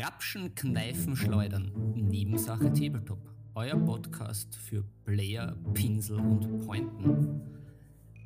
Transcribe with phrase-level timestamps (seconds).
[0.00, 1.92] Krapschen, Kneifen, Schleudern.
[1.94, 3.18] Nebensache Tabletop.
[3.54, 7.42] Euer Podcast für Player, Pinsel und Pointen.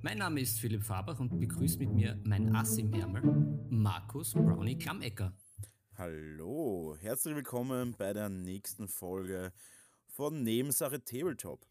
[0.00, 3.22] Mein Name ist Philipp Fabach und begrüßt mit mir mein Ass im Ärmel,
[3.70, 5.36] Markus Brownie Klammecker.
[5.98, 9.52] Hallo, herzlich willkommen bei der nächsten Folge
[10.06, 11.66] von Nebensache Tabletop.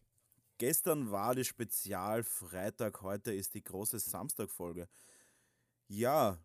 [0.58, 4.86] Gestern war die Spezialfreitag, heute ist die große Samstagfolge.
[5.88, 6.36] Ja,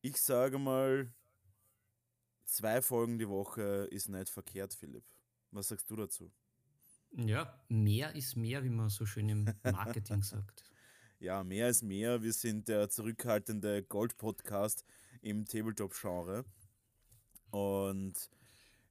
[0.00, 1.14] ich sage mal,
[2.44, 5.04] zwei Folgen die Woche ist nicht verkehrt, Philipp.
[5.50, 6.30] Was sagst du dazu?
[7.16, 10.64] Ja, mehr ist mehr, wie man so schön im Marketing sagt.
[11.20, 12.22] Ja, mehr ist mehr.
[12.22, 14.84] Wir sind der zurückhaltende Gold-Podcast
[15.22, 16.44] im Tabletop-Genre.
[17.50, 18.30] Und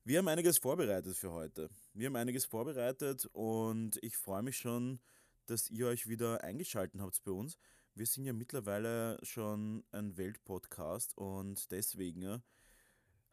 [0.06, 1.70] wir haben einiges vorbereitet für heute.
[1.94, 5.00] Wir haben einiges vorbereitet und ich freue mich schon,
[5.46, 7.58] dass ihr euch wieder eingeschaltet habt bei uns.
[7.94, 12.42] Wir sind ja mittlerweile schon ein Weltpodcast und deswegen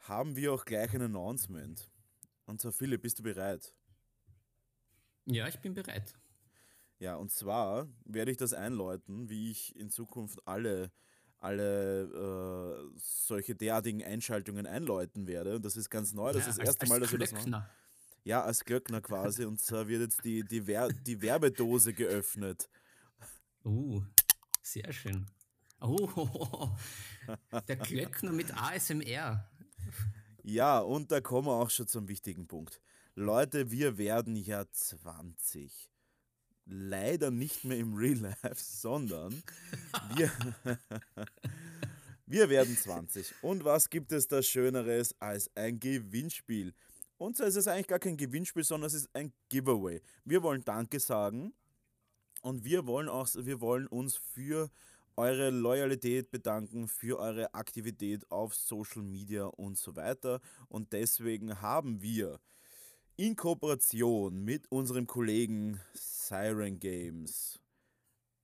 [0.00, 1.90] haben wir auch gleich ein Announcement.
[2.46, 3.74] Und zwar, Philipp, bist du bereit?
[5.26, 6.15] Ja, ich bin bereit.
[6.98, 10.92] Ja, und zwar werde ich das einläuten, wie ich in Zukunft alle,
[11.38, 15.57] alle äh, solche derartigen Einschaltungen einläuten werde.
[15.57, 17.32] Und das ist ganz neu, das ja, ist das erste als, Mal, dass wir das
[17.32, 17.64] machen.
[18.24, 19.45] Ja, als Glöckner quasi.
[19.45, 22.68] und zwar wird jetzt die, die, Wer die Werbedose geöffnet.
[23.64, 24.02] Uh,
[24.62, 25.26] sehr schön.
[25.80, 26.68] Oh,
[27.68, 29.48] der Glöckner mit ASMR.
[30.43, 32.80] Ja, und da kommen wir auch schon zum wichtigen Punkt.
[33.15, 35.91] Leute, wir werden ja 20.
[36.66, 39.43] Leider nicht mehr im Real Life, sondern
[40.15, 40.30] wir,
[42.27, 43.35] wir werden 20.
[43.43, 46.73] Und was gibt es da Schöneres als ein Gewinnspiel?
[47.19, 50.01] Und zwar ist es eigentlich gar kein Gewinnspiel, sondern es ist ein Giveaway.
[50.25, 51.52] Wir wollen Danke sagen
[52.41, 54.71] und wir wollen auch, wir wollen uns für
[55.21, 60.40] eure Loyalität bedanken, für eure Aktivität auf Social Media und so weiter.
[60.68, 62.40] Und deswegen haben wir
[63.16, 67.60] in Kooperation mit unserem Kollegen Siren Games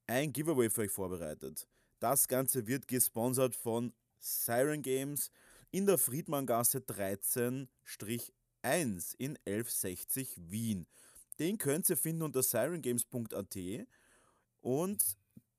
[0.06, 1.66] ein Giveaway für euch vorbereitet.
[1.98, 5.30] Das Ganze wird gesponsert von Siren Games
[5.70, 7.68] in der Friedmanngasse 13-1
[9.16, 10.86] in 1160 Wien.
[11.38, 13.56] Den könnt ihr finden unter sirengames.at
[14.60, 15.16] und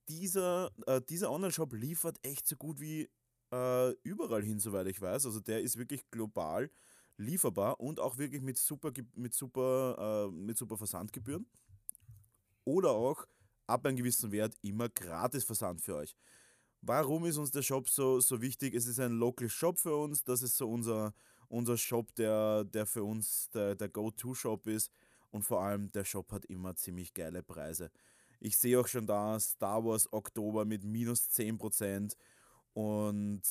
[0.09, 3.09] dieser, äh, dieser Online-Shop liefert echt so gut wie
[3.51, 5.25] äh, überall hin, soweit ich weiß.
[5.25, 6.69] Also der ist wirklich global
[7.17, 11.47] lieferbar und auch wirklich mit super, mit super, äh, mit super Versandgebühren.
[12.63, 13.25] Oder auch
[13.65, 16.15] ab einem gewissen Wert immer gratis Versand für euch.
[16.81, 18.75] Warum ist uns der Shop so, so wichtig?
[18.75, 20.23] Es ist ein Local Shop für uns.
[20.23, 21.13] Das ist so unser,
[21.49, 24.91] unser Shop, der, der für uns der, der Go-To-Shop ist.
[25.31, 27.91] Und vor allem der Shop hat immer ziemlich geile Preise.
[28.39, 32.15] Ich sehe auch schon da Star Wars Oktober mit minus 10%
[32.73, 33.41] und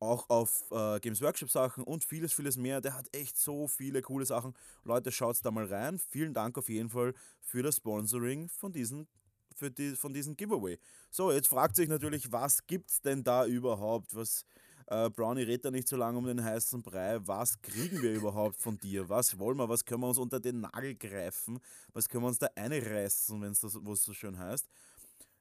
[0.00, 2.80] auch auf äh, Games Workshop Sachen und vieles, vieles mehr.
[2.80, 4.54] Der hat echt so viele coole Sachen.
[4.84, 5.98] Leute, schaut da mal rein.
[5.98, 9.06] Vielen Dank auf jeden Fall für das Sponsoring von diesen
[9.54, 10.78] für die, von diesem Giveaway.
[11.10, 14.14] So, jetzt fragt sich natürlich, was gibt es denn da überhaupt?
[14.14, 14.44] Was,
[14.90, 17.18] äh, Brownie redet da nicht so lange um den heißen Brei.
[17.26, 19.08] Was kriegen wir überhaupt von dir?
[19.08, 19.68] Was wollen wir?
[19.68, 21.60] Was können wir uns unter den Nagel greifen?
[21.92, 24.68] Was können wir uns da einreißen, wenn es das was so schön heißt?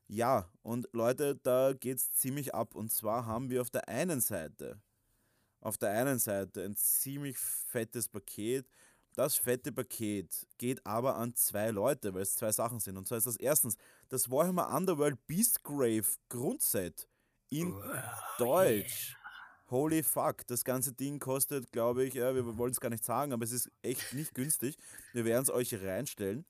[0.08, 2.76] Ja, und Leute, da geht es ziemlich ab.
[2.76, 4.80] Und zwar haben wir auf der einen Seite,
[5.62, 8.68] auf der einen Seite ein ziemlich fettes Paket.
[9.16, 12.98] Das fette Paket geht aber an zwei Leute, weil es zwei Sachen sind.
[12.98, 13.78] Und zwar ist das erstens
[14.10, 17.08] das Warhammer Underworld Beastgrave Grundset
[17.50, 17.82] in oh,
[18.38, 19.16] Deutsch.
[19.72, 23.34] Holy fuck, das ganze Ding kostet, glaube ich, ja, wir wollen es gar nicht sagen,
[23.34, 24.78] aber es ist echt nicht günstig.
[25.14, 26.46] Wir werden es euch reinstellen.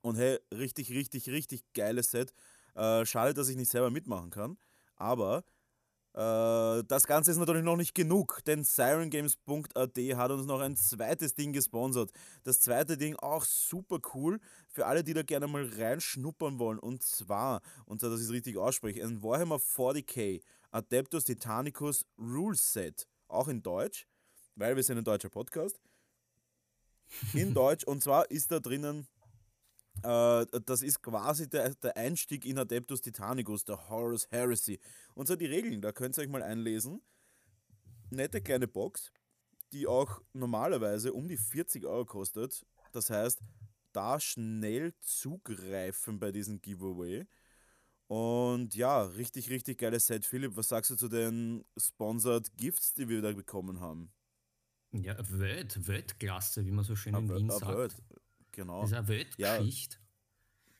[0.00, 2.34] Und hey, richtig, richtig, richtig geiles Set.
[2.74, 4.58] Äh, schade, dass ich nicht selber mitmachen kann.
[4.96, 5.44] Aber
[6.14, 11.34] äh, das Ganze ist natürlich noch nicht genug, denn SirenGames.at hat uns noch ein zweites
[11.34, 12.12] Ding gesponsert.
[12.44, 16.78] Das zweite Ding auch super cool für alle, die da gerne mal reinschnuppern wollen.
[16.78, 20.40] Und zwar, und zwar, dass ich es richtig ausspreche, ein Warhammer 40k
[20.74, 24.08] Adeptus Titanicus Rule Set, auch in Deutsch,
[24.56, 25.80] weil wir sind ein deutscher Podcast.
[27.32, 29.06] In Deutsch, und zwar ist da drinnen,
[30.02, 34.80] äh, das ist quasi der, der Einstieg in Adeptus Titanicus, der Horus Heresy.
[35.14, 37.00] Und so die Regeln, da könnt ihr euch mal einlesen.
[38.10, 39.12] Nette kleine Box,
[39.72, 42.66] die auch normalerweise um die 40 Euro kostet.
[42.90, 43.38] Das heißt,
[43.92, 47.28] da schnell zugreifen bei diesem Giveaway.
[48.06, 50.26] Und ja, richtig, richtig geiles Set.
[50.26, 54.12] Philipp, was sagst du zu den Sponsored Gifts, die wir da bekommen haben?
[54.92, 57.66] Ja, Welt, Weltklasse, wie man so schön in Wien sagt.
[57.66, 57.94] Welt,
[58.52, 58.82] genau.
[58.82, 59.96] Das ist eine Weltgeschichte.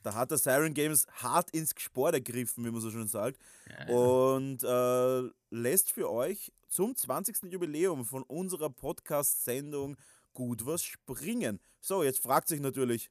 [0.03, 3.39] Da hat der Siren Games hart ins Gesport ergriffen, wie man so schön sagt.
[3.67, 3.93] Ja.
[3.93, 7.51] Und äh, lässt für euch zum 20.
[7.51, 9.97] Jubiläum von unserer Podcast-Sendung
[10.33, 11.59] gut was springen.
[11.81, 13.09] So, jetzt fragt sich natürlich,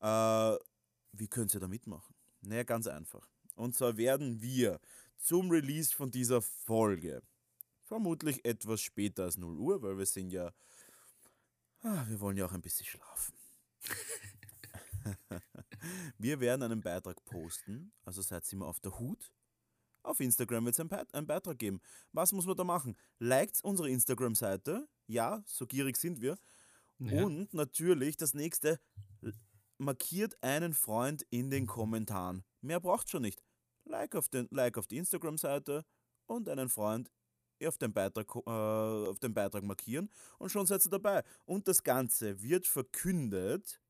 [0.00, 0.56] äh,
[1.12, 2.14] wie könnt ihr da mitmachen?
[2.42, 3.26] Naja, ganz einfach.
[3.58, 4.80] Und zwar werden wir
[5.16, 7.22] zum Release von dieser Folge,
[7.82, 10.52] vermutlich etwas später als 0 Uhr, weil wir sind ja,
[11.80, 13.34] ah, wir wollen ja auch ein bisschen schlafen.
[16.18, 19.32] wir werden einen Beitrag posten, also seid immer auf der Hut.
[20.04, 21.80] Auf Instagram wird es einen, Beitrag geben.
[22.12, 22.96] Was muss man da machen?
[23.18, 24.88] Liked unsere Instagram-Seite.
[25.08, 26.38] Ja, so gierig sind wir.
[27.00, 27.24] Ja.
[27.24, 28.80] Und natürlich das nächste,
[29.78, 32.44] markiert einen Freund in den Kommentaren.
[32.60, 33.42] Mehr braucht schon nicht.
[33.88, 35.84] Like auf, den, like auf die Instagram-Seite
[36.26, 37.10] und einen Freund
[37.66, 41.24] auf den, Beitrag, äh, auf den Beitrag markieren und schon seid ihr dabei.
[41.44, 43.80] Und das Ganze wird verkündet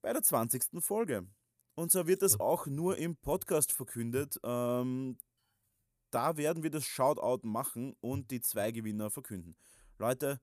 [0.00, 0.82] bei der 20.
[0.82, 1.26] Folge.
[1.74, 4.40] Und zwar wird das auch nur im Podcast verkündet.
[4.42, 5.18] Ähm,
[6.10, 9.56] da werden wir das Shoutout machen und die zwei Gewinner verkünden.
[9.98, 10.40] Leute,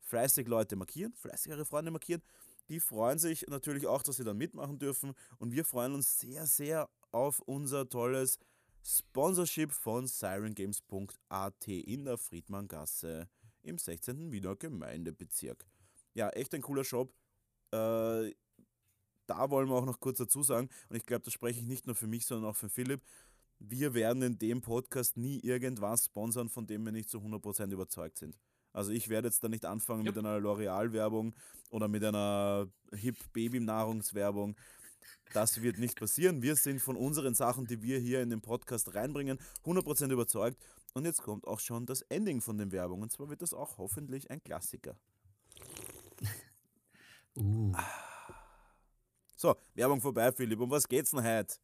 [0.00, 2.22] fleißig Leute markieren, fleißig eure Freunde markieren.
[2.68, 5.14] Die freuen sich natürlich auch, dass sie dann mitmachen dürfen.
[5.38, 8.38] Und wir freuen uns sehr, sehr auf unser tolles
[8.84, 13.28] Sponsorship von sirengames.at in der Friedmanngasse
[13.62, 14.30] im 16.
[14.30, 15.66] Wiener Gemeindebezirk.
[16.12, 17.12] Ja, echt ein cooler Shop.
[17.72, 18.32] Äh,
[19.26, 21.86] da wollen wir auch noch kurz dazu sagen, und ich glaube, das spreche ich nicht
[21.86, 23.02] nur für mich, sondern auch für Philipp.
[23.58, 28.18] Wir werden in dem Podcast nie irgendwas sponsern, von dem wir nicht zu 100% überzeugt
[28.18, 28.38] sind.
[28.74, 30.12] Also ich werde jetzt da nicht anfangen ja.
[30.12, 31.34] mit einer L'Oreal-Werbung
[31.70, 34.54] oder mit einer Hip-Baby-Nahrungswerbung.
[35.32, 36.42] Das wird nicht passieren.
[36.42, 40.62] Wir sind von unseren Sachen, die wir hier in den Podcast reinbringen, 100% überzeugt.
[40.94, 43.04] Und jetzt kommt auch schon das Ending von den Werbungen.
[43.04, 44.96] Und zwar wird das auch hoffentlich ein Klassiker.
[47.38, 47.70] Uh.
[49.36, 50.58] So, Werbung vorbei, Philipp.
[50.58, 51.56] Um was geht's denn heute?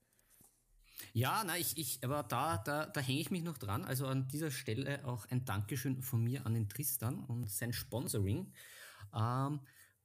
[1.14, 3.84] Ja, na, ich, ich, aber da, da, da hänge ich mich noch dran.
[3.84, 8.52] Also an dieser Stelle auch ein Dankeschön von mir an den Tristan und sein Sponsoring.
[9.14, 9.60] Ähm,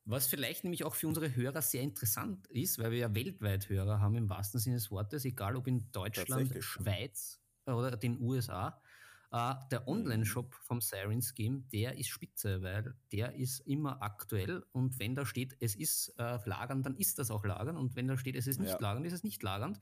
[0.07, 3.99] was vielleicht nämlich auch für unsere Hörer sehr interessant ist, weil wir ja weltweit Hörer
[3.99, 8.81] haben im wahrsten Sinne des Wortes, egal ob in Deutschland, Schweiz oder den USA.
[9.29, 9.87] Uh, äh, der mhm.
[9.87, 15.25] Online-Shop vom Sirens Game, der ist spitze, weil der ist immer aktuell und wenn da
[15.25, 18.47] steht, es ist äh, lagern, dann ist das auch lagern und wenn da steht, es
[18.47, 18.79] ist nicht ja.
[18.79, 19.81] lagern, ist es nicht lagernd.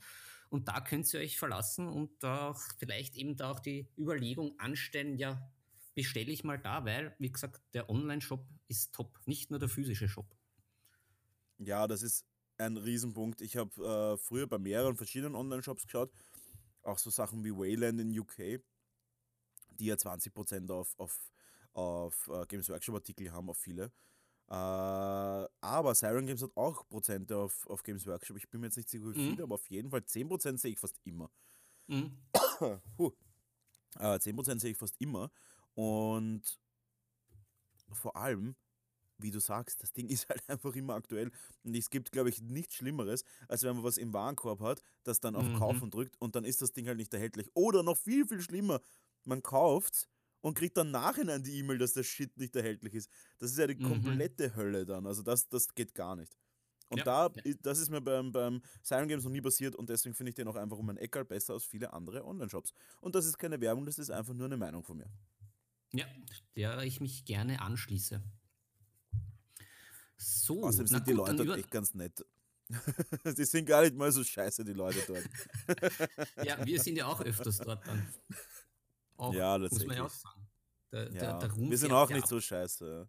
[0.50, 5.18] Und da könnt ihr euch verlassen und auch vielleicht eben da auch die Überlegung anstellen,
[5.18, 5.48] ja,
[5.96, 10.08] bestelle ich mal da, weil, wie gesagt, der Online-Shop ist top, nicht nur der physische
[10.08, 10.28] Shop.
[11.58, 12.26] Ja, das ist
[12.58, 13.42] ein Riesenpunkt.
[13.42, 16.12] Ich habe äh, früher bei mehreren verschiedenen Online-Shops geschaut,
[16.84, 18.62] auch so Sachen wie Wayland in UK,
[19.72, 21.32] die ja 20% auf, auf,
[21.74, 23.92] auf uh, Games Workshop Artikel haben, auf viele.
[24.48, 28.38] Äh, aber Siren Games hat auch Prozente auf, auf Games Workshop.
[28.38, 29.42] Ich bin mir jetzt nicht sicher, wie viel, mhm.
[29.42, 31.32] aber auf jeden Fall 10% sehe ich fast immer.
[31.88, 32.18] Mhm.
[32.98, 33.12] Huh.
[34.00, 35.30] Äh, 10% sehe ich fast immer.
[35.76, 36.42] Und
[37.92, 38.56] vor allem,
[39.18, 41.32] wie du sagst, das Ding ist halt einfach immer aktuell.
[41.64, 45.20] Und es gibt, glaube ich, nichts Schlimmeres, als wenn man was im Warenkorb hat, das
[45.20, 45.58] dann auf mhm.
[45.58, 47.50] Kaufen drückt und dann ist das Ding halt nicht erhältlich.
[47.54, 48.82] Oder noch viel, viel schlimmer,
[49.24, 50.10] man kauft
[50.42, 53.10] und kriegt dann nachhinein die E-Mail, dass der Shit nicht erhältlich ist.
[53.40, 53.88] Das ist ja die mhm.
[53.88, 54.56] komplette mhm.
[54.56, 55.08] Hölle dann.
[55.08, 56.38] Also das, das geht gar nicht.
[56.90, 57.30] Und ja, da,
[57.64, 60.48] das ist mir beim, beim Siren Games noch nie passiert und deswegen finde ich den
[60.48, 62.74] auch einfach um ein Eckerl besser als viele andere Online-Shops.
[63.02, 65.10] Und das ist keine Werbung, das ist einfach nur eine Meinung von mir.
[65.98, 66.06] Ja,
[66.56, 68.22] der ich mich gerne anschließe.
[70.18, 72.26] So, Außerdem sind die Leute dort echt ganz nett.
[73.38, 75.88] die sind gar nicht mal so scheiße, die Leute dort.
[76.44, 78.08] ja, wir sind ja auch öfters dort dann.
[79.18, 80.48] Auch, ja, das muss man ja auch sagen.
[80.92, 81.40] Der, ja.
[81.40, 82.30] Der, wir sind auch nicht ab.
[82.30, 83.08] so scheiße.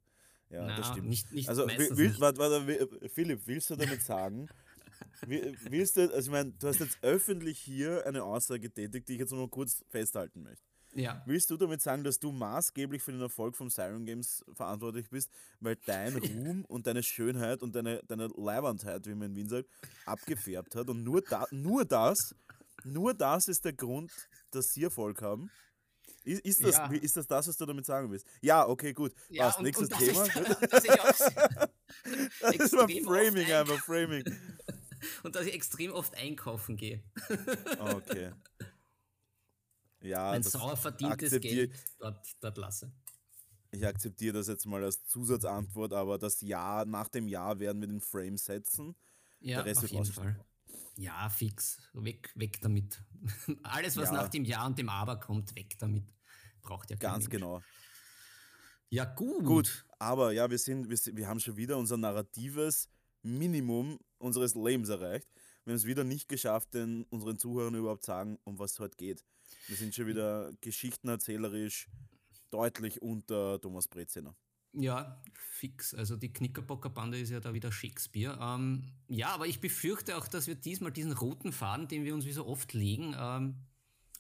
[0.51, 1.09] Ja, Na, das stimmt.
[1.09, 4.49] Nicht, nicht also, will, warte, warte, Philipp, willst du damit sagen,
[5.27, 9.21] willst du, also ich meine, du hast jetzt öffentlich hier eine Aussage getätigt, die ich
[9.21, 10.65] jetzt noch mal kurz festhalten möchte.
[10.97, 11.23] Ja.
[11.27, 15.31] Willst du damit sagen, dass du maßgeblich für den Erfolg von Siren Games verantwortlich bist,
[15.61, 19.69] weil dein Ruhm und deine Schönheit und deine, deine Leibandheit, wie man in Wien sagt,
[20.07, 22.35] abgefärbt hat und nur, da, nur das,
[22.85, 24.11] nur das ist der Grund,
[24.51, 25.51] dass sie Erfolg haben?
[26.25, 26.91] Ist, ist, das, ja.
[26.91, 28.27] ist das das, was du damit sagen willst?
[28.41, 29.13] Ja, okay, gut.
[29.29, 30.25] Ja, Was, und, nächstes und Thema?
[30.25, 30.37] Ist,
[30.73, 31.19] das,
[32.59, 34.25] das war Framing einfach, Framing.
[35.23, 37.01] Und dass ich extrem oft einkaufen gehe.
[37.79, 38.33] okay.
[40.01, 42.93] Ja, Mein sauer verdientes Geld dort, dort lasse.
[43.71, 47.89] Ich akzeptiere das jetzt mal als Zusatzantwort, aber das Jahr, nach dem Jahr werden wir
[47.89, 48.95] den Frame setzen.
[49.41, 50.37] Ja, auf jeden Fall.
[50.97, 51.79] Ja, fix.
[51.93, 53.03] Weg, weg damit.
[53.63, 54.15] Alles, was ja.
[54.15, 56.05] nach dem Jahr und dem Aber kommt, weg damit.
[56.63, 57.33] Braucht ja kein Ganz Mensch.
[57.33, 57.63] genau.
[58.89, 59.45] Ja, gut.
[59.45, 62.89] Gut, aber ja, wir, sind, wir, wir haben schon wieder unser narratives
[63.23, 65.29] Minimum unseres Lebens erreicht.
[65.67, 68.97] Wir haben es wieder nicht geschafft, den, unseren Zuhörern überhaupt sagen, um was es heute
[68.97, 69.25] geht.
[69.67, 71.89] Wir sind schon wieder geschichtenerzählerisch
[72.51, 74.37] deutlich unter Thomas Breziner.
[74.73, 75.93] Ja, fix.
[75.93, 78.39] Also die Knickerbocker-Bande ist ja da wieder Shakespeare.
[78.41, 82.27] Ähm, ja, aber ich befürchte auch, dass wir diesmal diesen roten Faden, den wir uns
[82.27, 83.57] wie so oft legen, ähm,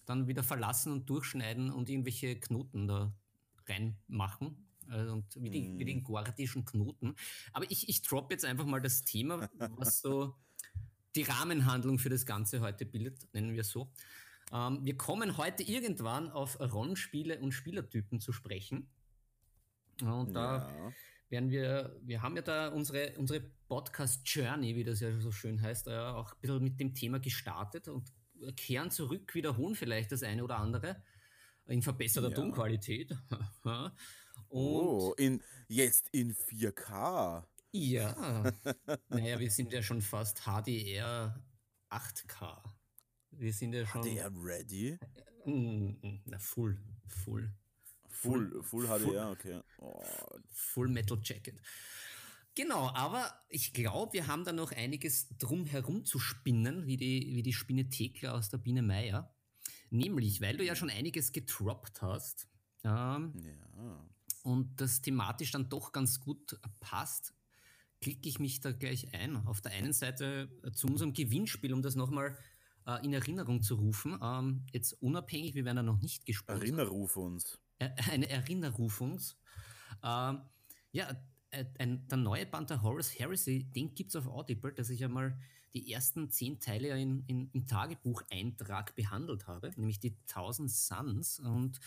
[0.05, 3.15] dann wieder verlassen und durchschneiden und irgendwelche Knoten da
[3.67, 4.67] reinmachen.
[4.89, 7.15] Also und wie, die, wie den gordischen Knoten.
[7.53, 10.35] Aber ich, ich drop jetzt einfach mal das Thema, was so
[11.17, 13.91] die Rahmenhandlung für das Ganze heute bildet, nennen wir so.
[14.53, 18.89] Ähm, wir kommen heute irgendwann auf Rollenspiele und Spielertypen zu sprechen.
[20.03, 20.93] Und da ja.
[21.31, 25.87] werden wir, wir haben ja da unsere, unsere Podcast-Journey, wie das ja so schön heißt,
[25.87, 28.13] ja, auch ein bisschen mit dem Thema gestartet und
[28.57, 31.03] kehren zurück, wiederholen vielleicht das eine oder andere
[31.67, 32.35] in verbesserter ja.
[32.35, 33.17] Tonqualität.
[34.49, 37.45] oh, in, jetzt in 4K.
[37.77, 38.53] Ja.
[39.09, 41.45] naja, wir sind ja schon fast HDR
[41.91, 42.63] 8K.
[43.33, 44.03] Wir sind ja schon.
[44.03, 44.99] HDR ready?
[45.45, 47.53] Na, full, full.
[48.09, 49.61] Full, full, HDR, okay.
[49.79, 50.03] Oh.
[50.51, 51.61] Full Metal Jacket.
[52.55, 57.35] Genau, aber ich glaube, wir haben da noch einiges drum herum zu spinnen, wie die,
[57.35, 59.35] wie die Spinne Thekla aus der Biene Meier.
[59.91, 62.49] Nämlich, weil du ja schon einiges getroppt hast.
[62.83, 64.09] Ähm, ja.
[64.43, 67.35] Und das thematisch dann doch ganz gut passt,
[68.01, 69.37] klicke ich mich da gleich ein.
[69.47, 72.37] Auf der einen Seite zu unserem Gewinnspiel, um das nochmal
[72.87, 74.19] äh, in Erinnerung zu rufen.
[74.23, 76.61] Ähm, jetzt unabhängig, wir werden da noch nicht gesprochen.
[76.61, 77.59] Erinnerruf uns.
[77.79, 79.37] Äh, eine Erinnerrufungs.
[80.03, 80.41] Ähm,
[80.93, 81.11] ja,
[81.51, 85.05] äh, ein, der neue Band der Horus Heresy, den gibt es auf Audible, dass ich
[85.05, 85.39] einmal
[85.75, 91.39] die ersten zehn Teile in, in, im Tagebucheintrag behandelt habe, nämlich die Thousand Suns.
[91.39, 91.81] Und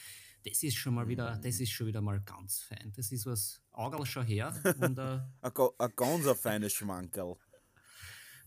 [0.46, 1.64] das ist schon mal wieder, das mhm.
[1.64, 2.92] ist schon wieder mal ganz fein.
[2.96, 4.54] Das ist was Augerl schon her.
[4.80, 7.36] Und, äh, ein ganz feines Schmankerl.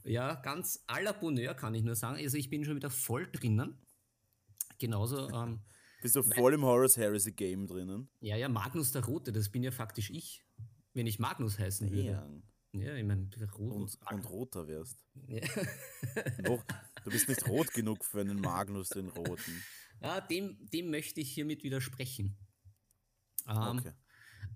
[0.05, 2.17] Ja, ganz à la Bonheur kann ich nur sagen.
[2.17, 3.79] Also ich bin schon wieder voll drinnen.
[4.79, 5.31] Genauso.
[5.31, 5.61] Ähm,
[6.03, 8.09] Bist du voll im Horus Heresy Game drinnen?
[8.19, 10.45] Ja, ja, Magnus der Rote, das bin ja faktisch ich,
[10.95, 12.27] wenn ich Magnus heißen würde.
[12.73, 14.99] Ja, ja ich meine, rot und, und roter wärst.
[15.29, 15.43] Ja.
[16.43, 16.65] Noch,
[17.05, 19.63] du bist nicht rot genug für einen Magnus den Roten.
[20.03, 22.37] Ja, dem, dem möchte ich hiermit widersprechen.
[23.49, 23.93] Ähm, okay.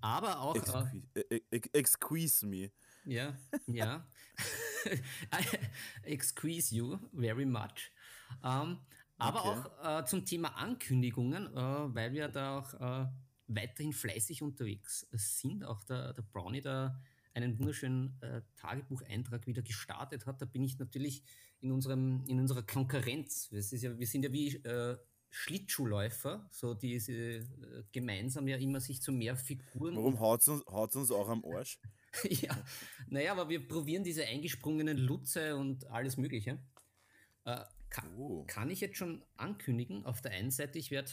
[0.01, 0.55] Aber auch.
[0.55, 1.41] Excuse, äh,
[1.73, 2.71] excuse me.
[3.05, 3.37] Ja,
[3.67, 4.07] ja.
[6.03, 7.91] excuse you very much.
[8.43, 8.79] Ähm,
[9.17, 9.69] aber okay.
[9.83, 13.07] auch äh, zum Thema Ankündigungen, äh, weil wir da auch äh,
[13.47, 15.63] weiterhin fleißig unterwegs sind.
[15.63, 17.01] Auch der, der Brownie da
[17.33, 20.41] einen wunderschönen äh, Tagebucheintrag wieder gestartet hat.
[20.41, 21.23] Da bin ich natürlich
[21.59, 23.49] in, unserem, in unserer Konkurrenz.
[23.51, 24.97] Ja, wir sind ja wie äh,
[25.29, 27.43] Schlittschuhläufer, so diese äh,
[27.91, 29.95] gemeinsam ja immer sich zu mehr Figuren.
[29.95, 31.79] Warum haut es uns, haut's uns auch am Arsch?
[32.29, 32.57] ja,
[33.07, 36.59] naja, aber wir probieren diese eingesprungenen Lutze und alles Mögliche.
[37.45, 38.43] Äh, kann, oh.
[38.47, 41.11] kann ich jetzt schon ankündigen, auf der einen Seite, ich werde,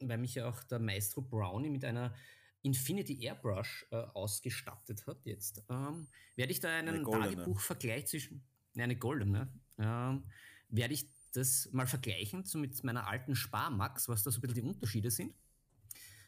[0.00, 2.14] weil mich ja auch der Maestro Brownie mit einer
[2.62, 8.42] Infinity Airbrush äh, ausgestattet hat jetzt, ähm, werde ich da einen Tagebuchvergleich zwischen,
[8.72, 10.24] ne, eine goldene, ähm,
[10.70, 11.06] werde ich
[11.36, 15.10] das mal vergleichen so mit meiner alten Sparmax, was da so ein bisschen die Unterschiede
[15.10, 15.34] sind.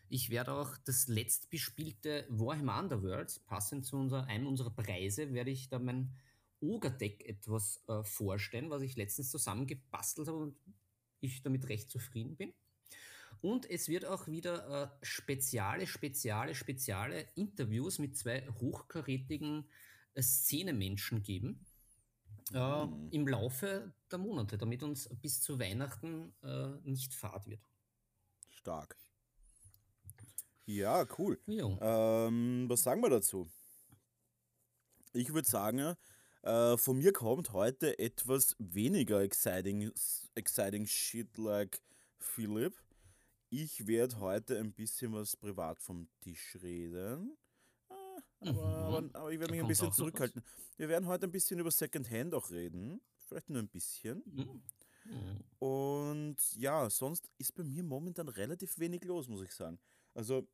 [0.08, 5.68] Ich werde auch das letztbespielte Warhammer Underworld, passend zu unser, einem unserer Preise, werde ich
[5.68, 6.14] da mein
[6.60, 10.56] Ogre-Deck etwas äh, vorstellen, was ich letztens zusammengebastelt habe und
[11.20, 12.54] ich damit recht zufrieden bin.
[13.40, 19.68] Und es wird auch wieder äh, spezielle, spezielle, spezielle Interviews mit zwei hochkarätigen
[20.14, 21.65] äh, Szenemenschen geben
[22.52, 23.08] äh, mhm.
[23.10, 27.68] im Laufe der Monate, damit uns bis zu Weihnachten äh, nicht fad wird.
[28.48, 28.96] Stark.
[30.64, 31.38] Ja, cool.
[31.46, 33.48] Ähm, was sagen wir dazu?
[35.12, 35.94] Ich würde sagen,
[36.42, 39.92] äh, von mir kommt heute etwas weniger exciting,
[40.34, 41.80] exciting shit like
[42.18, 42.76] Philipp.
[43.48, 47.36] Ich werde heute ein bisschen was privat vom Tisch reden.
[48.40, 48.58] Aber, mhm.
[48.58, 50.42] aber, aber, ich werde mich ein bisschen zurückhalten.
[50.76, 53.00] Wir werden heute ein bisschen über Secondhand auch reden.
[53.26, 54.22] Vielleicht nur ein bisschen.
[54.26, 54.62] Mhm.
[55.04, 55.44] Mhm.
[55.58, 59.78] Und ja, sonst ist bei mir momentan relativ wenig los, muss ich sagen.
[60.14, 60.48] Also,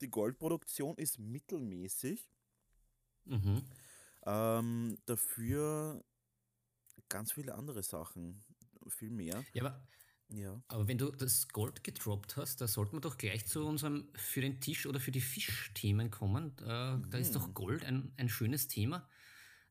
[0.00, 2.28] die Goldproduktion ist mittelmäßig.
[3.24, 3.62] Mhm.
[4.24, 6.04] Ähm, dafür
[7.08, 8.44] ganz viele andere Sachen,
[8.88, 9.44] viel mehr.
[9.52, 9.86] Ja, aber,
[10.28, 10.60] ja.
[10.68, 14.40] aber wenn du das Gold gedroppt hast, da sollte man doch gleich zu unserem für
[14.40, 16.52] den Tisch oder für die Fischthemen kommen.
[16.66, 17.10] Äh, mhm.
[17.10, 17.54] Da ist doch mhm.
[17.54, 19.08] Gold ein, ein schönes Thema,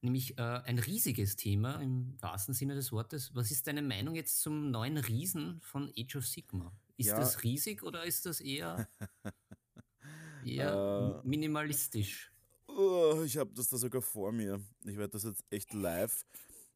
[0.01, 3.35] nämlich äh, ein riesiges Thema im wahrsten Sinne des Wortes.
[3.35, 6.71] Was ist deine Meinung jetzt zum neuen Riesen von Age of Sigma?
[6.97, 7.19] Ist ja.
[7.19, 8.87] das riesig oder ist das eher,
[10.45, 12.31] eher äh, minimalistisch?
[12.67, 14.61] Oh, ich habe das da sogar vor mir.
[14.83, 16.25] Ich werde das jetzt echt live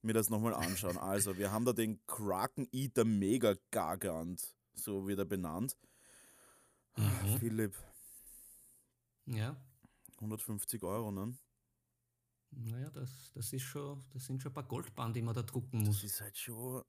[0.02, 0.98] mir das nochmal anschauen.
[0.98, 5.78] Also, wir haben da den Kraken Eater Mega Gargant, so wird er benannt.
[6.98, 7.38] Mhm.
[7.40, 7.76] Philipp,
[9.26, 9.56] Ja,
[10.18, 11.38] 150 Euro, ne?
[12.52, 15.80] naja, das, das ist schon, das sind schon ein paar Goldbahnen, die man da drucken
[15.86, 16.04] Das muss.
[16.04, 16.84] ist halt schon.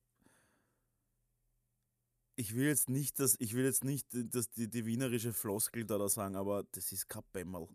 [2.37, 5.99] Ich will jetzt nicht, dass, ich will jetzt nicht dass die, die wienerische Floskel da,
[5.99, 7.69] da sagen, aber das ist kein Bämmerl.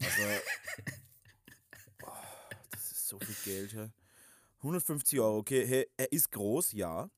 [0.00, 0.22] Also,
[2.04, 2.12] oh,
[2.70, 3.72] das ist so viel Geld.
[3.72, 3.90] Ja.
[4.62, 5.66] 150 Euro, okay.
[5.66, 7.10] Hey, er ist groß, ja.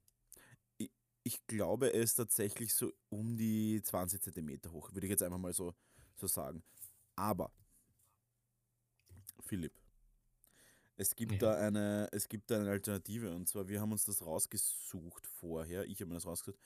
[0.78, 0.90] Ich,
[1.24, 5.38] ich glaube, er ist tatsächlich so um die 20 Zentimeter hoch, würde ich jetzt einfach
[5.38, 5.74] mal so,
[6.16, 6.62] so sagen.
[7.16, 7.52] Aber,
[9.40, 9.72] Philipp,
[10.96, 11.38] es gibt Ja.
[11.38, 15.84] da eine, es gibt da eine Alternative und zwar, wir haben uns das rausgesucht vorher.
[15.86, 16.58] Ich habe mir das rausgesucht.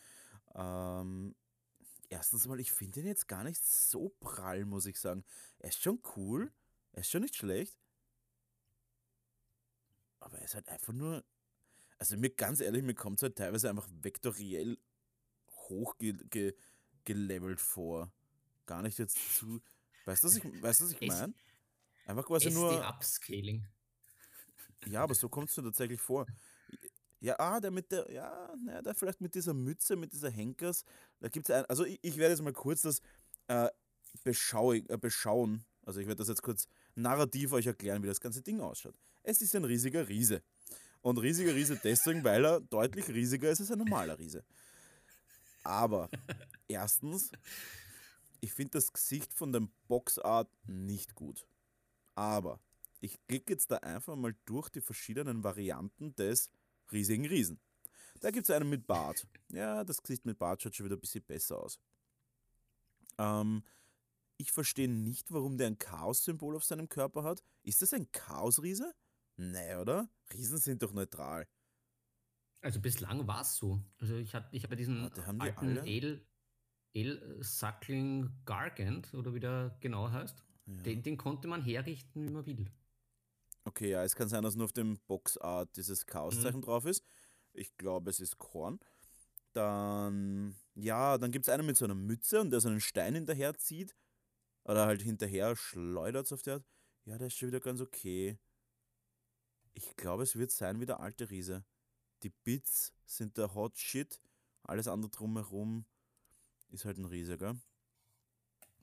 [0.54, 1.34] Ähm,
[2.10, 5.24] erstens mal, ich finde ihn jetzt gar nicht so prall, muss ich sagen.
[5.60, 6.52] Er ist schon cool,
[6.92, 7.78] er ist schon nicht schlecht.
[10.24, 11.22] Aber er ist halt einfach nur.
[11.98, 14.78] Also mir ganz ehrlich, mir kommt es halt teilweise einfach vektoriell
[15.68, 16.54] hoch ge
[17.56, 18.10] vor.
[18.66, 19.60] Gar nicht jetzt zu.
[20.06, 21.34] Weißt du, was ich, weißt, was ich meine?
[22.06, 22.88] Einfach quasi SD nur.
[22.88, 23.66] Upscaling.
[24.86, 26.26] Ja, aber so kommt es mir tatsächlich vor.
[27.20, 30.84] Ja, ah, der mit der, ja, naja, der vielleicht mit dieser Mütze, mit dieser Henkers,
[31.20, 33.00] da gibt es ein, also ich, ich werde jetzt mal kurz das
[33.46, 33.70] äh,
[34.24, 38.42] beschauig, äh, beschauen, also ich werde das jetzt kurz narrativ euch erklären, wie das ganze
[38.42, 38.94] Ding ausschaut.
[39.24, 40.42] Es ist ein riesiger Riese.
[41.00, 44.44] Und riesiger Riese deswegen, weil er deutlich riesiger ist als ein normaler Riese.
[45.62, 46.10] Aber
[46.68, 47.30] erstens,
[48.40, 51.46] ich finde das Gesicht von dem Boxart nicht gut.
[52.14, 52.60] Aber
[53.00, 56.50] ich klicke jetzt da einfach mal durch die verschiedenen Varianten des
[56.92, 57.58] riesigen Riesen.
[58.20, 59.26] Da gibt es einen mit Bart.
[59.48, 61.78] Ja, das Gesicht mit Bart schaut schon wieder ein bisschen besser aus.
[63.18, 63.62] Ähm,
[64.36, 67.42] ich verstehe nicht, warum der ein Chaos-Symbol auf seinem Körper hat.
[67.62, 68.94] Ist das ein Chaosriese?
[69.36, 70.08] Nee, oder?
[70.32, 71.46] Riesen sind doch neutral.
[72.60, 73.80] Also bislang war es so.
[73.98, 75.76] Also ich hatte ich hab ja diesen haben die alten?
[75.78, 76.26] El,
[76.94, 80.42] El Suckling Gargant, oder wie der genau heißt.
[80.66, 80.82] Ja.
[80.82, 82.70] Den, den konnte man herrichten, wie man will.
[83.64, 87.04] Okay, ja, es kann sein, dass nur auf dem Boxart dieses Chaoszeichen drauf ist.
[87.52, 88.78] Ich glaube, es ist Korn.
[89.52, 93.14] Dann, ja, dann gibt es einen mit so einer Mütze und der so einen Stein
[93.14, 93.94] hinterher zieht.
[94.64, 96.64] Oder halt hinterher schleudert auf der Art.
[97.04, 98.38] Ja, der ist schon wieder ganz okay.
[99.74, 101.64] Ich glaube, es wird sein wie der alte Riese.
[102.22, 104.20] Die Bits sind der Hot Shit.
[104.62, 105.84] Alles andere drumherum
[106.70, 107.56] ist halt ein Riese, gell?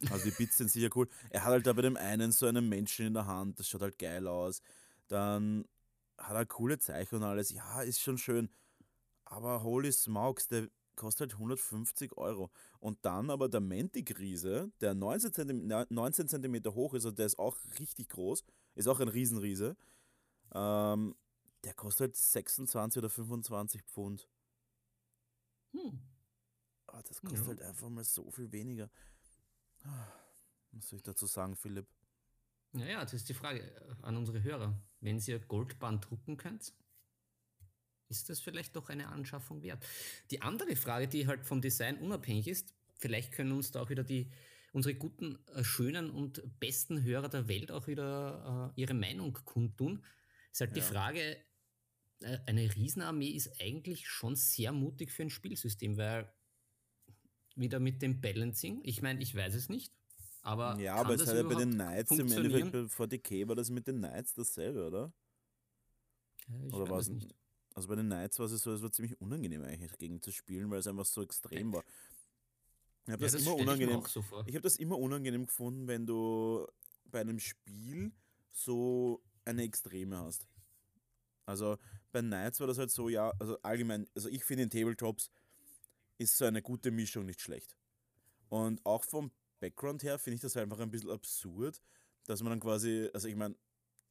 [0.10, 1.08] Also die Bits sind sicher cool.
[1.30, 3.82] Er hat halt da bei dem einen so einen Menschen in der Hand, das schaut
[3.82, 4.62] halt geil aus.
[5.08, 5.66] Dann
[6.18, 7.52] hat er coole Zeichen und alles.
[7.52, 8.50] Ja, ist schon schön.
[9.26, 12.52] Aber holy smokes, der kostet halt 150 Euro.
[12.80, 17.40] Und dann aber der Mantic-Riese, der 19 cm, 19 cm hoch ist, und der ist
[17.40, 18.44] auch richtig groß,
[18.76, 19.76] ist auch ein Riesenriese.
[20.54, 21.16] Ähm,
[21.64, 24.28] der kostet halt 26 oder 25 Pfund.
[25.74, 26.00] Hm.
[26.88, 27.48] Aber das kostet Ja.
[27.48, 28.90] halt einfach mal so viel weniger.
[29.84, 30.08] Ah,
[30.74, 31.88] Was soll ich dazu sagen, Philipp?
[32.74, 34.74] Naja, das ist die Frage äh, an unsere Hörer.
[35.02, 36.74] Wenn ihr Goldbahn drucken könnt,
[38.08, 39.86] ist das vielleicht doch eine Anschaffung wert?
[40.32, 44.04] Die andere Frage, die halt vom Design unabhängig ist, vielleicht können uns da auch wieder
[44.04, 44.30] die
[44.74, 50.04] unsere guten, äh, schönen und besten Hörer der Welt auch wieder äh, ihre Meinung kundtun,
[50.52, 50.88] ist halt die Ja.
[50.90, 51.38] Frage,
[52.22, 56.32] äh, eine Riesenarmee ist eigentlich schon sehr mutig für ein Spielsystem, weil
[57.56, 59.94] wieder mit dem Balancing, ich meine, ich weiß es nicht,
[60.42, 62.32] aber Ja, aber es hat ja bei den Knights im?
[62.32, 65.14] Endeffekt bei 40k war das mit den Knights dasselbe, oder?
[66.48, 67.36] Ja, ich Oder weiß war es nicht.
[67.74, 70.70] Also bei den Knights war es so, es war ziemlich unangenehm eigentlich dagegen zu spielen,
[70.72, 71.84] weil es einfach so extrem war.
[73.06, 74.24] Ich habe Ja, das, das immer ich so.
[74.46, 76.68] Ich habe das immer unangenehm gefunden, wenn du
[77.06, 78.12] bei einem Spiel
[78.52, 80.48] so eine Extreme hast.
[81.46, 81.78] Also
[82.12, 85.30] bei Knights war das halt so, ja, also allgemein, also ich finde in Tabletops
[86.18, 87.76] ist so eine gute Mischung nicht schlecht.
[88.50, 91.82] Und auch vom Background her finde ich das halt einfach ein bisschen absurd,
[92.26, 93.56] dass man dann quasi, also ich meine,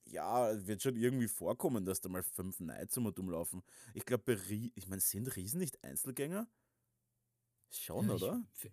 [0.06, 3.62] ja, wird schon irgendwie vorkommen, dass da mal fünf Knights um und umlaufen.
[3.94, 4.34] Ich glaube,
[4.74, 6.48] ich meine, sind Riesen nicht Einzelgänger?
[7.70, 8.44] Schon, Ja, ich- oder?
[8.52, 8.68] v-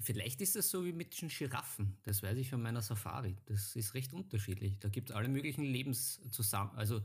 [0.00, 1.98] Vielleicht ist es so wie mit den Giraffen.
[2.02, 3.36] Das weiß ich von meiner Safari.
[3.46, 4.78] Das ist recht unterschiedlich.
[4.80, 7.00] Da gibt es alle möglichen Lebens zusammen, also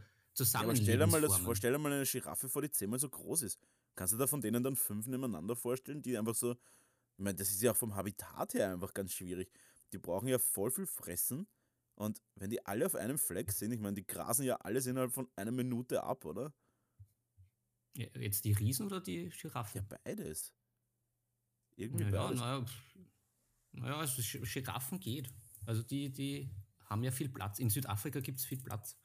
[0.58, 3.00] Ja, aber stell dir mal das vor, stell dir mal eine Giraffe vor, die zehnmal
[3.00, 3.60] so groß ist.
[3.96, 7.52] Kannst du da von denen dann fünf nebeneinander vorstellen, die einfach so, ich meine, das
[7.52, 9.52] ist ja auch vom Habitat her einfach ganz schwierig.
[9.94, 11.48] Die brauchen ja voll viel Fressen
[11.96, 15.14] und wenn die alle auf einem Fleck sind, ich meine, die grasen ja alles innerhalb
[15.14, 16.54] von einer Minute ab, oder?
[17.96, 19.30] Ja, Jetzt die Riesen oder die
[19.74, 19.88] Ja, Giraffen?
[19.88, 20.54] beides.
[21.76, 22.40] Irgendwie Ja, ja, beides.
[22.40, 22.66] naja,
[23.74, 25.30] naja, also Gi- Giraffen geht.
[25.66, 26.50] Also die, die
[26.86, 27.60] haben ja viel Platz.
[27.60, 28.98] In Südafrika gibt es viel Platz.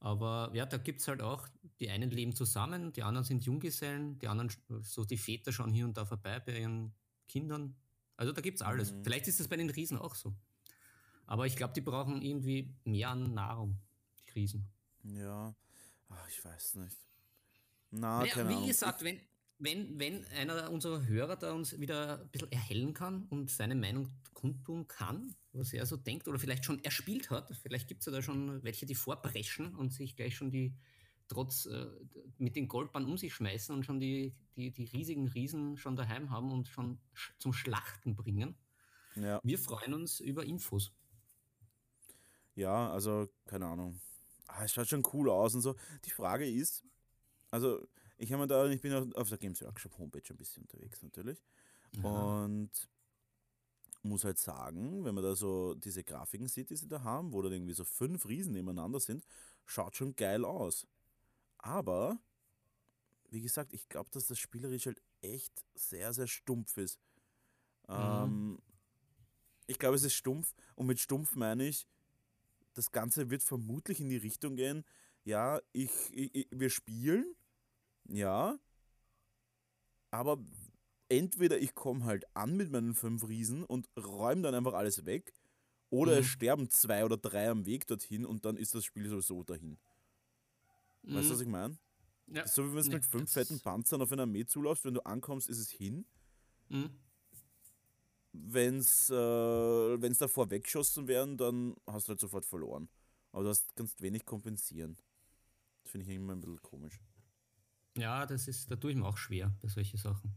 [0.00, 1.46] Aber ja, da gibt es halt auch,
[1.78, 4.50] die einen leben zusammen, die anderen sind Junggesellen, die anderen,
[4.82, 6.92] so die Väter schauen hier und da vorbei bei ihren
[7.28, 7.76] Kindern.
[8.16, 8.92] Also da gibt es alles.
[8.92, 9.04] Mhm.
[9.04, 10.34] Vielleicht ist es bei den Riesen auch so.
[11.26, 13.78] Aber ich glaube, die brauchen irgendwie mehr an Nahrung,
[14.26, 14.68] die Riesen.
[15.04, 15.54] Ja,
[16.10, 16.98] Ach, ich weiß nicht.
[17.90, 19.20] Na, naja, wie gesagt, wenn,
[19.62, 24.10] wenn, wenn einer unserer Hörer da uns wieder ein bisschen erhellen kann und seine Meinung
[24.34, 28.12] kundtun kann, was er so denkt oder vielleicht schon erspielt hat, vielleicht gibt es ja
[28.12, 30.74] da schon welche, die vorpreschen und sich gleich schon die
[31.28, 31.86] trotz äh,
[32.38, 36.30] mit den Goldbahnen um sich schmeißen und schon die, die, die riesigen Riesen schon daheim
[36.30, 38.56] haben und schon sch zum Schlachten bringen.
[39.14, 39.40] Ja.
[39.44, 40.92] Wir freuen uns über Infos.
[42.54, 44.00] Ja, also keine Ahnung.
[44.48, 45.76] Ah, es schaut schon cool aus und so.
[46.04, 46.84] Die Frage ist,
[47.50, 47.86] also
[48.22, 51.42] ich habe da, ich bin auf der Games Workshop Homepage ein bisschen unterwegs natürlich.
[51.98, 52.44] Aha.
[52.44, 52.70] Und
[54.04, 57.42] muss halt sagen, wenn man da so diese Grafiken sieht, die sie da haben, wo
[57.42, 59.24] dann irgendwie so fünf Riesen nebeneinander sind,
[59.64, 60.86] schaut schon geil aus.
[61.58, 62.18] Aber,
[63.30, 67.00] wie gesagt, ich glaube, dass das spielerisch halt echt sehr, sehr stumpf ist.
[67.88, 67.94] Mhm.
[67.94, 68.58] Ähm,
[69.66, 71.88] ich glaube, es ist stumpf und mit stumpf meine ich,
[72.74, 74.84] das Ganze wird vermutlich in die Richtung gehen,
[75.24, 77.34] ja, ich, ich wir spielen
[78.12, 78.58] ja.
[80.10, 80.38] Aber
[81.08, 85.32] entweder ich komme halt an mit meinen fünf Riesen und räume dann einfach alles weg,
[85.92, 86.18] oder mhm.
[86.20, 89.76] es sterben zwei oder drei am Weg dorthin und dann ist das Spiel sowieso dahin.
[91.02, 91.14] Mhm.
[91.14, 91.76] Weißt du, was ich meine?
[92.28, 92.46] Ja.
[92.46, 95.04] So wie wenn du nee, mit fünf fetten Panzern auf einer Armee zulaufst, wenn du
[95.04, 96.06] ankommst, ist es hin.
[96.70, 96.90] Mhm.
[98.32, 102.88] Wenn es äh, davor weggeschossen werden, dann hast du halt sofort verloren.
[103.32, 104.96] Aber du hast ganz wenig kompensieren.
[105.82, 106.98] Das finde ich immer ein bisschen komisch.
[107.96, 110.34] Ja, das ist, da tue ich mir auch schwer bei solchen Sachen.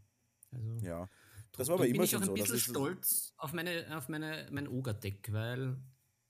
[0.52, 1.10] Also, ja,
[1.54, 2.36] das war aber immer schon so.
[2.36, 5.78] Ich bin auch ein bisschen stolz auf, meine, auf meine, mein Ogre-Deck, weil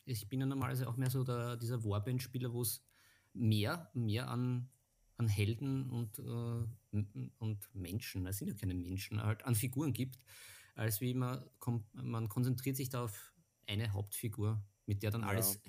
[0.05, 2.85] ich bin ja normalerweise auch mehr so der, dieser Warband-Spieler, wo es
[3.33, 4.69] mehr, mehr an,
[5.17, 10.19] an Helden und, äh, und Menschen, das sind ja keine Menschen, halt an Figuren gibt,
[10.75, 11.43] als wie man,
[11.93, 13.33] man konzentriert sich da auf
[13.67, 15.27] eine Hauptfigur, mit der dann ja.
[15.27, 15.59] alles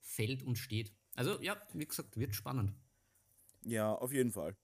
[0.00, 0.94] fällt und steht.
[1.14, 2.74] Also ja, wie gesagt, wird spannend.
[3.64, 4.56] Ja, auf jeden Fall.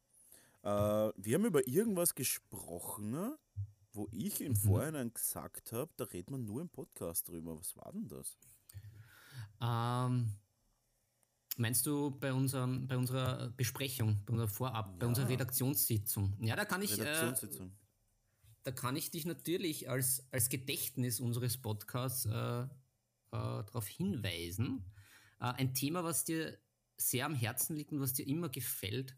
[0.64, 3.38] Äh, wir haben über irgendwas gesprochen, ne?
[3.92, 4.56] wo ich im mhm.
[4.56, 7.58] Vorhinein gesagt habe, da redet man nur im Podcast drüber.
[7.58, 8.38] Was war denn das?
[9.60, 10.32] Ähm,
[11.58, 14.96] meinst du bei, unserem, bei unserer Besprechung, bei unserer Vorab, ja.
[14.98, 16.36] bei unserer Redaktionssitzung?
[16.40, 16.98] Ja, da kann ich.
[16.98, 17.34] Äh,
[18.62, 22.66] da kann ich dich natürlich als, als Gedächtnis unseres Podcasts äh, äh,
[23.30, 24.90] darauf hinweisen.
[25.38, 26.58] Äh, ein Thema, was dir
[26.96, 29.14] sehr am Herzen liegt und was dir immer gefällt.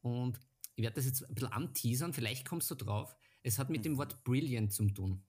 [0.00, 0.40] Und
[0.74, 3.16] ich werde das jetzt ein bisschen anteasern, vielleicht kommst du drauf.
[3.42, 3.84] Es hat mit mhm.
[3.84, 5.24] dem Wort brilliant zu tun.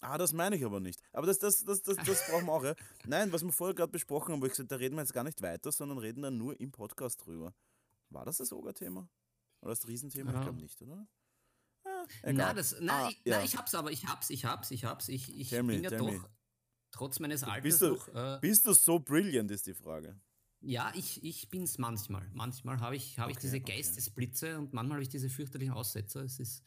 [0.00, 1.00] Ah, das meine ich aber nicht.
[1.12, 2.64] Aber das, das, das, das, das brauchen wir auch.
[2.64, 2.74] Ja.
[3.06, 5.22] Nein, was wir vorher gerade besprochen haben, wo ich gesagt da reden wir jetzt gar
[5.22, 7.54] nicht weiter, sondern reden dann nur im Podcast drüber.
[8.10, 9.08] War das das Oga-Thema?
[9.60, 10.32] Oder das Riesenthema?
[10.32, 10.38] Ja.
[10.38, 11.06] Ich glaube nicht, oder?
[11.84, 13.38] Ah, na, das, na, ah, ich, ja.
[13.38, 15.08] na, ich hab's aber, ich hab's, ich hab's, ich hab's.
[15.08, 16.24] Ich, ich bin me, ja doch, me.
[16.90, 20.20] trotz meines Alters bist du, noch, äh, bist du so brilliant, ist die Frage.
[20.62, 22.28] Ja, ich, ich bin es manchmal.
[22.32, 23.76] Manchmal habe ich, hab okay, ich diese okay.
[23.76, 26.22] Geistesblitze und manchmal habe ich diese fürchterlichen Aussetzer.
[26.22, 26.62] Es ist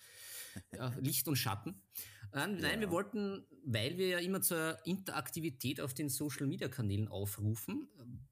[0.71, 1.81] ja, Licht und Schatten.
[2.33, 7.07] Ähm, nein, wir wollten, weil wir ja immer zur Interaktivität auf den Social Media Kanälen
[7.07, 7.87] aufrufen,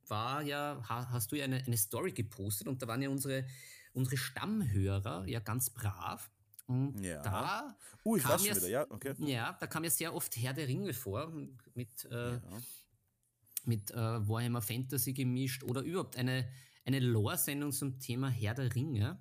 [0.08, 3.45] war ja, hast du ja eine, eine Story gepostet und da waren ja unsere,
[3.93, 6.30] unsere Stammhörer ja ganz brav.
[6.65, 7.21] Und ja.
[7.21, 7.78] da.
[8.06, 9.13] Uh, ich weiß schon wieder, ja, okay.
[9.19, 11.32] Ja, da kam ja sehr oft Herr der Ringe vor
[11.73, 12.06] mit.
[12.06, 12.41] Äh, ja
[13.67, 16.47] mit äh, Warhammer Fantasy gemischt oder überhaupt eine,
[16.86, 19.19] eine Lore-Sendung zum Thema Herr der Ringe.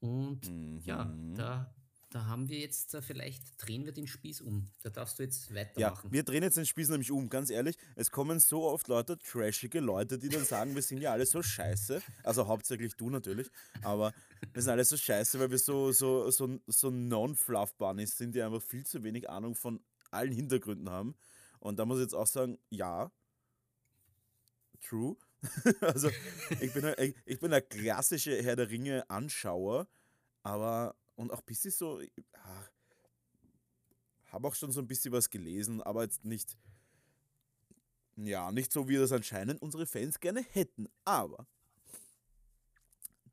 [0.00, 0.80] Und mhm.
[0.84, 1.74] ja, da,
[2.10, 4.70] da haben wir jetzt, äh, vielleicht drehen wir den Spieß um.
[4.82, 6.06] Da darfst du jetzt weitermachen.
[6.06, 7.76] Ja, wir drehen jetzt den Spieß nämlich um, ganz ehrlich.
[7.96, 11.42] Es kommen so oft Leute, trashige Leute, die dann sagen, wir sind ja alle so
[11.42, 12.02] scheiße.
[12.22, 13.50] Also hauptsächlich du natürlich,
[13.82, 14.12] aber
[14.52, 18.62] wir sind alle so scheiße, weil wir so, so, so, so Non-Fluff-Bunnies sind, die einfach
[18.62, 19.80] viel zu wenig Ahnung von
[20.12, 21.16] allen Hintergründen haben.
[21.58, 23.10] Und da muss ich jetzt auch sagen, ja,
[24.84, 25.16] true.
[25.80, 26.10] also
[26.60, 29.86] ich bin, ein, ich bin ein klassischer Herr der Ringe-Anschauer,
[30.42, 32.00] aber und auch ein bisschen so,
[34.26, 36.56] habe auch schon so ein bisschen was gelesen, aber jetzt nicht,
[38.16, 40.88] ja, nicht so, wie das anscheinend unsere Fans gerne hätten.
[41.04, 41.46] Aber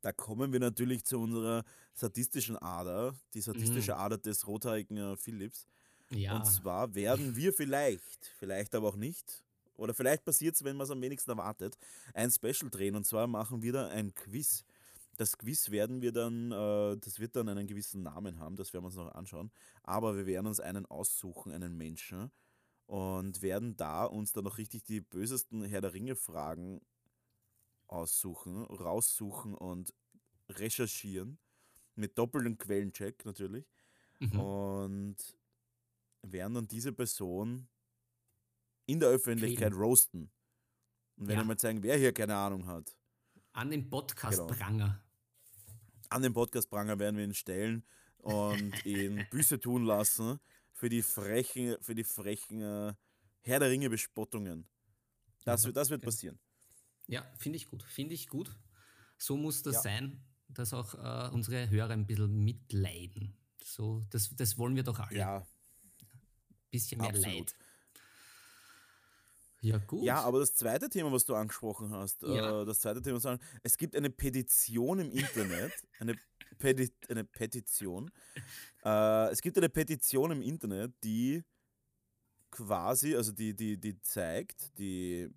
[0.00, 3.98] da kommen wir natürlich zu unserer sadistischen Ader, die sadistische mhm.
[3.98, 5.66] Ader des rothaarigen Philips.
[6.10, 6.36] Ja.
[6.36, 9.42] Und zwar werden wir vielleicht, vielleicht aber auch nicht,
[9.82, 11.76] oder vielleicht passiert es, wenn man es am wenigsten erwartet,
[12.14, 12.94] ein Special drehen.
[12.94, 14.64] Und zwar machen wir da ein Quiz.
[15.16, 18.84] Das Quiz werden wir dann, äh, das wird dann einen gewissen Namen haben, das werden
[18.84, 19.50] wir uns noch anschauen.
[19.82, 22.30] Aber wir werden uns einen aussuchen, einen Menschen.
[22.86, 26.80] und werden da uns dann noch richtig die bösesten Herr der Ringe-Fragen
[27.86, 29.94] aussuchen, raussuchen und
[30.50, 31.38] recherchieren.
[31.94, 33.66] Mit doppeltem Quellencheck natürlich.
[34.20, 34.40] Mhm.
[34.40, 35.16] Und
[36.22, 37.68] werden dann diese Person
[38.86, 39.82] in der Öffentlichkeit Quälen.
[39.82, 40.30] roasten.
[41.16, 41.44] Und werden Ja.
[41.44, 42.96] mal zeigen, wer hier keine Ahnung hat.
[43.52, 44.46] An den Podcast Genau.
[44.52, 45.02] Pranger.
[46.08, 47.84] An den Podcast-Pranger werden wir ihn stellen
[48.18, 50.38] und ihn Büße tun lassen
[50.72, 52.94] für die frechen, für die frechen äh,
[53.40, 54.68] Herr der Ringe-Bespottungen.
[55.44, 56.38] Das, wird- das wird passieren.
[57.06, 57.82] Ja, finde ich gut.
[57.82, 58.54] Finde ich gut.
[59.18, 59.80] So muss das Ja.
[59.82, 63.36] sein, dass auch äh, unsere Hörer ein bisschen mitleiden.
[63.64, 65.16] So, das, das wollen wir doch alle.
[65.18, 65.46] Ja,
[66.70, 67.36] bisschen mehr absolut.
[67.50, 67.54] Leid.
[69.62, 70.02] Ja, gut.
[70.04, 72.62] Ja, aber das zweite Thema, was du angesprochen hast, Ja.
[72.62, 76.16] äh, das zweite Thema, sagen, es gibt eine Petition im Internet, eine,
[76.58, 78.10] Peti eine Petition.
[78.84, 81.44] Äh, es gibt eine Petition im Internet, die
[82.50, 85.28] quasi, also die, die, die zeigt, die,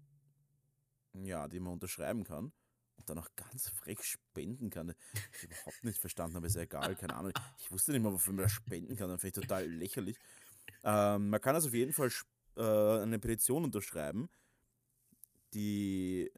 [1.13, 2.51] ja, die man unterschreiben kann
[2.97, 4.93] und dann auch ganz frech spenden kann.
[5.37, 7.31] Ich überhaupt nicht verstanden habe, ist ja egal, keine Ahnung.
[7.59, 10.17] Ich wusste nicht mal, wofür man da spenden kann, dann finde ich total lächerlich.
[10.83, 12.61] Ähm, man kann also auf jeden Fall sp- äh,
[13.01, 14.29] eine Petition unterschreiben,
[15.53, 16.31] die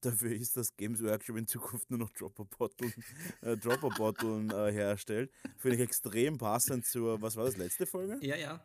[0.00, 2.92] dafür ist, dass Games Workshop in Zukunft nur noch Dropper-Botteln
[3.42, 5.30] äh, Dropper äh, herstellt.
[5.58, 8.18] Finde ich extrem passend zur, was war das, letzte Folge?
[8.20, 8.64] ja, ja.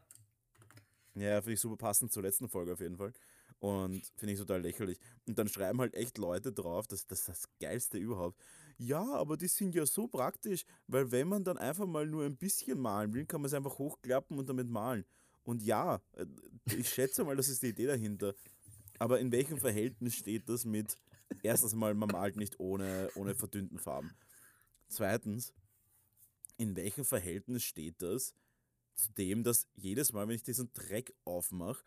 [1.15, 3.13] Ja, finde ich super passend zur letzten Folge auf jeden Fall.
[3.60, 4.99] Und finde ich total lächerlich.
[5.25, 8.38] Und dann schreiben halt echt Leute drauf, das, das das Geilste überhaupt.
[8.77, 12.36] Ja, aber die sind ja so praktisch, weil wenn man dann einfach mal nur ein
[12.36, 15.05] bisschen malen will, kann man es einfach hochklappen und damit malen.
[15.45, 16.25] Und ja, äh,
[16.77, 18.36] ich schätze mal, das ist die Idee dahinter.
[18.99, 20.97] Aber in welchem Verhältnis steht das mit,
[21.43, 24.13] erstens mal, man malt nicht ohne, ohne verdünnten Farben.
[24.88, 25.53] Zweitens,
[26.58, 28.34] in welchem Verhältnis steht das
[28.95, 31.84] zu dem, dass jedes Mal, wenn ich diesen Dreck aufmache,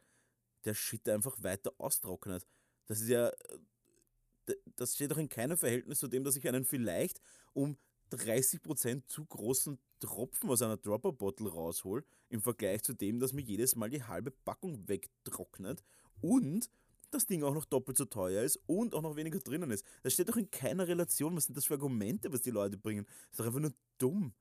[0.64, 2.46] der Shit einfach weiter austrocknet.
[2.86, 6.64] Das ist ja, äh, das steht doch in keinem Verhältnis zu dem, dass ich einen
[6.64, 7.20] vielleicht
[7.54, 7.76] um
[8.12, 13.76] 30% zu großen Tropfen aus einer Dropper-Bottle raushol, im Vergleich zu dem, dass mir jedes
[13.76, 15.82] Mal die halbe Packung wegtrocknet
[16.20, 16.70] und
[17.10, 19.84] das Ding auch noch doppelt so teuer ist und auch noch weniger drinnen ist.
[20.02, 21.34] Das steht doch in keiner Relation.
[21.36, 23.06] Was sind das für Argumente, was die Leute bringen?
[23.06, 24.34] Das ist doch einfach nur dumm.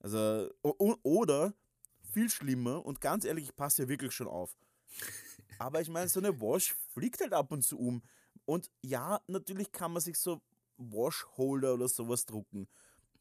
[0.00, 1.54] Also, oder
[2.02, 4.56] viel schlimmer und ganz ehrlich, ich passe ja wirklich schon auf.
[5.58, 8.02] Aber ich meine, so eine Wash fliegt halt ab und zu um.
[8.44, 10.40] Und ja, natürlich kann man sich so
[10.78, 12.68] Wash-Holder oder sowas drucken.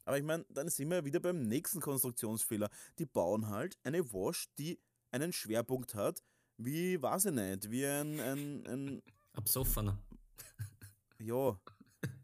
[0.05, 2.69] Aber ich meine, dann sind wir wieder beim nächsten Konstruktionsfehler.
[2.97, 4.79] Die bauen halt eine Wash, die
[5.11, 6.23] einen Schwerpunkt hat,
[6.57, 9.99] wie, weiß ich nicht, wie ein, ein, ein Absoffener.
[11.19, 11.59] ja,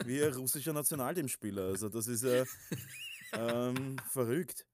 [0.06, 1.64] wie ein russischer Nationalteamspieler.
[1.64, 2.46] Also das ist ja
[3.34, 4.66] ähm, verrückt.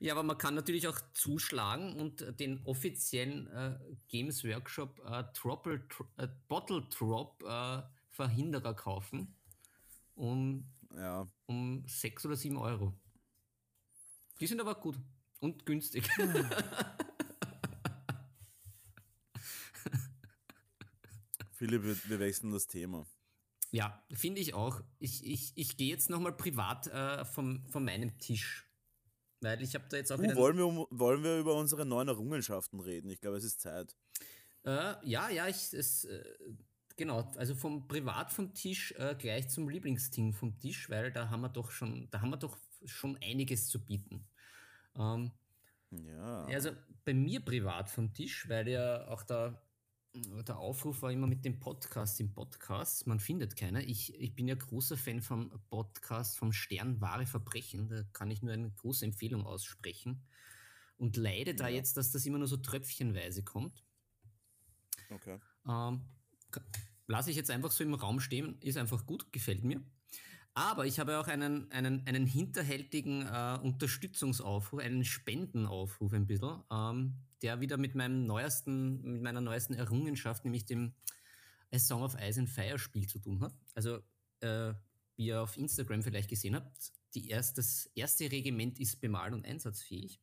[0.00, 5.86] Ja, aber man kann natürlich auch zuschlagen und den offiziellen äh, Games Workshop äh, Tropple,
[5.88, 9.34] tr äh, Bottle Drop äh, Verhinderer kaufen
[10.14, 11.26] um, Ja.
[11.46, 12.92] um 6 oder 7 Euro.
[14.40, 14.96] Die sind aber gut
[15.40, 16.08] und günstig.
[21.52, 23.06] Philipp, wir, wir wechseln das Thema.
[23.70, 24.82] ja, finde ich auch.
[24.98, 28.68] Ich, ich, ich gehe jetzt nochmal privat äh, vom, von meinem Tisch.
[29.40, 30.36] Weil ich habe da jetzt auch Uh, wieder.
[30.36, 33.10] wollen, wir, wollen wir über unsere neuen Errungenschaften reden?
[33.10, 33.96] Ich glaube, es ist Zeit.
[34.64, 36.22] Äh, ja, ja, ich, es, äh,
[37.02, 41.40] genau, also vom Privat vom Tisch äh, gleich zum Lieblingsding vom Tisch, weil da haben
[41.42, 44.26] wir doch schon, da haben wir doch schon einiges zu bieten.
[44.96, 45.30] Ähm,
[45.90, 46.44] Ja.
[46.46, 46.70] also
[47.04, 49.60] bei mir privat vom Tisch, weil ja auch da
[50.14, 53.06] der Aufruf war immer mit dem Podcast im Podcast.
[53.06, 53.80] Man findet keiner.
[53.80, 57.88] Ich, ich bin ja großer Fan vom Podcast vom Stern Wahre Verbrechen.
[57.88, 60.22] Da kann ich nur eine große Empfehlung aussprechen.
[60.98, 61.76] Und leide da Ja.
[61.76, 63.82] jetzt, dass das immer nur so tröpfchenweise kommt.
[65.08, 65.38] Okay.
[65.66, 66.02] Ähm,
[67.12, 69.82] lasse ich jetzt einfach so im Raum stehen, ist einfach gut, gefällt mir.
[70.54, 77.18] Aber ich habe auch einen, einen, einen hinterhältigen äh, Unterstützungsaufruf, einen Spendenaufruf ein bisschen, ähm,
[77.42, 80.94] der wieder mit meinem neuesten, mit meiner neuesten Errungenschaft, nämlich dem
[81.70, 83.54] A Song of Ice and Fire Spiel zu tun hat.
[83.74, 83.98] Also,
[84.40, 84.72] äh,
[85.16, 89.46] wie ihr auf Instagram vielleicht gesehen habt, die erst, das erste Regiment ist bemalt und
[89.46, 90.18] einsatzfähig.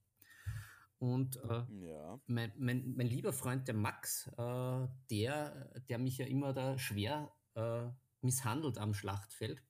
[1.00, 2.20] Und äh, Ja.
[2.28, 7.32] mein, mein, mein lieber Freund, der Max, äh, der, der mich ja immer da schwer
[7.56, 7.88] äh,
[8.22, 9.64] misshandelt am Schlachtfeld,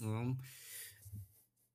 [0.00, 0.40] ähm,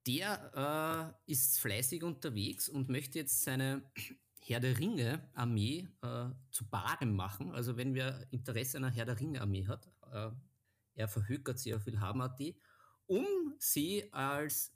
[0.06, 3.82] der äh, ist fleißig unterwegs und möchte jetzt seine
[4.40, 7.52] Herr der Ringe Armee äh, zu Barem machen.
[7.52, 10.30] Also wenn wer Interesse an einer Herr der Ringe Armee hat, äh,
[10.94, 12.40] er verhökert sie auf Willhaben.at,
[13.06, 13.26] um
[13.58, 14.72] sie als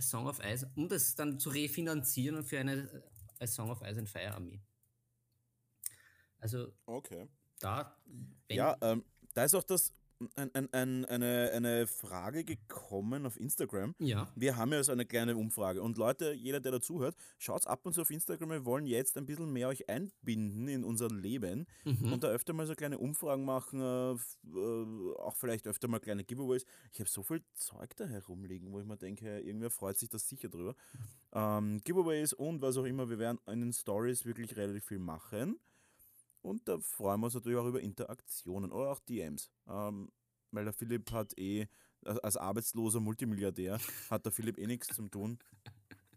[0.00, 3.04] Song of Ice, um das dann zu refinanzieren für eine
[3.38, 4.60] äh, Song of Ice and Fire Armee.
[6.40, 7.28] Also Okay.
[7.58, 7.96] da,
[8.50, 9.92] Ja, ähm, da ist auch das
[10.34, 13.94] ein, ein, ein, eine, eine Frage gekommen auf Instagram.
[13.98, 15.82] ja, Wir haben ja so eine kleine Umfrage.
[15.82, 18.50] Und Leute, jeder, der dazuhört, schaut ab und zu auf Instagram.
[18.50, 22.12] Wir wollen jetzt ein bisschen mehr euch einbinden in unser Leben mhm.
[22.12, 26.24] und da öfter mal so kleine Umfragen machen, äh, äh, auch vielleicht öfter mal kleine
[26.24, 26.64] Giveaways.
[26.92, 30.18] Ich habe so viel Zeug da herumliegen, wo ich mir denke, irgendwer freut sich da
[30.18, 30.74] sicher drüber.
[31.32, 33.08] Ähm, Giveaways und was auch immer.
[33.08, 35.58] Wir werden in den Stories wirklich relativ viel machen.
[36.42, 39.50] Und da freuen wir uns natürlich auch über Interaktionen oder auch DMs.
[39.66, 40.10] Ähm,
[40.50, 41.66] weil der Philipp hat eh,
[42.04, 43.78] als arbeitsloser Multimilliardär,
[44.10, 45.38] hat der Philipp eh nichts zum tun.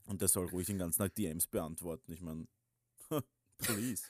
[0.05, 2.11] Und der soll ruhig den ganzen Tag DMs beantworten.
[2.11, 2.47] Ich meine,
[3.59, 4.03] please.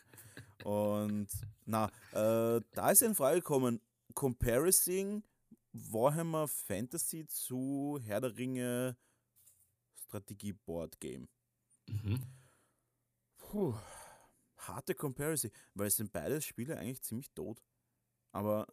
[0.63, 1.27] Und
[1.65, 3.81] na, äh, da ist eine Frage gekommen:
[4.13, 5.23] Comparison
[5.73, 8.97] Warhammer Fantasy zu Herr der Ringe
[9.95, 11.27] Strategie Board Game.
[11.87, 12.19] Mhm.
[13.37, 13.75] Puh,
[14.75, 17.61] harte Comparison, weil es sind beide Spiele eigentlich ziemlich tot.
[18.31, 18.67] Aber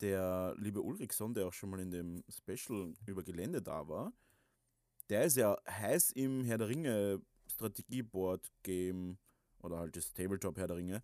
[0.00, 4.12] der liebe Ulrichson, der auch schon mal in dem Special über Gelände da war,
[5.08, 7.20] der ist ja heiß im Herr der Ringe
[7.50, 9.18] Strategieboard-Game
[9.60, 11.02] oder halt das Tabletop Herr der Ringe.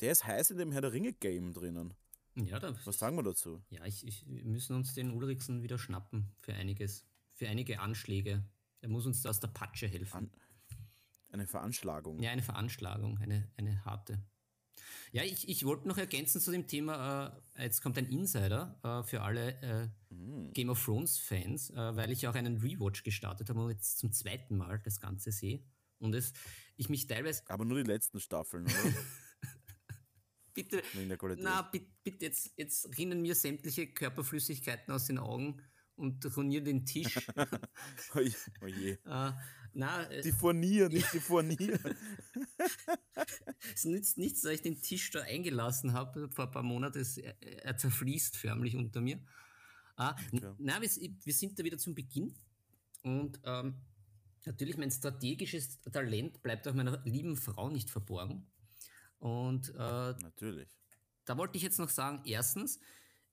[0.00, 1.94] Der ist heiß in dem Herr der Ringe-Game drinnen.
[2.36, 3.62] ja, da, Was sagen wir dazu?
[3.70, 8.44] ja ich, ich, wir müssen uns den Ulrichsen wieder schnappen für einiges, für einige Anschläge.
[8.82, 10.16] Er muss uns da aus der Patsche helfen.
[10.16, 10.30] An-
[11.36, 12.20] Eine Veranschlagung.
[12.20, 14.22] Ja, eine Veranschlagung, eine, eine harte.
[15.12, 19.02] Ja, ich, ich wollte noch ergänzen zu dem Thema, äh, jetzt kommt ein Insider äh,
[19.06, 20.52] für alle äh, Mhm.
[20.52, 24.12] Game of Thrones Fans, äh, weil ich auch einen Rewatch gestartet habe und jetzt zum
[24.12, 25.62] zweiten Mal das Ganze sehe.
[25.98, 26.32] Und es,
[26.76, 28.74] ich mich teilweise, Aber nur die letzten Staffeln, oder?
[30.54, 30.82] bitte,
[31.38, 35.62] na, bitte, bitte jetzt, jetzt rinnen mir sämtliche Körperflüssigkeiten aus den Augen
[35.94, 37.14] und ruinieren den Tisch.
[38.14, 38.98] Oh je, oh je.
[39.76, 41.78] Äh, na, äh, Die Furnier, nicht die Furnier.
[43.74, 47.04] Es nützt nichts, dass ich den Tisch da eingelassen habe vor ein paar Monaten.
[47.22, 49.18] Er, er zerfließt förmlich unter mir.
[49.96, 50.52] Ah, Okay.
[50.58, 52.34] na, wir, wir sind da wieder zum Beginn.
[53.02, 53.74] Und ähm,
[54.44, 58.46] natürlich, mein strategisches Talent bleibt auch meiner lieben Frau nicht verborgen.
[59.18, 60.68] Und äh, Natürlich.
[61.24, 62.78] da wollte ich jetzt noch sagen, erstens,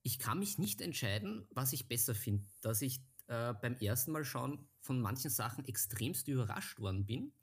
[0.03, 2.45] ich kann mich nicht entscheiden, was ich besser finde.
[2.62, 3.01] Dass ich
[3.34, 7.34] äh, beim ersten Mal schauen von manchen Sachen extremst überrascht worden bin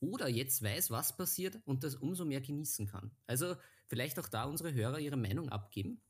[0.00, 3.10] oder jetzt weiß, was passiert und das umso mehr genießen kann.
[3.26, 6.00] Also vielleicht auch da unsere Hörer ihre Meinung abgeben.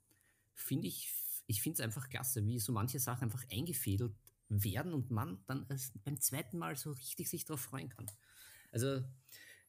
[0.55, 1.13] Finde ich,
[1.47, 4.15] ich finde es einfach klasse, wie so manche Sachen einfach eingefädelt
[4.49, 5.67] werden und man dann
[6.05, 8.07] beim zweiten Mal so richtig sich darauf freuen kann.
[8.73, 9.03] Also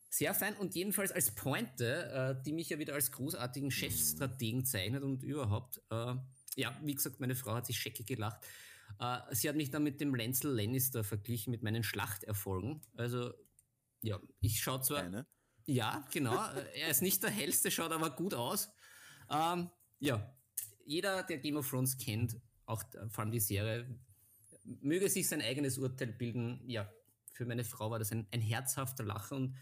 [0.09, 5.03] sehr fein und jedenfalls als Pointe, äh, die mich ja wieder als großartigen Chefstrategen zeichnet
[5.03, 5.81] und überhaupt.
[5.89, 6.15] Äh,
[6.55, 8.41] ja, wie gesagt, meine Frau hat sich scheckig gelacht.
[8.99, 12.81] Äh, sie hat mich dann mit dem Lancel Lannister verglichen, mit meinen Schlachterfolgen.
[12.95, 13.33] Also,
[14.01, 15.03] ja, ich schaue zwar.
[15.03, 15.27] Eine.
[15.65, 16.33] Ja, genau.
[16.53, 18.69] äh, er ist nicht der hellste, schaut aber gut aus.
[19.29, 20.35] Ähm, ja,
[20.85, 23.99] jeder, der Game of Thrones kennt, auch äh, vor allem die Serie,
[24.63, 26.61] möge sich sein eigenes Urteil bilden.
[26.67, 26.91] Ja,
[27.33, 29.55] für meine Frau war das ein, ein herzhafter Lacher und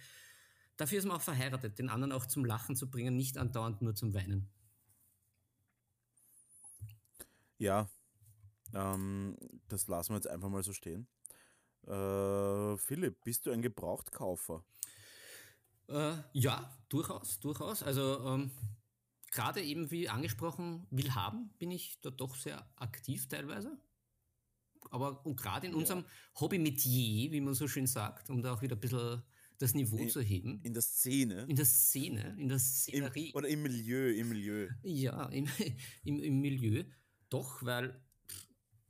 [0.77, 3.93] dafür ist man auch verheiratet, den anderen auch zum Lachen zu bringen, nicht andauernd nur
[3.93, 4.49] zum Weinen.
[7.57, 7.89] Ja,
[8.73, 11.07] ähm, das lassen wir jetzt einfach mal so stehen.
[11.85, 14.63] Äh, Philipp, bist du ein Gebrauchtkaufer?
[15.89, 17.81] Äh, ja, durchaus, durchaus.
[17.83, 18.51] Also ähm,
[19.31, 23.77] gerade eben wie angesprochen, will haben, bin ich da doch sehr aktiv teilweise.
[24.89, 26.05] Aber und gerade in unserem
[26.39, 29.21] Hobby-Metier, wie man so schön sagt, um da auch wieder ein bisschen
[29.57, 31.45] das Niveau In- zu heben, In der Szene?
[31.49, 33.33] in der Szene, in der Im, Szenerie.
[33.33, 34.69] oder im Milieu, im Milieu.
[34.83, 35.47] Ja, im,
[36.03, 36.83] im, im Milieu.
[37.29, 37.99] Doch, weil,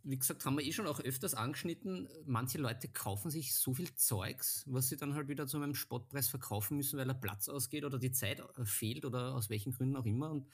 [0.09, 3.93] wie gesagt, haben wir eh schon auch öfters angeschnitten, manche Leute kaufen sich so viel
[3.95, 7.83] Zeugs, was sie dann halt wieder zu einem Spottpreis verkaufen müssen, weil der Platz ausgeht
[7.83, 10.31] oder die Zeit äh, fehlt oder aus welchen Gründen auch immer.
[10.31, 10.47] Und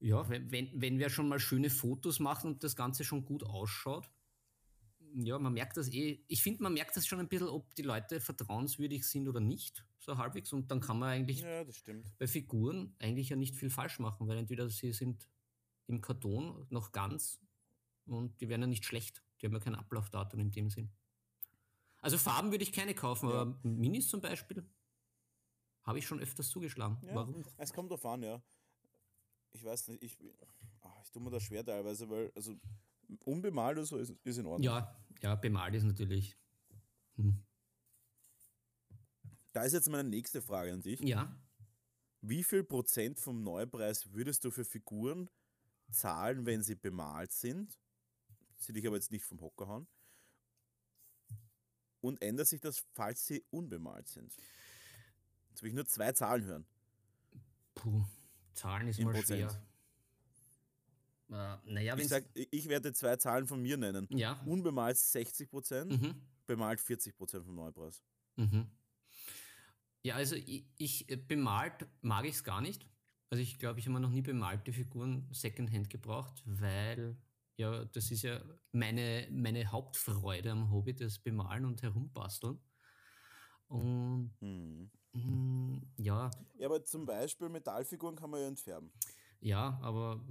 [0.00, 3.44] ja, wenn, wenn, wenn wir schon mal schöne Fotos machen und das Ganze schon gut
[3.44, 4.08] ausschaut,
[5.12, 7.82] ja, man merkt das eh, ich finde, man merkt das schon ein bisschen, ob die
[7.82, 10.52] Leute vertrauenswürdig sind oder nicht, so halbwegs.
[10.54, 11.64] Und dann kann man eigentlich Ja,
[12.18, 15.28] bei Figuren eigentlich ja nicht viel falsch machen, weil entweder sie sind
[15.86, 17.40] im Karton noch ganz
[18.06, 19.22] und die werden ja nicht schlecht.
[19.40, 20.90] Die haben ja kein Ablaufdatum in dem Sinn.
[22.00, 23.42] Also Farben würde ich keine kaufen, Ja.
[23.42, 24.64] aber Minis zum Beispiel
[25.82, 26.98] habe ich schon öfters zugeschlagen.
[27.02, 27.44] Ja, Warum?
[27.58, 28.42] Es kommt drauf an, ja.
[29.52, 30.18] Ich weiß nicht, ich,
[30.82, 32.54] ah, ich tue mir das schwer teilweise, weil, also
[33.24, 34.64] unbemalt oder so ist, ist in Ordnung.
[34.64, 36.36] Ja, ja, bemalt ist natürlich.
[37.16, 37.42] Hm.
[39.52, 41.00] Da ist jetzt meine nächste Frage an dich.
[41.00, 41.34] Ja,
[42.20, 45.30] Wie viel Prozent vom Neupreis würdest du für Figuren
[45.90, 47.78] zahlen, wenn sie bemalt sind?
[48.58, 49.86] Sie dich aber jetzt nicht vom Hocker hauen.
[52.00, 54.32] Und ändert sich das, falls sie unbemalt sind?
[55.50, 56.66] Jetzt will ich nur zwei Zahlen hören.
[57.74, 58.04] Puh,
[58.54, 59.50] Zahlen ist Im mal Prozent.
[61.28, 61.58] schwer.
[61.64, 64.06] Äh, naja, Ich, sag, ich werde zwei Zahlen von mir nennen.
[64.10, 64.40] Ja.
[64.46, 66.14] Unbemalt 60%, Mhm.
[66.46, 68.02] bemalt 40% vom Neupreis.
[68.36, 68.70] Mhm.
[70.04, 72.86] Ja, also ich, ich äh, bemalt mag ich es gar nicht.
[73.30, 77.16] Also ich glaube, ich habe mir noch nie bemalte Figuren Secondhand gebraucht, weil
[77.56, 78.40] ja, das ist ja
[78.72, 82.60] meine, meine Hauptfreude am Hobby, das Bemalen und Herumbasteln.
[83.68, 84.90] Und Hm.
[85.12, 88.90] mm, ja, Ja, aber zum Beispiel Metallfiguren kann man ja entfärben.
[89.40, 90.24] ja, aber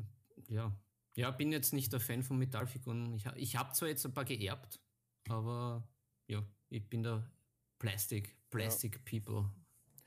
[0.48, 0.76] ja.
[1.18, 3.14] Ja, bin jetzt nicht der Fan von Metallfiguren.
[3.14, 4.82] Ich, ich habe zwar jetzt ein paar geerbt,
[5.30, 5.88] aber
[6.28, 7.32] ja, ich bin der
[7.80, 9.50] Plastic, Plastic People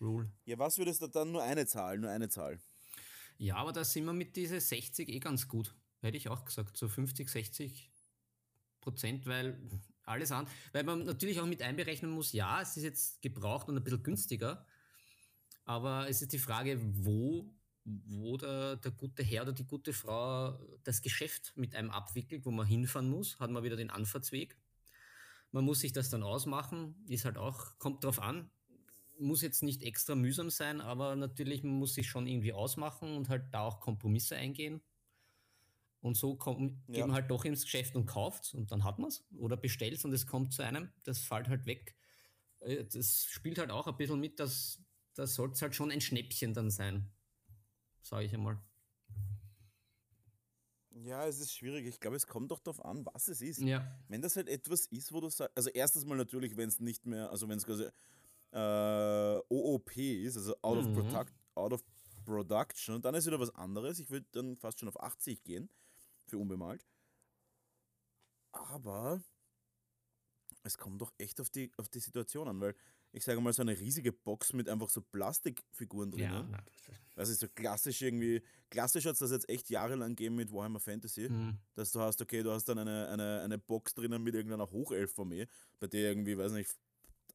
[0.01, 0.31] Rule.
[0.45, 2.59] Ja, was würdest du dann nur eine Zahl, nur eine Zahl?
[3.39, 5.75] Ja, aber da sind wir mit diese 60 eh ganz gut.
[6.01, 7.91] Hätte ich auch gesagt, so 50, 60
[8.81, 9.59] Prozent, weil
[10.05, 13.77] alles an, weil man natürlich auch mit einberechnen muss, ja, es ist jetzt gebraucht und
[13.77, 14.67] ein bisschen günstiger,
[15.65, 20.59] aber es ist die Frage, wo, wo der, der gute Herr oder die gute Frau
[20.85, 24.57] das Geschäft mit einem abwickelt, wo man hinfahren muss, hat man wieder den Anfahrtsweg.
[25.51, 28.51] Man muss sich das dann ausmachen, ist halt auch, kommt drauf an,
[29.19, 33.29] muss jetzt nicht extra mühsam sein, aber natürlich man muss sich schon irgendwie ausmachen und
[33.29, 34.81] halt da auch Kompromisse eingehen.
[36.01, 36.95] Und so kommt, Ja.
[36.95, 40.05] geht man halt doch ins Geschäft und kauft und dann hat man es oder bestellt
[40.05, 41.97] und es kommt zu einem, das fällt halt weg.
[42.61, 44.81] Äh, Das spielt halt auch ein bisschen mit, dass
[45.15, 47.11] da soll es halt schon ein Schnäppchen dann sein,
[48.03, 48.61] sage ich einmal.
[50.91, 51.87] Ja, es ist schwierig.
[51.87, 53.59] Ich glaube, es kommt doch darauf an, was es ist.
[53.61, 56.81] Ja, Wenn das halt etwas ist, wo du sagst, also erstens mal natürlich, wenn es
[56.81, 57.85] nicht mehr, also wenn es quasi
[58.53, 60.87] äh, OOP ist, also out, Mhm.
[60.87, 61.85] of product, out of
[62.25, 63.99] Production, dann ist wieder was anderes.
[64.01, 65.69] Ich würde dann fast schon auf 80 gehen
[66.31, 66.87] für unbemalt.
[68.53, 69.23] Aber
[70.63, 72.75] es kommt doch echt auf die, auf die Situation an, weil
[73.13, 76.59] ich sage mal, so eine riesige Box mit einfach so Plastikfiguren ja, drinnen, na,
[77.15, 80.53] das ist- ist so klassisch irgendwie, klassisch hat es das jetzt echt jahrelang gegeben mit
[80.53, 81.59] Warhammer Fantasy Mhm.
[81.75, 85.47] dass du hast, okay, du hast dann eine, eine, eine Box drinnen mit irgendeiner Hochelf-Armee,
[85.81, 86.71] bei der irgendwie, weiß nicht,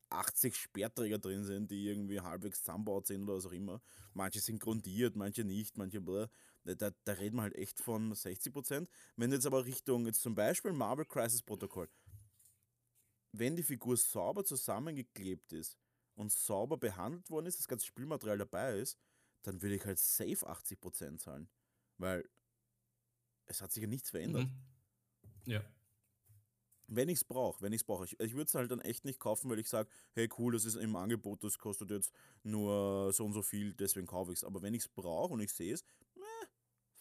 [0.10, 3.82] 80 Speerträger drin sind, die irgendwie halbwegs zusammenbaut sind oder was auch immer.
[4.14, 6.28] Manche sind grundiert, manche nicht, manche bläh.
[6.64, 8.88] Da, da, da reden wir halt echt von 60%.
[9.16, 11.90] Wenn du jetzt aber Richtung, jetzt zum Beispiel Marvel Crisis Protocol,
[13.32, 15.78] wenn die Figur sauber zusammengeklebt ist
[16.16, 18.98] und sauber behandelt worden ist, das ganze Spielmaterial dabei ist,
[19.42, 21.50] dann würde ich halt safe 80% zahlen.
[21.98, 22.28] Weil
[23.46, 24.46] es hat sich ja nichts verändert.
[24.46, 25.52] Mhm.
[25.52, 25.64] Ja.
[26.88, 28.06] Wenn ich es brauche, wenn ich es brauche.
[28.06, 30.66] Ich, ich würde es halt dann echt nicht kaufen, weil ich sage, hey cool, das
[30.66, 34.44] ist im Angebot, das kostet jetzt nur so und so viel, deswegen kaufe ich es.
[34.44, 35.84] Aber wenn ich es brauche und ich sehe es,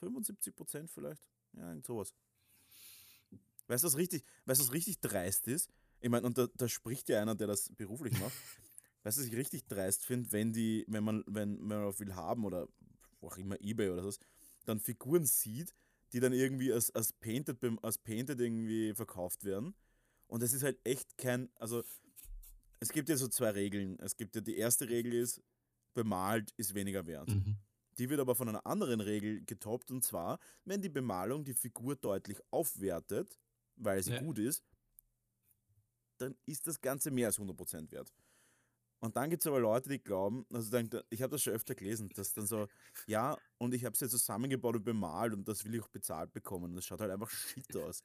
[0.02, 1.22] eh, 75% vielleicht.
[1.54, 2.14] Ja, irgend sowas.
[3.66, 5.70] Weißt du, was richtig, weißt, was richtig dreist ist?
[6.00, 8.32] Ich meine, und da, da spricht ja einer, der das beruflich macht.
[9.02, 12.14] weißt du, was ich richtig dreist finde, wenn die, wenn man, wenn, wenn man viel
[12.14, 12.68] haben oder
[13.20, 14.18] wo auch immer Ebay oder so,
[14.64, 15.74] dann Figuren sieht,
[16.12, 19.74] die dann irgendwie als, als, painted, als painted irgendwie verkauft werden.
[20.26, 21.84] Und das ist halt echt kein, also
[22.80, 23.98] es gibt ja so zwei Regeln.
[24.00, 25.40] Es gibt ja die erste Regel ist,
[25.94, 27.28] bemalt ist weniger wert.
[27.28, 27.56] Mhm.
[28.02, 31.94] Die wird aber von einer anderen Regel getoppt und zwar, wenn die Bemalung die Figur
[31.94, 33.38] deutlich aufwertet,
[33.76, 34.20] weil sie Ja.
[34.20, 34.64] gut ist,
[36.18, 38.12] dann ist das Ganze mehr als 100% wert.
[38.98, 41.76] Und dann gibt es aber Leute, die glauben, also dann, ich habe das schon öfter
[41.76, 42.66] gelesen, dass dann so,
[43.06, 46.32] ja, und ich habe es jetzt zusammengebaut und bemalt und das will ich auch bezahlt
[46.32, 46.64] bekommen.
[46.64, 48.02] Und das schaut halt einfach shit aus.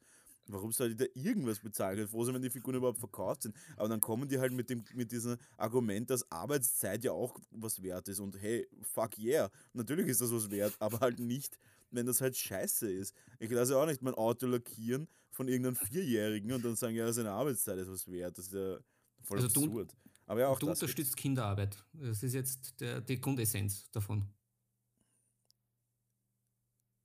[0.50, 1.98] Warum soll ich da irgendwas bezahlen?
[1.98, 3.56] Ich bin froh sein, wenn die Figuren überhaupt verkauft sind.
[3.76, 7.82] Aber dann kommen die halt mit, dem, mit diesem Argument, dass Arbeitszeit ja auch was
[7.82, 8.20] wert ist.
[8.20, 11.58] Und hey, fuck yeah, natürlich ist das was wert, aber halt nicht,
[11.92, 13.14] wenn das halt scheiße ist.
[13.40, 17.12] Ich lasse ja auch nicht mein Auto lackieren von irgendeinem Vierjährigen und dann sagen, ja,
[17.14, 18.38] seine Arbeitszeit ist was wert.
[18.38, 18.78] Das ist ja
[19.24, 19.94] voll Also du- absurd.
[20.30, 20.82] Aber ja, auch du das gibt's.
[20.82, 21.86] unterstützt Kinderarbeit.
[21.94, 24.28] Das ist jetzt der, die Grundessenz davon.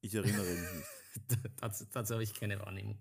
[0.01, 0.87] Ich erinnere mich nicht.
[1.61, 2.99] Dazu, dazu habe ich keine Wahrnehmung.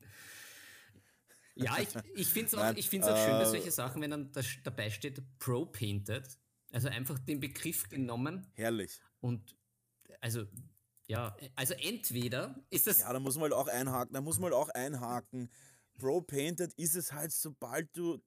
[1.55, 4.12] Ja, ich, ich finde es auch, ich find's auch schön, dass äh, solche Sachen, wenn
[4.12, 6.39] dann da, dabei steht Pro-Painted,
[6.72, 9.01] also einfach den Begriff genommen Herrlich.
[9.20, 9.55] und
[10.22, 10.45] also
[11.07, 14.14] ja, also entweder ist das Ja, da muss man halt auch einhaken.
[14.14, 15.49] Da muss man halt auch einhaken.
[15.97, 18.24] Pro-Painted ist es halt, sobald du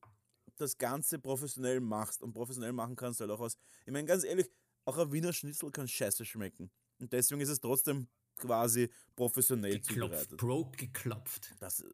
[0.57, 3.57] das Ganze professionell machst und professionell machen kannst, halt auch aus.
[3.87, 4.51] Ich meine, ganz ehrlich,
[4.85, 6.71] auch ein Wiener Schnitzel kann scheiße schmecken.
[6.99, 8.07] Und deswegen ist es trotzdem
[8.37, 10.39] quasi professionell geklopft, zubereitet.
[10.39, 11.55] Pro geklopft.
[11.61, 11.85] Das.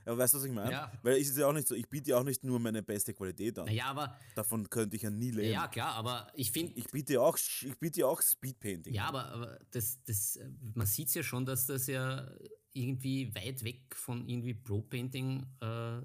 [0.06, 0.70] ja, weißt du, was ich meine?
[0.70, 0.92] Ja.
[1.02, 3.14] Weil ich ist ja auch nicht so, ich biete ja auch nicht nur meine beste
[3.14, 3.66] Qualität an.
[3.66, 5.50] Naja, aber Davon könnte ich ja nie leben.
[5.52, 8.92] ja klar, aber ich finde Ich biete ja auch, ich biete auch Speedpainting.
[8.92, 10.38] Ja, aber, aber das, das,
[10.74, 12.30] man sieht ja schon, dass das ja
[12.72, 16.02] irgendwie weit weg von irgendwie Pro-Painting, äh, äh,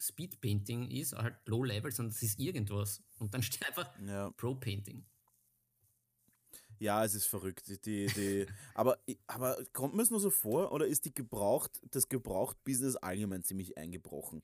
[0.00, 3.02] Speed-Painting ist, halt Low-Level, sondern das ist irgendwas.
[3.18, 4.30] Und dann steht einfach Ja.
[4.30, 5.04] Pro-Painting.
[6.84, 7.86] Ja, es ist verrückt.
[7.86, 12.10] Die, die, aber, aber kommt mir es nur so vor oder ist die gebraucht, das
[12.10, 14.42] Gebraucht-Business allgemein ziemlich eingebrochen?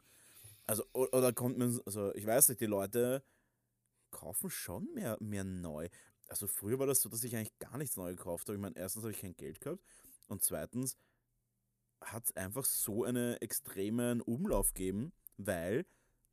[0.66, 3.22] Also, oder kommt mir, also ich weiß nicht, die Leute
[4.10, 5.90] kaufen schon mehr, mehr neu.
[6.28, 8.56] Also früher war das so, dass ich eigentlich gar nichts neu gekauft habe.
[8.56, 9.82] Ich meine, erstens habe ich kein Geld gehabt
[10.28, 10.96] und zweitens
[12.00, 15.84] hat es einfach so einen extremen Umlauf gegeben, weil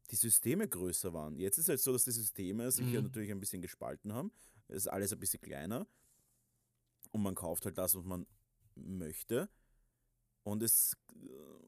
[0.09, 1.35] die Systeme größer waren.
[1.35, 2.93] Jetzt ist es halt so, dass die Systeme sich mhm.
[2.93, 4.31] ja natürlich ein bisschen gespalten haben.
[4.67, 5.87] Es ist alles ein bisschen kleiner
[7.11, 8.25] und man kauft halt das, was man
[8.75, 9.49] möchte.
[10.43, 10.95] Und, es,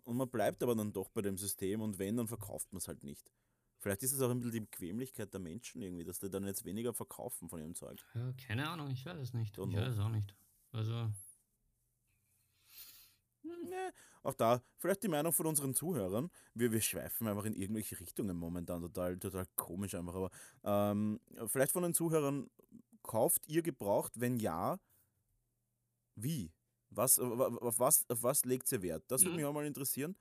[0.04, 2.88] und man bleibt aber dann doch bei dem System und wenn, dann verkauft man es
[2.88, 3.30] halt nicht.
[3.80, 6.66] Vielleicht ist es auch ein bisschen die Bequemlichkeit der Menschen irgendwie, dass die dann jetzt
[6.66, 8.06] weniger verkaufen von ihrem Zeug.
[8.14, 9.58] Ja, keine Ahnung, ich weiß es nicht.
[9.58, 9.82] Don't ich know.
[9.82, 10.36] weiß es auch nicht.
[10.72, 11.10] Also.
[13.42, 13.92] Nee,
[14.24, 16.30] auch da, vielleicht die Meinung von unseren Zuhörern.
[16.54, 20.16] Wir, wir schweifen einfach in irgendwelche Richtungen momentan, total, total komisch einfach.
[20.16, 20.32] Aber
[20.64, 22.50] ähm, vielleicht von den Zuhörern,
[23.10, 24.12] kauft ihr gebraucht?
[24.16, 24.80] Wenn ja,
[26.16, 26.54] wie?
[26.92, 29.04] Was, auf, was, auf was legt ihr Wert?
[29.08, 29.36] Das würde mhm.
[29.38, 30.16] mich auch mal interessieren.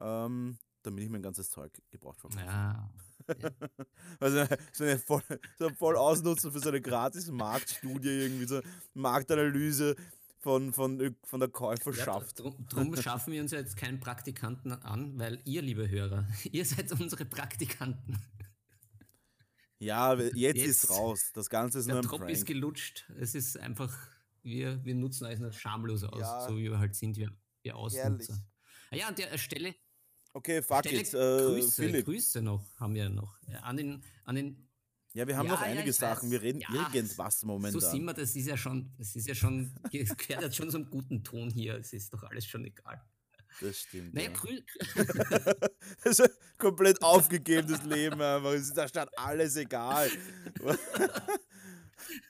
[0.00, 2.44] Ähm, damit ich mein ganzes Zeug gebraucht verkaufe.
[2.44, 2.88] Ja.
[3.28, 3.50] ja.
[4.20, 5.22] also so eine voll,
[5.58, 8.60] so voll ausnutzen für so eine gratis Marktstudie, irgendwie so
[8.94, 9.96] Marktanalyse
[10.38, 12.38] von, von, von der Käuferschaft.
[12.38, 16.92] Ja, drum, schaffen wir uns jetzt keinen Praktikanten an, weil ihr, liebe Hörer, ihr seid
[16.92, 18.16] unsere Praktikanten.
[19.78, 21.30] Ja, jetzt, jetzt ist raus.
[21.32, 22.32] Das Ganze ist der nur ein Drop Prank.
[22.32, 23.08] ist gelutscht.
[23.18, 23.96] Es ist einfach,
[24.42, 26.48] wir, wir nutzen euch noch schamlos aus, ja.
[26.48, 27.30] so wie wir halt sind, wir,
[27.62, 28.38] wir Ausnutzer.
[28.90, 29.74] Ah ja, an der Stelle.
[30.32, 31.14] Okay, fuck Stelle it.
[31.14, 32.04] Äh, Grüße, Philipp.
[32.04, 33.38] Grüße noch, haben wir noch.
[33.62, 34.68] An den, an den
[35.14, 36.30] ja, wir haben ja, noch einige ja, Sachen.
[36.30, 37.80] Wir reden ja, irgendwas momentan.
[37.80, 40.88] So sind wir, das ist ja schon, das ist ja schon, gehört jetzt schon zum
[40.90, 41.76] guten Ton hier.
[41.76, 43.02] Es ist doch alles schon egal.
[43.60, 44.14] Das stimmt.
[44.14, 44.54] Naja, ja.
[46.04, 48.52] das ist ein komplett aufgegebenes Leben einfach.
[48.52, 50.08] Es ist da statt alles egal.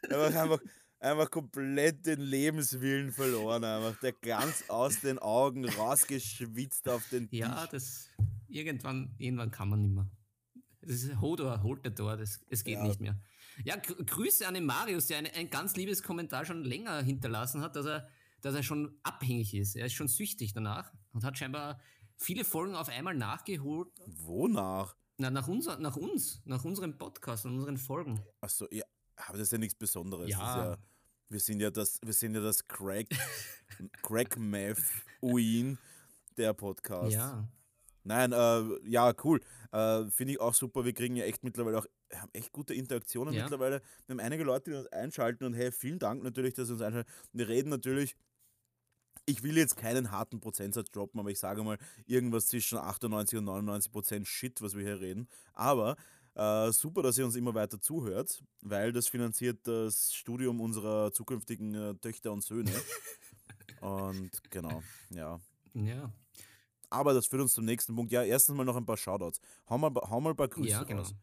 [0.09, 0.61] einfach, einfach,
[1.01, 3.64] einfach komplett den Lebenswillen verloren.
[3.64, 7.41] Einfach der ganz aus den Augen rausgeschwitzt auf den Tisch.
[7.41, 8.09] Ja, das
[8.49, 10.09] irgendwann, irgendwann kann man nicht mehr.
[10.81, 12.85] Das ist Hodor, holt der Tor, das, es geht ja.
[12.85, 13.20] nicht mehr.
[13.64, 17.76] Ja, Grüße an den Marius, der ein, ein ganz liebes Kommentar schon länger hinterlassen hat,
[17.76, 18.09] dass er,
[18.41, 19.76] dass er schon abhängig ist.
[19.76, 21.80] Er ist schon süchtig danach und hat scheinbar
[22.16, 23.89] viele Folgen auf einmal nachgeholt.
[24.07, 24.97] Wonach?
[25.16, 28.22] Na, nach, unser, nach uns, nach unserem Podcast und unseren Folgen.
[28.41, 28.84] Achso, ja,
[29.16, 30.28] aber das ist ja nichts Besonderes.
[30.28, 30.70] Ja.
[30.70, 30.78] ja.
[31.28, 33.09] wir sind ja das, wir sind ja das Crack,
[34.03, 34.78] Crack Meth
[35.20, 35.78] Uin
[36.36, 37.12] der Podcast.
[37.12, 37.49] Ja.
[38.05, 39.41] Nein, äh, ja, cool.
[39.72, 40.84] Äh, Finde ich auch super.
[40.84, 43.43] Wir kriegen ja echt mittlerweile auch, haben echt gute Interaktionen ja.
[43.43, 43.82] mittlerweile.
[44.07, 46.82] Wir haben einige Leute, die uns einschalten und hey, vielen Dank natürlich, dass Sie uns
[46.82, 47.11] einschalten.
[47.32, 48.16] Wir reden natürlich,
[49.29, 53.45] ich will jetzt keinen harten Prozentsatz droppen, aber ich sage mal irgendwas zwischen 98 und
[53.45, 55.29] 99 Prozent Shit, was wir hier reden.
[55.53, 55.97] Aber
[56.35, 61.74] äh, super, dass ihr uns immer weiter zuhört, weil das finanziert das Studium unserer zukünftigen
[61.74, 62.72] äh, Töchter und Söhne.
[63.81, 65.39] und genau, ja.
[65.74, 66.11] Ja.
[66.91, 68.11] Aber das führt uns zum nächsten Punkt.
[68.12, 69.41] Ja, erstens mal noch ein paar Shoutouts.
[69.68, 71.03] Hau mal, hau mal ein paar Grüße ja, genau.
[71.03, 71.14] raus.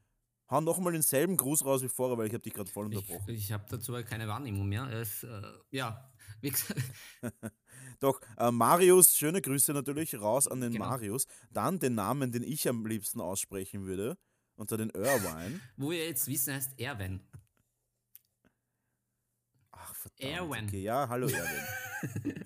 [0.50, 3.30] Hau nochmal denselben Gruß raus wie vorher, weil ich habe dich gerade voll unterbrochen.
[3.30, 4.88] Ich, ich habe dazu keine Wahrnehmung mehr.
[4.92, 5.42] Es, äh,
[5.72, 6.82] ja, wie gesagt.
[8.00, 10.86] Doch, äh, Marius, schöne Grüße natürlich raus an den genau.
[10.86, 11.26] Marius.
[11.50, 14.18] Dann den Namen, den ich am liebsten aussprechen würde,
[14.56, 15.60] unter den Irvine.
[15.78, 17.22] Wo ihr jetzt wissen, heißt Erwin.
[19.72, 20.32] Ach, verdammt.
[20.32, 20.66] Erwin.
[20.68, 22.46] Okay, ja, hallo Erwin.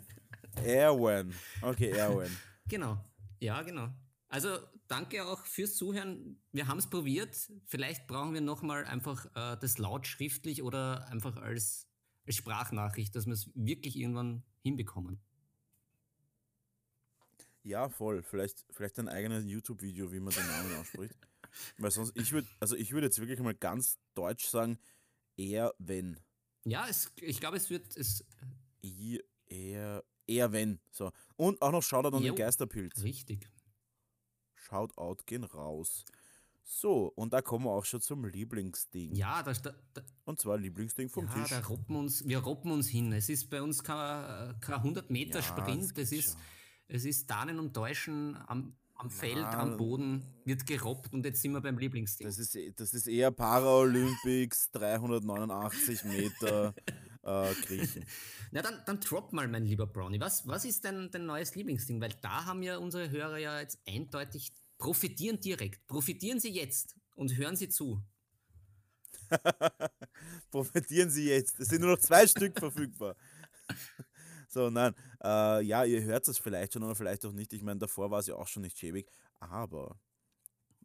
[0.64, 1.36] Erwin.
[1.62, 2.38] Okay, Erwin.
[2.68, 3.04] Genau.
[3.41, 3.89] Ja, genau.
[4.30, 4.58] Also
[4.89, 6.41] danke auch fürs Zuhören.
[6.51, 7.35] Wir haben es probiert.
[7.65, 11.87] Vielleicht brauchen wir nochmal einfach äh, das laut schriftlich oder einfach als,
[12.25, 15.21] als Sprachnachricht, dass wir es wirklich irgendwann hinbekommen.
[17.63, 18.23] Ja, voll.
[18.23, 21.15] Vielleicht, vielleicht ein eigenes YouTube-Video, wie man den Namen ausspricht.
[21.77, 24.79] Weil sonst, ich würde, also ich würde jetzt wirklich mal ganz deutsch sagen,
[25.37, 26.19] eher wenn.
[26.65, 28.25] Ja, es, ich glaube, es wird es.
[29.47, 30.79] eher, eher wenn.
[30.91, 31.11] So.
[31.35, 33.03] Und auch noch Shoutout an den Geisterpilz.
[33.03, 33.47] Richtig.
[34.70, 36.05] Shoutout gehen raus.
[36.63, 39.15] So, und da kommen wir auch schon zum Lieblingsding.
[39.15, 41.49] Ja, da, da, da und zwar Lieblingsding vom ja, Tisch.
[41.49, 43.11] Da roppen uns, wir roppen uns hin.
[43.11, 46.38] Es ist bei uns kein, kein 100 Meter ja, Sprint, es ist,
[46.88, 51.53] es ist Danen und Täuschen am, am Feld, am Boden, wird gerobbt und jetzt sind
[51.53, 52.28] wir beim Lieblingsding.
[52.28, 56.76] Das ist, das ist eher Paralympics, 389 Meter
[57.30, 58.05] äh, kriechen.
[58.51, 60.19] Na dann, dann drop mal, mein lieber Brownie.
[60.19, 62.01] Was, was ist denn dein neues Lieblingsding?
[62.01, 65.86] Weil da haben ja unsere Hörer ja jetzt eindeutig profitieren direkt.
[65.88, 68.01] Profitieren Sie jetzt und hören Sie zu.
[70.51, 71.59] profitieren Sie jetzt.
[71.59, 73.15] Es sind nur noch zwei Stück verfügbar.
[74.47, 74.95] So, nein.
[75.23, 77.53] Äh, ja, ihr hört es vielleicht schon oder vielleicht auch nicht.
[77.53, 79.11] Ich meine, davor war es ja auch schon nicht schäbig.
[79.39, 79.99] Aber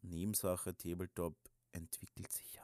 [0.02, 1.34] Nebensache Tabletop
[1.72, 2.63] entwickelt sich ja.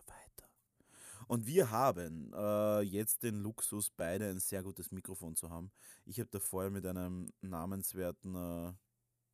[1.31, 5.71] Und wir haben äh, jetzt den Luxus, beide ein sehr gutes Mikrofon zu haben.
[6.05, 8.73] Ich habe da vorher mit einem namenswerten, äh,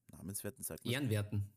[0.09, 0.93] namenswerten, sagt man?
[0.93, 1.51] Ehrenwerten.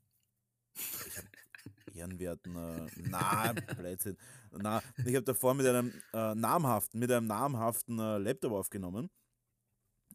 [1.94, 4.16] Ehrenwerten, äh, na, Blödsinn.
[4.52, 9.10] Na, ich habe davor mit einem äh, namhaften, mit einem namhaften äh, Laptop aufgenommen,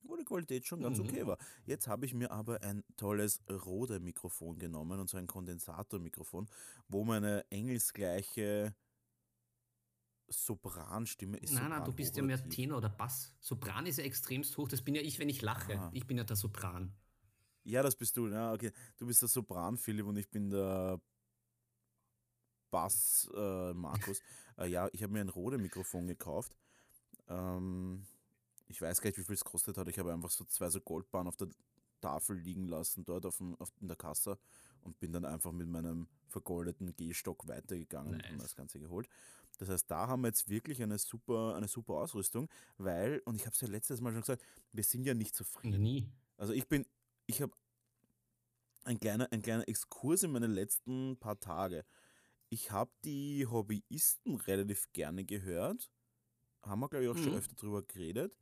[0.04, 1.04] wo die Qualität schon ganz Mhm.
[1.04, 1.36] okay war.
[1.66, 6.48] Jetzt habe ich mir aber ein tolles Rode-Mikrofon genommen und so ein Kondensatormikrofon,
[6.88, 8.74] wo meine engelsgleiche
[10.28, 11.52] Sopranstimme ist.
[11.52, 12.54] Nein, nein, du Sopran bist ja mehr tief?
[12.54, 13.34] Tenor oder Bass.
[13.40, 14.68] Sopran ist ja extremst hoch.
[14.68, 15.78] Das bin ja ich, wenn ich lache.
[15.78, 15.90] Ah.
[15.92, 16.94] Ich bin ja der Sopran.
[17.64, 18.72] Ja, das bist du, ja, okay.
[18.98, 21.00] Du bist der Sopran, Philipp, und ich bin der
[22.70, 24.20] Bass, äh, Markus.
[24.58, 26.56] äh, ja, ich habe mir ein Rode-Mikrofon gekauft.
[27.28, 28.06] Ähm,
[28.66, 29.88] ich weiß gar nicht, wie viel es kostet hat.
[29.88, 31.48] Ich habe einfach so zwei so Goldbahnen auf der
[32.00, 34.38] Tafel liegen lassen, dort auf dem, auf, in der Kasse
[34.82, 38.30] und bin dann einfach mit meinem vergoldeten Gehstock weitergegangen und Nice.
[38.32, 39.08] habe das Ganze geholt.
[39.58, 43.46] Das heißt, da haben wir jetzt wirklich eine super, eine super Ausrüstung, weil, und ich
[43.46, 44.42] habe es ja letztes Mal schon gesagt,
[44.72, 45.80] wir sind ja nicht zufrieden.
[45.82, 46.08] Nie.
[46.36, 46.86] Also ich bin,
[47.26, 47.52] ich habe
[48.84, 51.84] ein kleiner, ein kleiner Exkurs in meine letzten paar Tage.
[52.50, 55.90] Ich habe die Hobbyisten relativ gerne gehört.
[56.62, 57.38] Haben wir, glaube ich, auch schon Mhm.
[57.38, 58.36] öfter drüber geredet.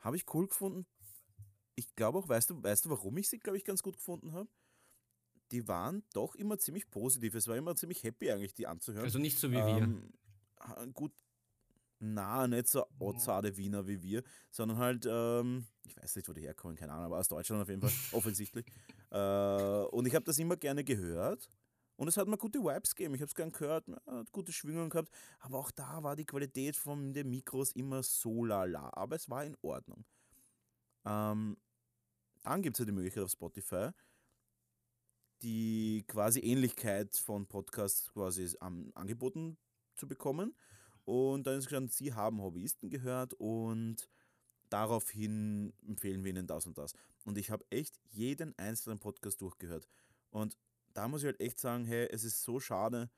[0.00, 0.86] Habe ich cool gefunden.
[1.74, 4.32] Ich glaube auch, weißt du, weißt du, warum ich sie, glaube ich, ganz gut gefunden
[4.32, 4.48] habe?
[5.52, 7.34] Die waren doch immer ziemlich positiv.
[7.34, 9.04] Es war immer ziemlich happy eigentlich, die anzuhören.
[9.04, 9.62] Also nicht so wie wir.
[9.82, 10.18] Ähm, ha-
[10.94, 11.12] gut,
[12.04, 16.40] na, nicht so outside Wiener wie wir, sondern halt, ähm, ich weiß nicht, wo die
[16.40, 18.66] herkommen, keine Ahnung, aber aus Deutschland auf jeden Fall, offensichtlich.
[19.10, 21.48] Äh, und ich habe das immer gerne gehört.
[21.96, 23.14] Und es hat mir gute Vibes gegeben.
[23.14, 25.10] Ich habe es gern gehört, hat gute Schwingungen gehabt.
[25.38, 28.90] Aber auch da war die Qualität von den Mikros immer so lala.
[28.94, 30.04] Aber es war in Ordnung.
[31.04, 31.56] Ähm,
[32.42, 33.90] dann gibt es ja die Möglichkeit auf Spotify,
[35.42, 39.56] die quasi Ähnlichkeit von Podcasts quasi angeboten
[39.94, 40.54] zu bekommen.
[41.04, 44.08] Und dann ist gestanden, sie haben Hobbyisten gehört und
[44.68, 46.94] daraufhin empfehlen wir ihnen das und das.
[47.24, 49.88] Und ich habe echt jeden einzelnen Podcast durchgehört.
[50.30, 50.56] Und
[50.94, 53.10] da muss ich halt echt sagen, hey, es ist so schade.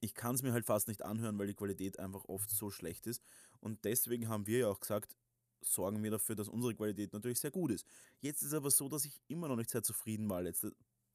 [0.00, 3.06] Ich kann es mir halt fast nicht anhören, weil die Qualität einfach oft so schlecht
[3.06, 3.22] ist.
[3.60, 5.16] Und deswegen haben wir ja auch gesagt,
[5.62, 7.86] sorgen wir dafür, dass unsere Qualität natürlich sehr gut ist.
[8.20, 10.42] Jetzt ist es aber so, dass ich immer noch nicht sehr zufrieden war.
[10.42, 10.74] Letzte,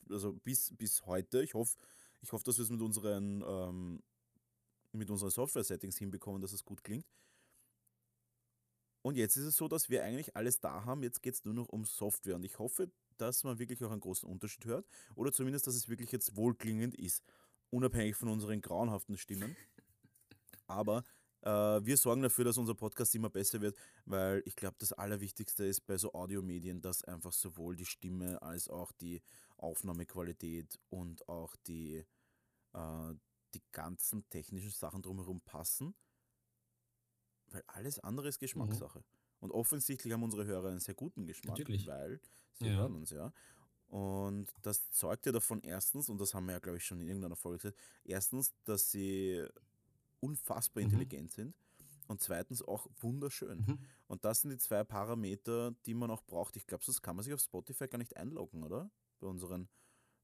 [0.10, 1.44] also bis, bis heute.
[1.44, 1.78] Ich hoffe,
[2.22, 4.04] ich hoffe, dass wir es mit unseren, ähm,
[4.92, 7.06] mit unseren Software-Settings hinbekommen, dass es gut klingt.
[9.02, 11.04] Und jetzt ist es so, dass wir eigentlich alles da haben.
[11.04, 12.36] Jetzt geht es nur noch um Software.
[12.36, 14.86] Und ich hoffe, dass man wirklich auch einen großen Unterschied hört.
[15.16, 17.24] Oder zumindest, dass es wirklich jetzt wohlklingend ist.
[17.70, 19.56] Unabhängig von unseren grauenhaften Stimmen.
[20.68, 21.04] Aber
[21.42, 25.66] äh, wir sorgen dafür, dass unser Podcast immer besser wird, weil ich glaube, das Allerwichtigste
[25.66, 29.22] ist bei so Audiomedien, dass einfach sowohl die Stimme als auch die
[29.58, 32.06] Aufnahmequalität und auch die,
[32.74, 33.14] äh,
[33.54, 35.96] die ganzen technischen Sachen drumherum passen.
[37.48, 39.04] Weil alles andere ist Geschmackssache.
[39.40, 41.88] Und offensichtlich haben unsere Hörer einen sehr guten Geschmack, Natürlich.
[41.88, 42.20] weil
[42.54, 42.76] sie Ja.
[42.78, 43.34] hören uns ja.
[43.88, 47.08] Und das zeugt ja davon erstens, und das haben wir ja, glaube ich, schon in
[47.08, 49.44] irgendeiner Folge gesagt, erstens, dass sie
[50.20, 50.90] unfassbar Mhm.
[50.92, 51.56] intelligent sind
[52.08, 53.66] und zweitens auch wunderschön.
[53.66, 53.80] Mhm.
[54.08, 56.56] Und das sind die zwei Parameter, die man auch braucht.
[56.56, 58.92] Ich glaube, sonst kann man sich auf Spotify gar nicht einloggen, oder?
[59.20, 59.70] Bei unseren,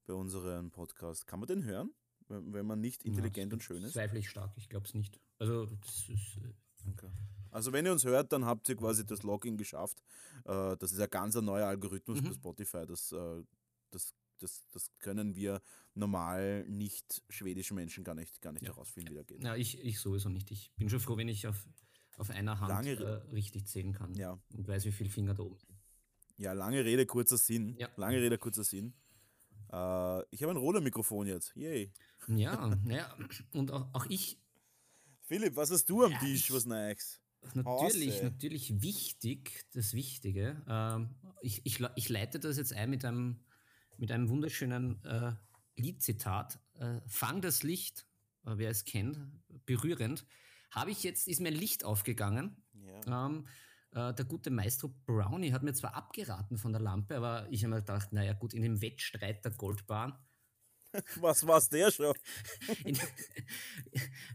[0.04, 1.26] bei unseren Podcast.
[1.26, 1.92] Kann man den hören,
[2.28, 3.92] wenn, man nicht intelligent Ja, und schön ist?
[3.94, 5.20] Zweifle ich stark, ich glaube es nicht.
[5.38, 6.52] Also, das ist, äh,
[6.88, 7.08] Okay.
[7.50, 10.00] Also wenn ihr uns hört, dann habt ihr quasi das Login geschafft.
[10.44, 12.26] Äh, Das ist ein ganz neuer Algorithmus Mhm.
[12.28, 12.86] bei Spotify.
[12.86, 13.42] Das, äh,
[13.90, 15.60] das, das, das können wir
[15.94, 18.68] normal nicht schwedischen Menschen gar nicht, gar nicht Ja.
[18.72, 19.42] herausfinden, wie der geht.
[19.42, 20.50] ja, ich, ich sowieso nicht.
[20.52, 21.66] Ich bin schon froh, wenn ich auf,
[22.18, 24.38] auf einer Hand Lange- äh, richtig zählen kann Ja.
[24.54, 25.76] und weiß, wie viele Finger da oben sind.
[26.36, 27.74] Ja, lange Rede, kurzer Sinn.
[27.78, 27.88] Ja.
[27.96, 28.92] Lange Rede, kurzer Sinn.
[29.72, 31.54] Äh, ich habe ein Roller-Mikrofon jetzt.
[31.56, 31.92] Yay.
[32.28, 33.16] Ja, naja,
[33.52, 34.38] und auch, auch ich,
[35.22, 37.20] Philipp, was hast du am Ja, Tisch, was Neues?
[37.54, 40.62] natürlich, natürlich wichtig, das Wichtige.
[40.68, 43.40] Ähm, ich, ich, ich leite das jetzt ein mit einem,
[43.98, 45.32] mit einem wunderschönen äh,
[45.76, 46.58] Liedzitat.
[46.74, 48.06] Äh, Fang das Licht,
[48.44, 49.18] äh, wer es kennt,
[49.64, 50.26] berührend.
[50.70, 52.56] Habe ich jetzt, ist mir ein Licht aufgegangen.
[52.74, 53.26] Ja.
[53.26, 53.46] Ähm,
[53.92, 57.74] äh, der gute Maestro Brownie hat mir zwar abgeraten von der Lampe, aber ich habe
[57.74, 60.18] mir gedacht, naja gut, in dem Wettstreit der Goldbahn
[61.20, 62.14] Was war's der schon?
[62.84, 62.98] in,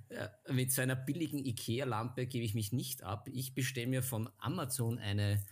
[0.10, 3.28] äh, mit so einer billigen IKEA-Lampe gebe ich mich nicht ab.
[3.32, 5.44] Ich bestelle mir von Amazon eine,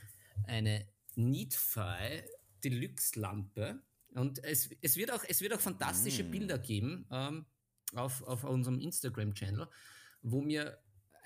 [0.46, 2.24] eine Neatfy
[2.64, 3.82] Deluxe-Lampe.
[4.14, 6.32] Und es, es, wird auch, es wird auch fantastische Mm.
[6.32, 7.46] Bilder geben ähm,
[7.94, 9.68] auf, auf unserem Instagram-Channel,
[10.22, 10.80] wo mir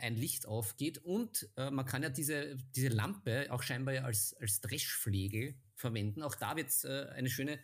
[0.04, 4.34] ein Licht aufgeht und äh, man kann ja diese, diese Lampe auch scheinbar ja als,
[4.36, 6.22] als Dreschflegel verwenden.
[6.22, 7.60] Auch da wird es äh, eine schöne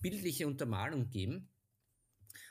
[0.00, 1.48] bildliche Untermalung geben.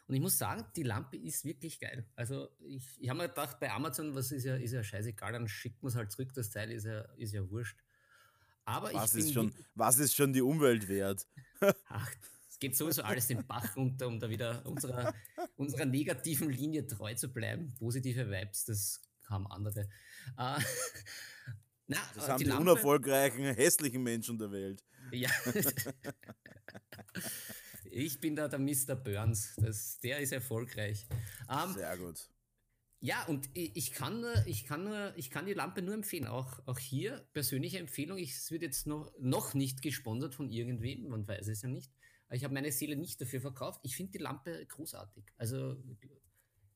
[0.08, 2.06] Und ich muss sagen, die Lampe ist wirklich geil.
[2.16, 5.48] Also ich, ich habe mir gedacht, bei Amazon, was ist ja, ist ja scheißegal, dann
[5.48, 7.78] schickt man es halt zurück, das Teil ist ja, ist ja wurscht.
[8.66, 11.26] Aber Was ich ist, schon, was ist schon die Umwelt wert?
[11.88, 12.12] Ach,
[12.50, 15.14] es geht sowieso alles den Bach runter, um da wieder unserer,
[15.56, 17.74] unserer negativen Linie treu zu bleiben.
[17.80, 19.02] Positive Vibes, das
[19.32, 19.82] haben andere.
[20.38, 20.60] Äh,
[21.88, 24.84] na, Das äh, haben die, Lampe- unerfolgreichen, hässlichen Menschen der Welt.
[25.12, 25.30] Ja.
[27.86, 28.96] ich bin da der Mr.
[28.96, 29.56] Burns.
[29.58, 31.06] Das, der ist erfolgreich.
[31.50, 32.30] Ähm, Sehr gut.
[33.00, 36.28] ja, und ich kann, nur, ich, kann nur, ich kann die Lampe nur empfehlen.
[36.28, 38.18] Auch, auch hier persönliche Empfehlung.
[38.18, 41.92] Ich, es wird jetzt noch, noch nicht gesponsert von irgendwem, man weiß es ja nicht.
[42.34, 43.82] Ich habe meine Seele nicht dafür verkauft.
[43.84, 45.26] Ich finde die Lampe großartig.
[45.38, 45.76] Also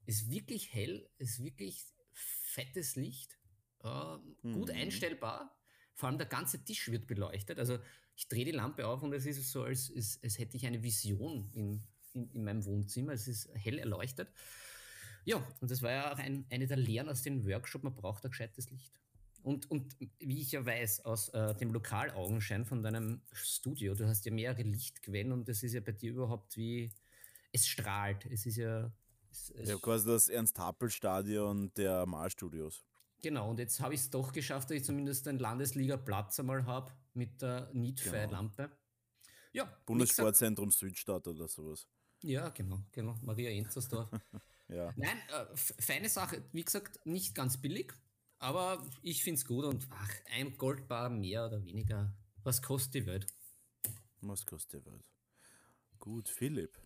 [0.06, 1.86] ist wirklich hell, ist wirklich
[2.56, 3.38] fettes Licht,
[3.84, 4.76] äh, gut Mhm.
[4.76, 5.56] einstellbar.
[5.94, 7.60] Vor allem der ganze Tisch wird beleuchtet.
[7.60, 7.80] Also
[8.16, 10.82] ich drehe die Lampe auf und es ist so, als, als, als hätte ich eine
[10.84, 11.84] Vision in,
[12.14, 13.14] in, in meinem Wohnzimmer.
[13.14, 14.30] Es ist hell erleuchtet.
[15.26, 18.24] Ja, und das war ja auch ein, eine der Lehren aus dem Workshop, man braucht
[18.26, 18.94] ein gescheites Licht.
[19.42, 24.26] Und, und wie ich ja weiß, aus äh, dem Lokalaugenschein von deinem Studio, du hast
[24.26, 26.92] ja mehrere Lichtquellen und das ist ja bei dir überhaupt wie,
[27.52, 28.26] es strahlt.
[28.26, 28.92] Es ist ja.
[29.36, 32.86] Es, es, habe quasi das Ernst-Happel-Stadion der Malstudios.
[33.22, 36.94] Genau, und jetzt habe ich es doch geschafft, dass ich zumindest einen Landesliga-Platz einmal habe
[37.14, 38.70] mit der Neatfire-Lampe.
[39.52, 41.88] Ja, wie gesagt- Bundessportzentrum Südstadt oder sowas.
[42.22, 43.16] Ja, genau, genau.
[43.22, 44.10] Maria Enzersdorf.
[44.68, 44.92] Ja.
[44.96, 46.44] Nein, äh, feine Sache.
[46.52, 47.94] Wie gesagt, nicht ganz billig,
[48.40, 52.12] aber ich finde es gut und ach, ein Goldbar mehr oder weniger.
[52.44, 53.28] Was kostet die Welt?
[54.22, 55.06] Was kostet die Welt?
[56.00, 56.80] Gut, Philipp.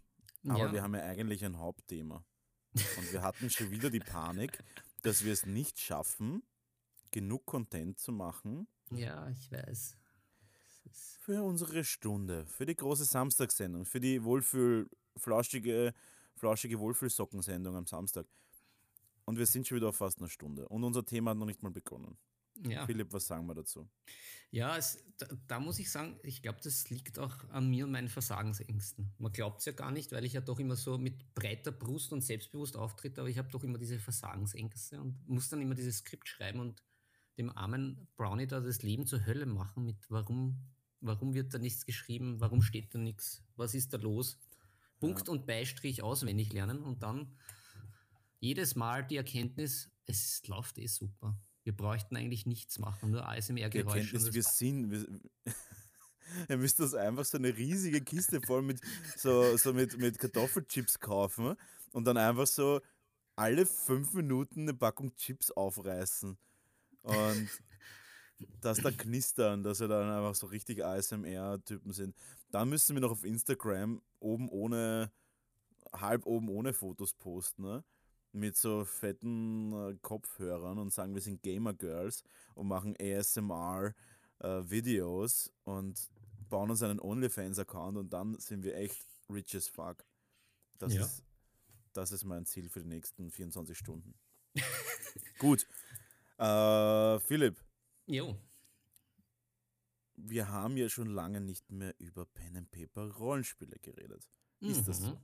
[0.46, 0.74] Aber Ja.
[0.74, 2.26] wir haben ja eigentlich ein Hauptthema.
[2.74, 4.64] Und wir hatten schon wieder die Panik,
[5.02, 6.44] dass wir es nicht schaffen,
[7.12, 9.98] genug Content zu machen Ja, ich weiß.
[10.92, 15.94] Für unsere Stunde, für die große Samstagssendung, für die Wohlfühl, flauschige,
[16.36, 18.26] flauschige Wohlfühlsockensendung am Samstag.
[19.26, 20.68] Und wir sind schon wieder auf fast einer Stunde.
[20.70, 22.18] Und unser Thema hat noch nicht mal begonnen.
[22.68, 23.90] Ja, Philipp, was sagen wir dazu?
[24.52, 27.92] ja es, da, da muss ich sagen, ich glaube, das liegt auch an mir und
[27.92, 29.14] meinen Versagensängsten.
[29.18, 32.12] Man glaubt es ja gar nicht, weil ich ja doch immer so mit breiter Brust
[32.14, 35.98] und selbstbewusst auftritt, aber ich habe doch immer diese Versagensängste und muss dann immer dieses
[35.98, 36.84] Skript schreiben und
[37.38, 40.68] dem armen Brownie da das Leben zur Hölle machen mit warum,
[41.00, 44.40] warum wird da nichts geschrieben, warum steht da nichts, was ist da los?
[45.00, 47.38] Punkt und Beistrich auswendig lernen und dann
[48.40, 51.40] jedes Mal die Erkenntnis, es läuft eh super.
[51.70, 54.34] Wir bräuchten eigentlich nichts machen, nur ASMR-Geräusche.
[54.34, 54.90] Wir das- sind.
[54.90, 55.06] Wir,
[56.50, 58.82] ihr müsst das einfach so eine riesige Kiste voll mit,
[59.16, 61.56] so, so mit, mit Kartoffelchips kaufen
[61.92, 62.82] und dann einfach so
[63.36, 66.40] alle fünf Minuten eine Packung Chips aufreißen.
[67.04, 67.50] Und
[68.62, 72.16] das da knistern, dass wir dann einfach so richtig ASMR-Typen sind.
[72.50, 75.12] Dann müssen wir noch auf Instagram oben ohne,
[75.94, 77.84] halb oben ohne Fotos posten, ne?
[78.32, 82.24] Mit so fetten äh, Kopfhörern und sagen, wir sind Gamer Girls
[82.56, 86.10] und machen ASMR-Videos und
[86.50, 90.06] bauen uns einen OnlyFans-Account und dann sind wir echt rich as fuck.
[90.78, 91.02] Das, Ja.
[91.04, 91.24] ist,
[91.94, 94.14] das ist mein Ziel für die nächsten 24 Stunden.
[95.40, 95.68] Gut.
[96.38, 97.62] Äh, Philipp,
[98.06, 98.38] Jo,
[100.28, 104.28] wir haben ja schon lange nicht mehr über Pen and Paper Rollenspiele geredet.
[104.60, 105.20] Ist das so?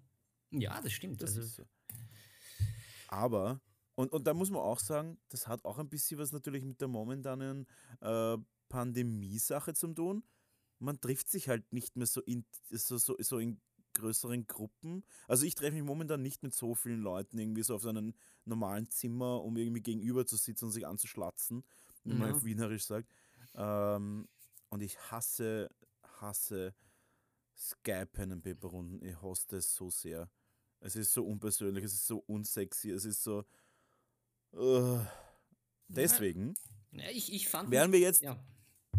[0.52, 0.62] Mhm.
[0.62, 1.22] Ja, das stimmt.
[1.22, 1.68] Das also, ist so.
[3.08, 3.62] Aber,
[3.96, 6.82] und, und da muss man auch sagen, das hat auch ein bisschen was natürlich mit
[6.82, 7.68] der momentanen
[8.02, 8.38] äh,
[8.70, 10.24] Pandemie-Sache zu tun.
[10.80, 13.62] Man trifft sich halt nicht mehr so in, so, so, so in
[13.94, 15.06] größeren Gruppen.
[15.28, 18.14] Also ich treffe mich momentan nicht mit so vielen Leuten irgendwie so auf so einem
[18.44, 21.64] normalen Zimmer, um irgendwie gegenüber zu sitzen und sich anzuschlatzen,
[22.04, 22.34] wie man Ja.
[22.34, 23.10] auf Wienerisch sagt.
[23.56, 24.28] Ähm,
[24.70, 25.70] und ich hasse,
[26.20, 26.76] hasse
[27.58, 29.02] Skype Pen and Paper Runden.
[29.06, 30.30] Ich hasse es so sehr.
[30.80, 33.46] Es ist so unpersönlich, es ist so unsexy, es ist so.
[34.54, 35.02] Uh,
[35.88, 36.56] deswegen
[36.92, 37.72] ja, ich, ich fand.
[37.72, 38.22] werden wir jetzt.
[38.22, 38.44] ja.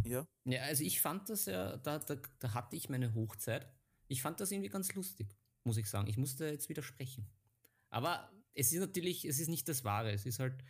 [0.05, 3.67] Ja, ja, also ich fand das ja, da, da, da hatte ich meine Hochzeit.
[4.07, 5.27] Ich fand das irgendwie ganz lustig,
[5.65, 6.07] muss ich sagen.
[6.07, 7.27] Ich musste jetzt widersprechen.
[7.89, 10.13] Aber es ist natürlich, es ist nicht das Wahre.
[10.13, 10.63] Es ist halt,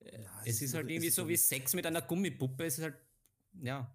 [0.00, 2.66] äh, Ja, es ist halt es irgendwie ist so wie Sex mit einer Gummipuppe.
[2.66, 2.96] Es ist halt,
[3.62, 3.92] ja,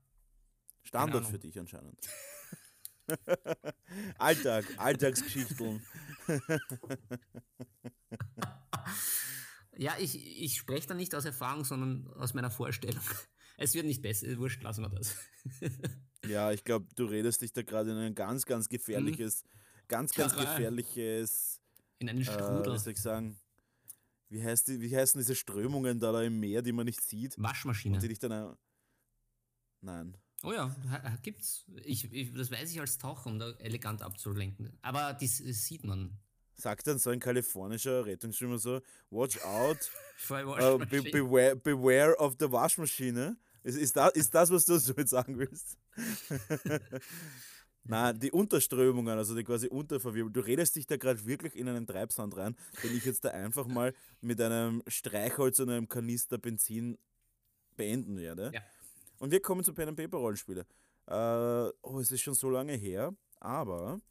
[0.84, 1.98] Standard für dich anscheinend.
[4.18, 5.82] Alltag, Alltagsgeschichten.
[9.76, 13.02] Ja, ich, ich spreche da nicht aus Erfahrung, sondern aus meiner Vorstellung.
[13.58, 15.16] Es wird nicht besser, wurscht, lassen wir das.
[16.26, 19.44] Ja, ich glaube, du redest dich da gerade in ein ganz, ganz gefährliches,
[19.88, 20.48] ganz, ganz Terrain.
[20.48, 21.60] gefährliches,
[22.00, 22.74] In einen äh, Strudel.
[22.74, 23.40] wie soll ich sagen,
[24.30, 27.36] wie, heißt die, wie heißen diese Strömungen da, da im Meer, die man nicht sieht
[27.38, 27.96] Waschmaschine.
[27.96, 28.56] und die dich dann.
[29.82, 30.18] Nein.
[30.44, 30.76] Oh ja,
[31.22, 31.66] gibt's.
[31.86, 34.78] Ich, ich, das weiß ich als Taucher, um da elegant abzulenken.
[34.82, 36.20] Aber das, das sieht man.
[36.56, 39.78] sagt dann so ein kalifornischer Rettungsschwimmer so, watch out,
[40.30, 43.38] uh, be, beware, beware of the Waschmaschine.
[43.64, 45.78] Ist, ist, das, ist das, was du so jetzt sagen willst?
[47.86, 50.34] Nein, die Unterströmungen, also die quasi Unterverwirbelung.
[50.34, 53.68] Du redest dich da gerade wirklich in einen Treibsand rein, den ich jetzt da einfach
[53.68, 56.98] mal mit einem Streichholz und einem Kanister Benzin
[57.76, 58.52] beenden werde.
[58.54, 58.62] Ja.
[59.24, 60.68] Und wir kommen zu Pen Paper Rollenspiele.
[61.08, 64.02] Äh, oh, es ist schon so lange her, aber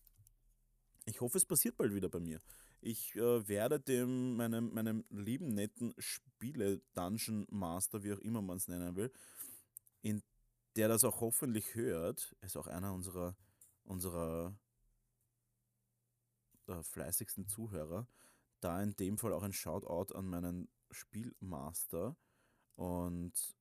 [1.05, 2.41] ich hoffe, es passiert bald wieder bei mir.
[2.81, 8.69] Ich äh, werde dem, meinem, meinem lieben, netten Spiele-Dungeon Master, wie auch immer man es
[8.69, 9.13] nennen will,
[10.01, 10.23] in
[10.77, 13.37] der das auch hoffentlich hört, ist auch einer unserer,
[13.85, 14.57] unserer
[16.69, 18.09] äh, fleißigsten Zuhörer,
[18.61, 22.17] da in dem Fall auch ein Shoutout an meinen Spielmaster.
[22.77, 23.55] Und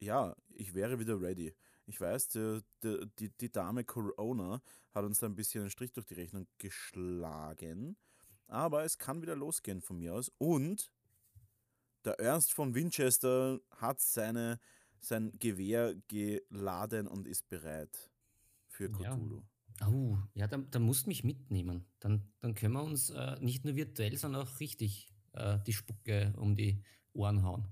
[0.00, 1.54] ja, ich wäre wieder ready.
[1.86, 4.60] Ich weiß, die, die, die, Dame Corona
[4.92, 7.96] hat uns da ein bisschen einen Strich durch die Rechnung geschlagen.
[8.48, 10.32] Aber es kann wieder losgehen von mir aus.
[10.38, 10.90] Und
[12.04, 14.58] der Ernst von Winchester hat seine,
[15.00, 18.10] sein Gewehr geladen und ist bereit
[18.68, 19.14] für Ja.
[19.14, 19.42] Cthulhu.
[19.86, 21.84] Oh, ja, dann, dann musst du mich mitnehmen.
[22.00, 26.32] Dann, dann können wir uns äh, nicht nur virtuell, sondern auch richtig äh, die Spucke
[26.36, 26.82] um die
[27.12, 27.68] Ohren hauen.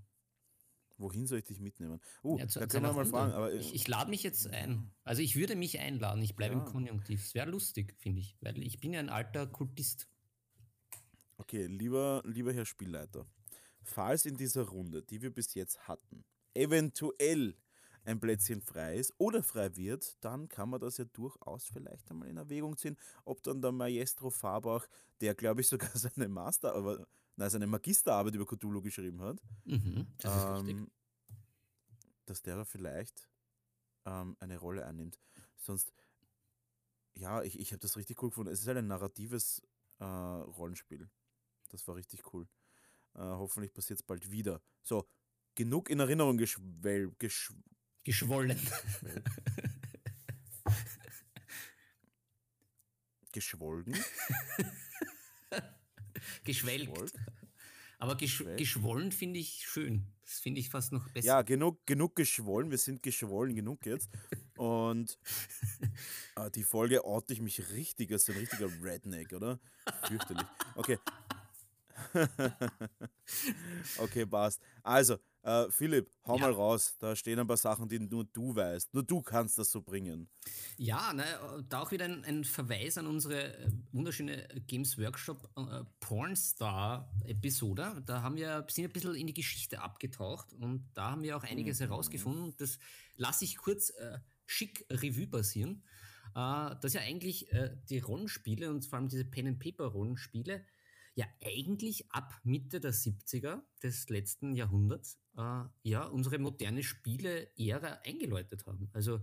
[0.97, 2.01] Wohin soll ich dich mitnehmen?
[2.23, 3.33] Uh, Ja, zu- da können wir einer mal fragen.
[3.33, 4.91] Aber, ich ich lade mich jetzt ein.
[5.03, 6.23] Also ich würde mich einladen.
[6.23, 6.61] Ich bleibe Ja.
[6.61, 7.21] im Konjunktiv.
[7.25, 8.37] Es wäre lustig, finde ich.
[8.41, 10.09] Weil ich bin ja ein alter Kultist.
[11.37, 13.27] Okay, lieber, lieber Herr Spielleiter,
[13.83, 16.25] falls in dieser Runde, die wir bis jetzt hatten,
[16.55, 17.57] eventuell
[18.05, 22.29] ein Plätzchen frei ist oder frei wird, dann kann man das ja durchaus vielleicht einmal
[22.29, 24.87] in Erwägung ziehen, ob dann der Maestro Farbach,
[25.21, 27.07] der glaube ich sogar seine Master, aber
[27.37, 30.91] nein, seine Magisterarbeit über Cthulhu geschrieben hat, Mhm, das ähm,
[32.27, 33.29] dass der da vielleicht
[34.07, 35.19] ähm, eine Rolle einnimmt.
[35.59, 35.93] Sonst,
[37.15, 38.53] ja, ich, ich habe das richtig cool gefunden.
[38.53, 39.63] Es ist halt ein narratives
[39.99, 41.11] äh, Rollenspiel.
[41.71, 42.49] Das war richtig cool.
[43.15, 44.61] Äh, hoffentlich passiert es bald wieder.
[44.83, 45.09] So,
[45.55, 47.53] genug in Erinnerung geschwell, gesch
[48.05, 48.61] Geschwollen.
[53.33, 53.97] geschwolgen.
[56.45, 56.91] Geschwelgt.
[56.91, 57.15] Geschwollt?
[57.99, 58.59] Aber gesch Geschwelgt?
[58.59, 60.05] geschwollen finde ich schön.
[60.25, 61.27] Das finde ich fast noch besser.
[61.27, 62.71] Ja, genug, genug geschwollen.
[62.71, 64.11] Wir sind geschwollen genug jetzt.
[64.57, 65.19] Und
[66.37, 69.61] äh, die Folge orte ich mich richtig als ein richtiger Redneck, oder?
[70.05, 70.47] Fürchterlich.
[70.75, 70.99] Okay.
[73.99, 74.61] okay, passt.
[74.83, 76.41] Also, äh, Philipp, hau Ja.
[76.43, 76.97] mal raus.
[76.99, 78.93] Da stehen ein paar Sachen, die nur du weißt.
[78.95, 80.29] Nur du kannst das so bringen.
[80.77, 81.25] Ja, ne,
[81.69, 88.03] da auch wieder ein, ein Verweis an unsere äh, wunderschöne Games Workshop äh, Pornstar-Episode.
[88.07, 91.37] Da haben wir, sind wir ein bisschen in die Geschichte abgetaucht und da haben wir
[91.37, 91.85] auch einiges Mhm.
[91.85, 92.55] herausgefunden.
[92.59, 92.79] Das
[93.17, 95.85] lasse ich kurz äh, schick Revue passieren.
[96.35, 100.65] Äh, dass ja eigentlich äh, die Rollenspiele und vor allem diese Pen-and-Paper-Rollenspiele
[101.15, 108.67] ja eigentlich ab Mitte der 70er des letzten Jahrhunderts äh, ja unsere moderne Spiele-Ära eingeläutet
[108.67, 108.89] haben.
[108.93, 109.21] Also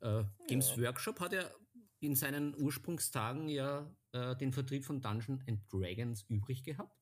[0.00, 0.84] äh, Games Ja.
[0.84, 1.50] Workshop hat ja
[2.00, 6.96] in seinen Ursprungstagen ja äh, den Vertrieb von Dungeons and Dragons übrig gehabt.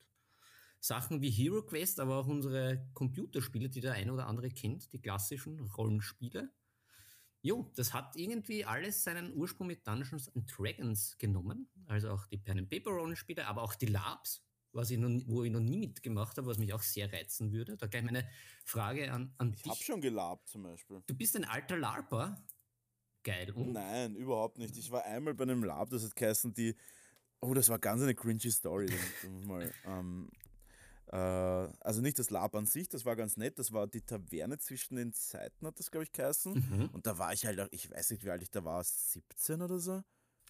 [0.81, 5.01] Sachen wie Hero Quest, aber auch unsere Computerspiele, die der eine oder andere kennt, die
[5.01, 6.51] klassischen Rollenspiele.
[7.41, 11.69] Jo, das hat irgendwie alles seinen Ursprung mit Dungeons and Dragons genommen.
[11.87, 14.43] Also auch die Pen and Paper Rollenspiele, aber auch die Labs,
[14.75, 17.77] was ich noch, wo ich noch nie mitgemacht habe, was mich auch sehr reizen würde.
[17.77, 18.29] Da gleich meine
[18.65, 19.85] Frage an, an Ich dich.
[19.87, 21.03] schon gelabt zum Beispiel.
[21.07, 22.43] Du bist ein alter LARPer.
[23.23, 23.51] Geil.
[23.53, 24.77] Und Nein, überhaupt nicht.
[24.77, 26.77] Ich war einmal bei einem Lab, das hat geheißen, die.
[27.41, 28.87] Oh, das war ganz eine cringy Story.
[29.47, 30.31] Mal, ähm,
[31.07, 33.59] äh, also nicht das Lab an sich, das war ganz nett.
[33.59, 36.53] Das war die Taverne zwischen den Zeiten, hat das, glaube ich, geheißen.
[36.55, 36.91] Mhm.
[36.93, 39.63] Und da war ich halt, auch- ich weiß nicht, wie alt ich da war, 17
[39.63, 40.03] oder so?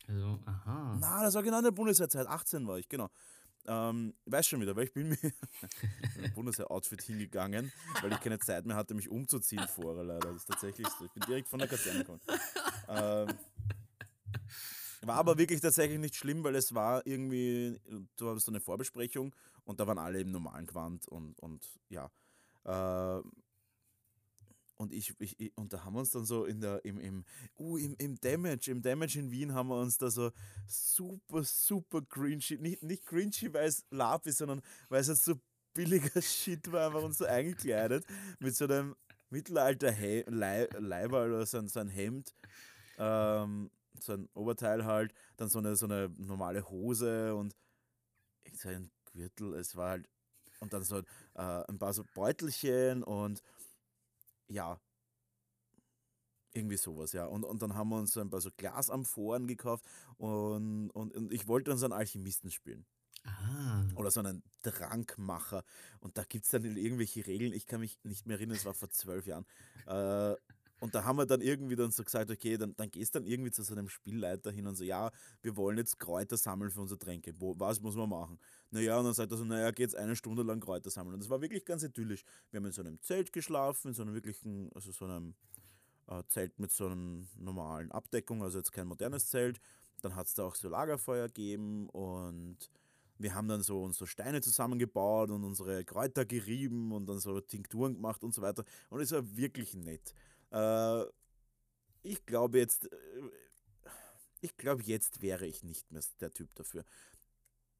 [0.06, 0.96] Also, aha.
[1.00, 3.08] Na, das war genau in der Bundeswehrzeit, 18 war ich, genau.
[3.66, 5.18] Ähm, weiß schon wieder, weil ich bin mir
[6.16, 10.28] in ein Bundeswehr-Outfit hingegangen, weil ich keine Zeit mehr hatte, mich umzuziehen vorher leider.
[10.28, 11.04] Das ist tatsächlich so.
[11.06, 12.20] Ich bin direkt von der Kaserne gekommen.
[12.88, 13.28] Ähm,
[15.02, 17.78] war aber wirklich tatsächlich nicht schlimm, weil es war irgendwie,
[18.16, 19.34] du hattest so eine Vorbesprechung
[19.64, 22.10] und da waren alle im normalen Gewand und, und ja.
[22.64, 23.22] Äh,
[24.76, 27.24] und ich, ich, ich, und da haben wir uns dann so in der, im, im,
[27.58, 30.32] uh, im, im Damage, im Damage in Wien haben wir uns da so
[30.66, 35.34] super, super cringy, nicht, nicht cringy, weil es Lab ist, sondern weil es halt so
[35.74, 38.04] billiger Shit war, einfach uns so eingekleidet
[38.40, 38.96] mit so einem
[39.30, 42.34] Mittelalter He Lei Leiberl oder so ein, so ein Hemd,
[42.98, 43.70] ähm,
[44.00, 47.54] so ein Oberteil halt, dann so eine, so eine normale Hose und
[48.52, 50.08] so ein Gürtel, es war halt,
[50.60, 53.42] und dann so äh, ein paar so Beutelchen und
[54.48, 54.80] ja,
[56.56, 57.26] Irgendwie sowas, ja.
[57.26, 59.84] Und, und dann haben wir uns so ein paar so Glasamphoren gekauft
[60.18, 62.86] und, und, und ich wollte so einen Alchemisten spielen.
[63.24, 63.82] Ah.
[63.96, 65.64] Oder so einen Trankmacher.
[65.98, 67.52] Und da gibt es dann irgendwelche Regeln.
[67.52, 69.46] Ich kann mich nicht mehr erinnern, es war vor zwölf Jahren.
[69.86, 70.36] Äh,
[70.80, 73.50] und da haben wir dann irgendwie dann so gesagt, okay, dann, dann gehst dann irgendwie
[73.50, 75.10] zu so einem Spielleiter hin und so, ja,
[75.42, 77.32] wir wollen jetzt Kräuter sammeln für unsere Tränke.
[77.40, 78.38] Wo, was muss man machen?
[78.74, 81.14] Naja, und dann sagt er so, naja, geht's eine Stunde lang Kräuter sammeln.
[81.14, 82.24] Und das war wirklich ganz idyllisch.
[82.50, 85.36] Wir haben in so einem Zelt geschlafen, in so einem wirklichen, also so einem
[86.08, 89.60] äh, Zelt mit so einer normalen Abdeckung, also jetzt kein modernes Zelt.
[90.02, 92.68] Dann hat es da auch so Lagerfeuer gegeben und
[93.18, 97.94] wir haben dann so unsere Steine zusammengebaut und unsere Kräuter gerieben und dann so Tinkturen
[97.94, 98.64] gemacht und so weiter.
[98.90, 100.14] Und es war wirklich nett.
[100.50, 101.04] Äh,
[102.02, 102.96] ich glaube jetzt, äh,
[104.40, 106.84] ich glaube jetzt wäre ich nicht mehr der Typ dafür.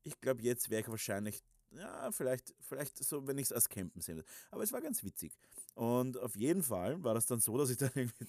[0.05, 4.01] Ich glaube jetzt wäre ich wahrscheinlich, ja, vielleicht, vielleicht so, wenn ich es als Campen
[4.01, 4.25] sehe.
[4.51, 5.37] Aber es war ganz witzig.
[5.75, 8.27] Und auf jeden Fall war das dann so, dass ich dann irgendwie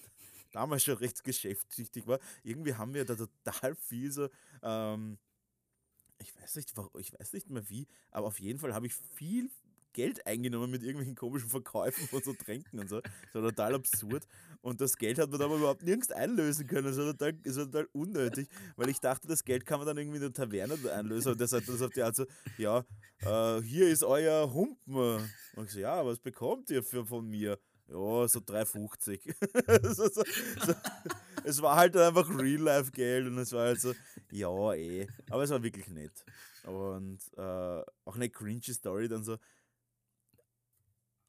[0.52, 2.20] damals schon recht geschäftstüchtig war.
[2.44, 4.30] Irgendwie haben wir da total viel so,
[4.64, 5.18] ähm,
[6.18, 9.50] ich weiß nicht, ich weiß nicht mehr wie, aber auf jeden Fall habe ich viel
[9.96, 13.00] Geld eingenommen mit irgendwelchen komischen Verkäufen von so Tränken und so.
[13.00, 14.28] Das war total absurd.
[14.62, 16.88] Und das Geld hat man aber überhaupt nirgends einlösen können.
[16.88, 19.98] Das war total, das war total unnötig, weil ich dachte, das Geld kann man dann
[19.98, 21.32] irgendwie in der Taverne einlösen.
[21.32, 22.26] Und der sagt das auf die Art so,
[22.58, 22.84] ja,
[23.22, 25.32] äh, hier ist euer Humpen.
[25.56, 27.58] Und ich so, ja, was bekommt ihr für, von mir?
[27.88, 29.94] Ja, so 3,50.
[29.94, 30.24] so, so,
[30.66, 30.74] so.
[31.44, 33.94] Es war halt einfach Real-Life-Geld und es war halt so,
[34.32, 35.08] ja, eh.
[35.30, 36.26] Aber es war wirklich nett.
[36.64, 39.38] Und äh, auch eine cringy Story dann so,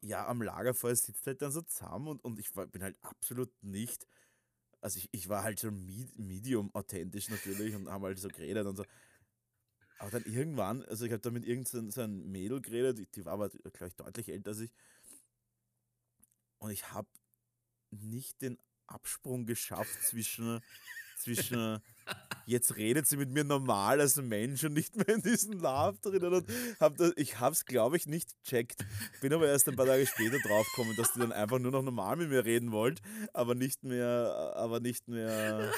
[0.01, 3.51] ja, am Lagerfeuer sitzt halt dann so zusammen und, und ich war, bin halt absolut
[3.63, 4.07] nicht,
[4.81, 8.77] also ich, ich war halt so medium authentisch natürlich und haben halt so geredet und
[8.77, 8.85] so.
[9.99, 13.35] Aber dann irgendwann, also ich habe da mit irgendeinem so Mädel geredet, die, die war
[13.35, 14.71] aber, glaube ich, deutlich älter als ich.
[16.59, 17.09] Und ich habe
[17.91, 20.61] nicht den Absprung geschafft zwischen,
[21.17, 21.81] zwischen
[22.47, 26.33] jetzt redet sie mit mir normal als Mensch und nicht mehr in diesen Love drinnen.
[26.33, 26.47] Und
[26.81, 28.85] hab das, ich habe es, glaube ich, nicht checkt.
[29.21, 32.17] Bin aber erst ein paar Tage später draufgekommen, dass die dann einfach nur noch normal
[32.17, 33.01] mit mir reden wollt,
[33.35, 35.73] aber nicht mehr, aber nicht mehr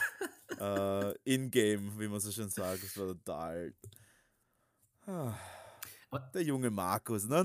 [0.60, 2.84] äh, in-game, wie man so schön sagt.
[2.84, 3.72] Das war total.
[5.06, 5.34] Ah.
[6.32, 7.44] Der junge Markus, ne?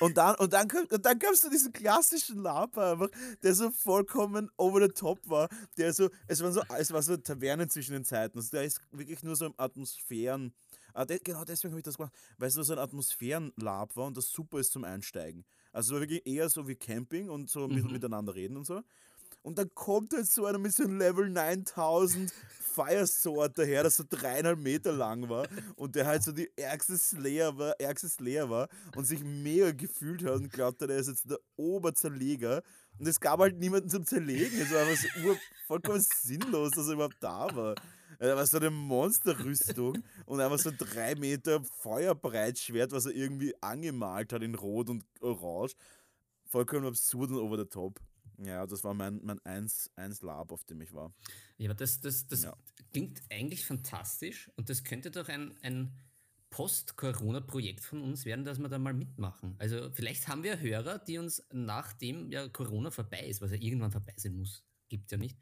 [0.00, 3.08] Und dann, und dann, und dann gab's so diesen klassischen Laper einfach,
[3.42, 5.48] der so vollkommen over the top war.
[5.76, 8.38] Der so, es war so, es war so Tavernen zwischen den Zeiten.
[8.38, 10.52] Also der ist wirklich nur so im Atmosphären.
[10.92, 14.06] Ah, de, genau deswegen habe ich das gemacht, weil es nur so ein Atmosphärenlab war
[14.06, 15.44] und das super ist zum Einsteigen.
[15.72, 17.92] Also es war wirklich eher so wie Camping und so mhm.
[17.92, 18.82] miteinander reden und so.
[19.42, 22.32] Und dann kommt halt so einer mit so einem Level 9000
[22.70, 26.96] Fire Sword daher, das so dreieinhalb Meter lang war und der halt so die ärgste
[26.96, 31.28] Slayer war, ärgste Slayer war und sich mega gefühlt hat und glaubte, der ist jetzt
[31.28, 32.62] der Oberzerleger.
[32.98, 34.60] Und es gab halt niemanden zum Zerlegen.
[34.60, 35.36] Es war einfach so
[35.66, 37.74] vollkommen sinnlos, dass er überhaupt da war.
[38.18, 44.32] Da war so eine Monsterrüstung und einfach so drei Meter Feuerbreitschwert, was er irgendwie angemalt
[44.32, 45.74] hat in Rot und Orange.
[46.44, 47.98] Vollkommen absurd und over the top.
[48.42, 51.12] Ja, das war mein, mein 1, 1 Lab, auf dem ich war.
[51.58, 52.56] Ja, aber das, das, das ja.
[52.92, 55.92] klingt eigentlich fantastisch und das könnte doch ein, ein
[56.50, 59.54] Post-Corona-Projekt von uns werden, dass wir da mal mitmachen.
[59.58, 63.92] Also vielleicht haben wir Hörer, die uns nachdem ja Corona vorbei ist, was ja irgendwann
[63.92, 65.38] vorbei sein muss, gibt ja nicht,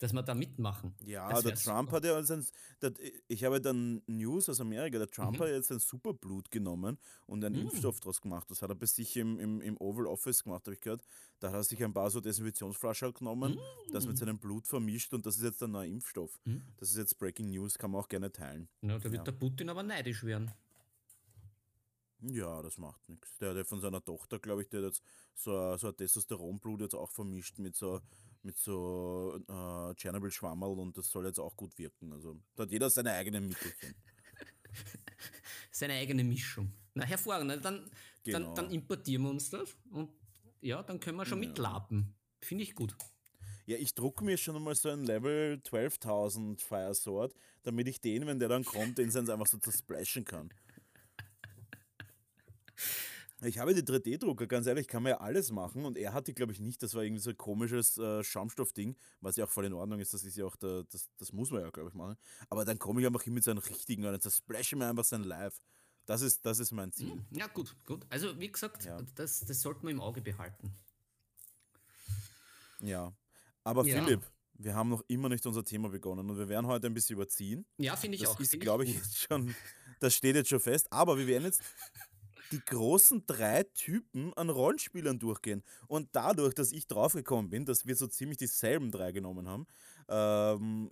[0.00, 0.94] dass wir da mitmachen.
[1.04, 1.96] Ja, der Trump super.
[1.96, 2.46] hat ja also ein,
[2.80, 2.92] der,
[3.28, 5.42] ich habe dann News aus Amerika, der Trump mhm.
[5.42, 7.62] hat jetzt ein Superblut genommen und einen mhm.
[7.68, 8.50] Impfstoff daraus gemacht.
[8.50, 11.02] Das hat er bei sich im, im, im Oval Office gemacht, habe ich gehört.
[11.38, 13.92] Da hat er sich ein paar so Desinfektionsflaschen genommen, mhm.
[13.92, 16.40] das mit seinem Blut vermischt und das ist jetzt ein neuer Impfstoff.
[16.44, 16.62] Mhm.
[16.78, 18.68] Das ist jetzt Breaking News, kann man auch gerne teilen.
[18.80, 19.22] Na, da wird ja.
[19.22, 20.50] der Putin aber neidisch werden.
[22.22, 23.36] Ja, das macht nichts.
[23.38, 25.02] Der hat von seiner Tochter, glaube ich, der hat jetzt
[25.34, 28.00] so, so ein Testosteronblut jetzt auch vermischt mit so
[28.44, 32.12] mit so äh, Chernobyl-Schwammerl und das soll jetzt auch gut wirken.
[32.12, 33.94] Also da hat jeder seine eigenen Mittelchen.
[35.70, 36.72] seine eigene Mischung.
[36.94, 37.64] Na, hervorragend.
[37.64, 37.90] Dann,
[38.24, 38.38] genau.
[38.38, 40.10] dann, dann importieren wir uns das und
[40.60, 41.48] ja, dann können wir schon ja.
[41.48, 42.14] mitlapen.
[42.40, 42.96] Finde ich gut.
[43.66, 48.26] Ja, ich drucke mir schon einmal so ein Level 12.000 Fire Sword, damit ich den,
[48.26, 50.52] wenn der dann kommt, den einfach so zersplashen kann.
[53.42, 56.52] Ich habe die 3D-Drucker, ganz ehrlich, kann man ja alles machen und er hatte, glaube
[56.52, 56.82] ich, nicht.
[56.82, 60.12] Das war irgendwie so ein komisches äh, Schaumstoffding, was ja auch voll in Ordnung ist.
[60.12, 62.16] Das ist ja auch, der, das, das muss man ja, glaube ich, machen.
[62.50, 65.04] Aber dann komme ich einfach hin mit so einem richtigen und dann zersplashe mir einfach
[65.04, 65.58] sein Live.
[66.04, 67.12] Das ist, das ist mein Ziel.
[67.12, 68.04] Hm, ja, gut, gut.
[68.10, 69.00] Also, wie gesagt, ja.
[69.14, 70.74] das, das sollten wir im Auge behalten.
[72.80, 73.14] Ja.
[73.64, 74.02] Aber ja.
[74.02, 74.22] Philipp,
[74.54, 77.64] wir haben noch immer nicht unser Thema begonnen und wir werden heute ein bisschen überziehen.
[77.78, 78.36] Ja, finde ich das auch.
[78.36, 79.54] Das ist, glaube ich, jetzt schon,
[80.00, 80.92] das steht jetzt schon fest.
[80.92, 81.62] Aber wir werden jetzt
[82.52, 85.62] die großen drei Typen an Rollenspielern durchgehen.
[85.86, 89.66] Und dadurch, dass ich draufgekommen bin, dass wir so ziemlich dieselben drei genommen haben,
[90.08, 90.90] ähm,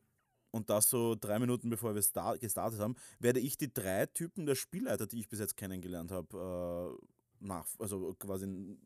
[0.51, 4.47] und das so drei Minuten bevor wir start, gestartet haben, werde ich die drei Typen
[4.47, 7.07] der Spielleiter, die ich bis jetzt kennengelernt habe, äh,
[7.41, 8.79] nach, also quasi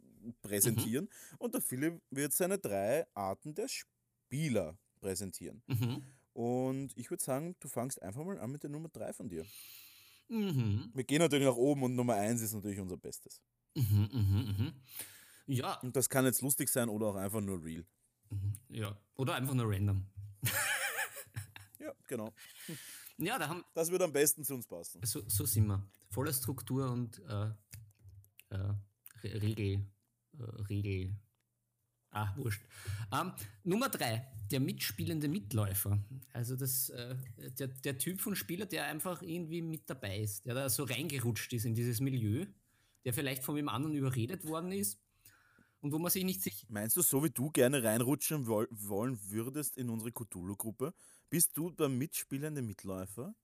[0.42, 1.04] präsentieren.
[1.04, 1.36] Mhm.
[1.38, 5.62] Und der Philipp wird seine drei Arten der Spieler präsentieren.
[5.66, 6.02] Mhm.
[6.32, 9.44] Und ich würde sagen, du fangst einfach mal an mit der Nummer drei von dir.
[10.32, 10.90] Mhm.
[10.94, 13.42] Wir gehen natürlich nach oben und Nummer eins ist natürlich unser Bestes.
[13.74, 14.72] Mhm, mhm, mhm.
[15.46, 15.78] Ja.
[15.80, 17.84] Und das kann jetzt lustig sein oder auch einfach nur real.
[18.30, 18.54] Mhm.
[18.70, 20.06] Ja, oder einfach nur random.
[21.78, 22.32] ja, genau.
[23.18, 25.00] Ja, da haben, das wird am besten zu uns passen.
[25.04, 25.86] So, so sind wir.
[26.08, 27.50] Voller Struktur und äh,
[28.48, 28.74] äh,
[29.22, 29.84] Regel,
[30.38, 31.14] äh, Regel.
[32.12, 32.62] Ah, wurscht.
[33.10, 33.32] Ähm,
[33.64, 35.98] Nummer drei, der mitspielende Mitläufer.
[36.34, 37.16] Also das, äh,
[37.58, 41.52] der, der Typ von Spieler, der einfach irgendwie mit dabei ist, der da so reingerutscht
[41.54, 42.44] ist in dieses Milieu,
[43.06, 45.00] der vielleicht von dem anderen überredet worden ist
[45.80, 46.66] und wo man sich nicht sicher.
[46.68, 50.92] Meinst du, so wie du gerne reinrutschen wollen würdest in unsere Cthulhu-Gruppe,
[51.30, 53.34] bist du der mitspielende Mitläufer?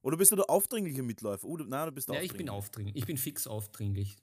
[0.00, 1.44] Oder bist du der aufdringliche Mitläufer?
[1.44, 2.94] Oh, nein, du bist Ja, ich bin aufdringlich.
[2.94, 4.16] Ich bin fix aufdringlich.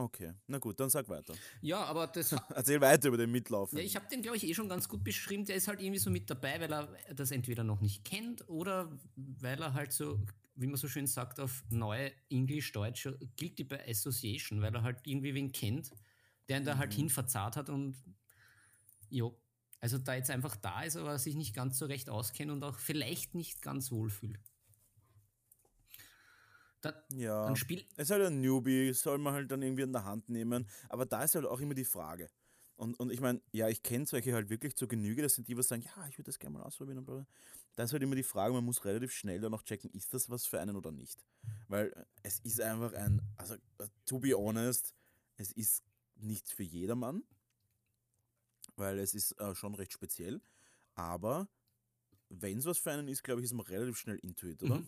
[0.00, 1.34] Okay, na gut, dann sag weiter.
[1.60, 2.32] Ja, aber das.
[2.54, 3.76] Erzähl weiter über den Mitlaufen.
[3.76, 5.44] Ja, ich habe den, glaube ich, eh schon ganz gut beschrieben.
[5.44, 8.90] Der ist halt irgendwie so mit dabei, weil er das entweder noch nicht kennt oder
[9.16, 10.18] weil er halt so,
[10.54, 15.34] wie man so schön sagt, auf neue Englisch-Deutsch guilty by association, weil er halt irgendwie
[15.34, 15.90] wen kennt,
[16.48, 16.96] der ihn da halt mhm.
[16.96, 17.94] hin verzahrt hat und
[19.10, 19.38] jo.
[19.82, 22.78] Also da jetzt einfach da ist, aber sich nicht ganz so recht auskennt und auch
[22.78, 24.49] vielleicht nicht ganz wohl fühlt.
[26.80, 27.84] Da, ja, ein Spiel.
[27.96, 30.66] Es ist halt ein Newbie, soll man halt dann irgendwie in der Hand nehmen.
[30.88, 32.30] Aber da ist halt auch immer die Frage.
[32.76, 35.54] Und, und ich meine, ja, ich kenne solche halt wirklich zur Genüge, das sind die,
[35.54, 37.06] die sagen, ja, ich würde das gerne mal ausprobieren.
[37.06, 37.26] Und
[37.76, 40.30] da ist halt immer die Frage, man muss relativ schnell dann auch checken, ist das
[40.30, 41.22] was für einen oder nicht.
[41.68, 43.56] Weil es ist einfach ein, also
[44.06, 44.94] to be honest,
[45.36, 45.84] es ist
[46.16, 47.22] nichts für jedermann,
[48.76, 50.40] weil es ist äh, schon recht speziell.
[50.94, 51.48] Aber
[52.30, 54.78] wenn es was für einen ist, glaube ich, ist man relativ schnell intuit, oder?
[54.78, 54.86] Mhm.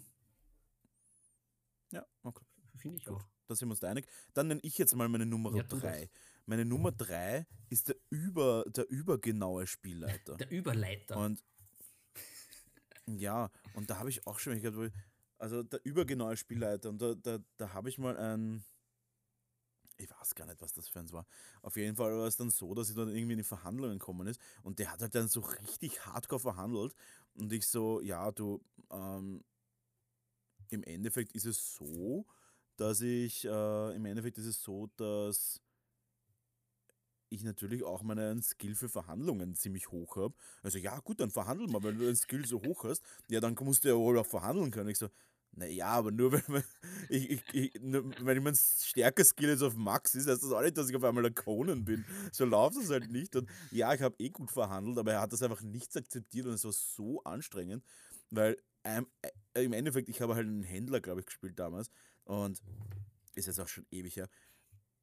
[1.92, 2.44] Ja, okay.
[2.76, 3.16] Finde ich Gut.
[3.16, 3.24] auch.
[3.46, 4.06] Da sind wir uns da einig.
[4.34, 6.02] Dann nenne ich jetzt mal meine Nummer 3.
[6.02, 6.08] Ja,
[6.46, 10.36] meine Nummer 3 ist der, über, der übergenaue Spielleiter.
[10.36, 11.16] Der Überleiter.
[11.16, 11.42] Und
[13.06, 14.90] ja, und da habe ich auch schon, ich glaube,
[15.38, 18.64] also der übergenaue Spielleiter, und da, da, da habe ich mal ein,
[19.96, 21.26] ich weiß gar nicht, was das für eins war.
[21.62, 24.26] Auf jeden Fall war es dann so, dass ich dann irgendwie in die Verhandlungen gekommen
[24.26, 26.94] ist und der hat halt dann so richtig hardcore verhandelt
[27.34, 29.44] und ich so, ja, du, ähm,
[30.72, 32.26] im Endeffekt ist es so,
[32.76, 35.60] dass ich, äh, im Endeffekt ist es so, dass
[37.28, 40.34] ich natürlich auch meinen Skill für Verhandlungen ziemlich hoch habe.
[40.62, 43.56] Also ja, gut, dann verhandel mal, wenn du den Skill so hoch hast, ja, dann
[43.60, 44.90] musst du ja wohl auch verhandeln können.
[44.90, 45.08] Ich so,
[45.54, 46.64] naja, aber nur wenn, man,
[47.08, 50.52] ich, ich, ich, nur, wenn ich mein stärker Skill jetzt auf Max ist, heißt das
[50.52, 52.04] auch nicht, dass ich auf einmal der Conan bin.
[52.32, 53.34] So läuft es halt nicht.
[53.36, 56.54] Und ja, ich habe eh gut verhandelt, aber er hat das einfach nichts akzeptiert und
[56.54, 57.84] es war so anstrengend,
[58.30, 58.56] weil
[59.54, 61.90] im Endeffekt, ich habe halt einen Händler, glaube ich, gespielt damals
[62.24, 62.60] und
[63.34, 64.28] ist jetzt auch schon ewig her.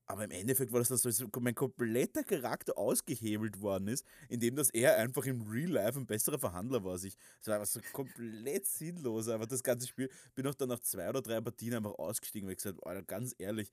[0.06, 4.56] Aber im Endeffekt war das dann so, dass mein kompletter Charakter ausgehebelt worden ist, indem
[4.56, 7.16] dass er einfach im Real Life ein besserer Verhandler war ich.
[7.38, 10.10] Das war einfach so komplett sinnlos, einfach das ganze Spiel.
[10.34, 13.36] Bin auch dann nach zwei oder drei Partien einfach ausgestiegen, weil ich gesagt habe, ganz
[13.38, 13.72] ehrlich,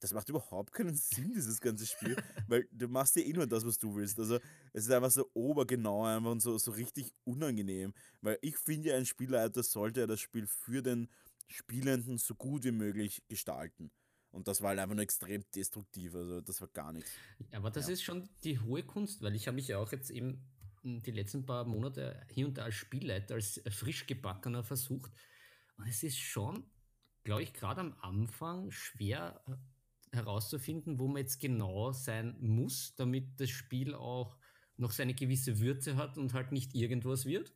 [0.00, 3.64] das macht überhaupt keinen Sinn, dieses ganze Spiel, weil du machst ja eh nur das,
[3.64, 4.18] was du willst.
[4.18, 4.36] Also
[4.72, 8.96] es ist einfach so obergenau einfach und so, so richtig unangenehm, weil ich finde ja,
[8.96, 11.08] ein Spielleiter sollte ja das Spiel für den
[11.48, 13.90] Spielenden so gut wie möglich gestalten.
[14.30, 17.10] Und das war halt einfach nur extrem destruktiv, also das war gar nichts.
[17.52, 17.94] Aber das ja.
[17.94, 20.44] ist schon die hohe Kunst, weil ich habe mich ja auch jetzt eben
[20.82, 25.12] die letzten paar Monate hier und da als Spielleiter, als frisch gebackener versucht.
[25.76, 26.70] Und es ist schon,
[27.24, 29.42] glaube ich, gerade am Anfang schwer
[30.12, 34.36] herauszufinden, wo man jetzt genau sein muss, damit das Spiel auch
[34.76, 37.54] noch seine gewisse Würze hat und halt nicht irgendwas wird.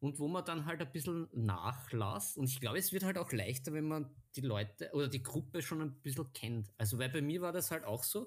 [0.00, 2.36] Und wo man dann halt ein bisschen nachlässt.
[2.36, 5.62] Und ich glaube, es wird halt auch leichter, wenn man die Leute oder die Gruppe
[5.62, 6.72] schon ein bisschen kennt.
[6.76, 8.26] Also, weil bei mir war das halt auch so.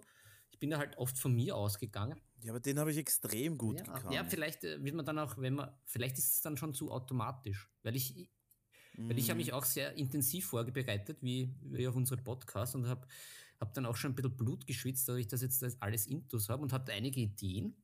[0.51, 2.21] Ich bin da halt oft von mir ausgegangen.
[2.39, 4.13] Ja, aber den habe ich extrem gut ja, gekannt.
[4.13, 6.91] Ja, vielleicht äh, wird man dann auch, wenn man, vielleicht ist es dann schon zu
[6.91, 7.69] automatisch.
[7.83, 8.29] Weil ich,
[8.97, 9.53] weil ich habe mich mhm.
[9.53, 13.07] auch sehr intensiv vorbereitet, wie, wie auf unsere Podcast und habe
[13.59, 16.63] hab dann auch schon ein bisschen Blut geschwitzt, dass ich das jetzt alles Intus habe
[16.63, 17.75] und hatte einige Ideen.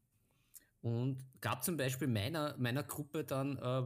[0.82, 3.86] Und gab zum Beispiel meiner, meiner Gruppe dann äh,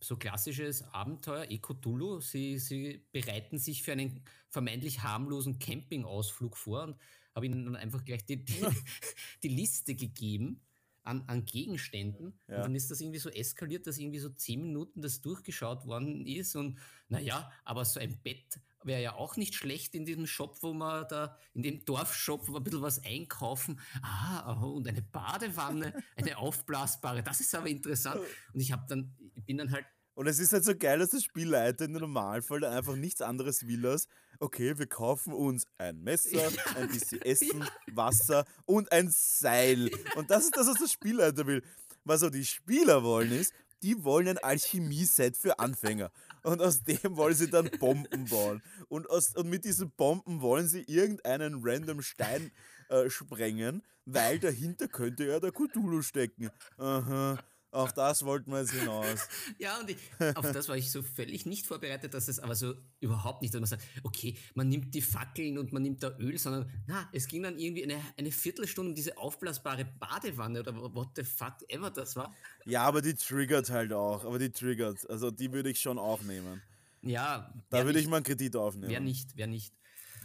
[0.00, 2.20] so klassisches Abenteuer, Ecotulu.
[2.20, 6.96] Sie, sie bereiten sich für einen vermeintlich harmlosen Campingausflug vor und
[7.34, 8.64] habe ihnen dann einfach gleich die, die,
[9.42, 10.65] die Liste gegeben
[11.06, 12.38] an, an Gegenständen.
[12.48, 12.56] Ja.
[12.56, 16.26] Und dann ist das irgendwie so eskaliert, dass irgendwie so zehn Minuten das durchgeschaut worden
[16.26, 16.56] ist.
[16.56, 16.78] Und
[17.08, 21.06] naja, aber so ein Bett wäre ja auch nicht schlecht in diesem Shop, wo man
[21.08, 23.80] da, in dem Dorfshop, wo wir ein bisschen was einkaufen.
[24.02, 28.20] Ah, und eine Badewanne, eine aufblasbare, das ist aber interessant.
[28.52, 29.86] Und ich habe dann, ich bin dann halt
[30.16, 33.20] und es ist halt so geil, dass der Spielleiter in der Normalfall dann einfach nichts
[33.20, 34.08] anderes will als,
[34.40, 37.62] okay, wir kaufen uns ein Messer, ein bisschen Essen,
[37.92, 39.90] Wasser und ein Seil.
[40.16, 41.62] Und das ist das, was der Spielleiter will.
[42.04, 43.52] Was auch die Spieler wollen ist,
[43.82, 46.10] die wollen ein Alchemie-Set für Anfänger.
[46.42, 48.62] Und aus dem wollen sie dann Bomben bauen.
[48.88, 52.52] Und, aus, und mit diesen Bomben wollen sie irgendeinen random Stein
[52.88, 56.48] äh, sprengen, weil dahinter könnte ja der Cthulhu stecken.
[56.78, 57.38] Aha.
[57.70, 59.28] Auf das wollten wir jetzt hinaus.
[59.58, 59.98] ja, und ich,
[60.34, 63.60] auf das war ich so völlig nicht vorbereitet, dass es aber so überhaupt nicht, dass
[63.60, 67.26] man sagt, okay, man nimmt die Fackeln und man nimmt da Öl, sondern na, es
[67.26, 71.90] ging dann irgendwie eine, eine Viertelstunde um diese aufblasbare Badewanne oder what the fuck ever
[71.90, 72.34] das war.
[72.64, 76.22] Ja, aber die triggert halt auch, aber die triggert, also die würde ich schon auch
[76.22, 76.62] nehmen.
[77.02, 77.52] Ja.
[77.70, 78.90] Da würde ich mal einen Kredit aufnehmen.
[78.90, 79.74] Wer nicht, wer nicht.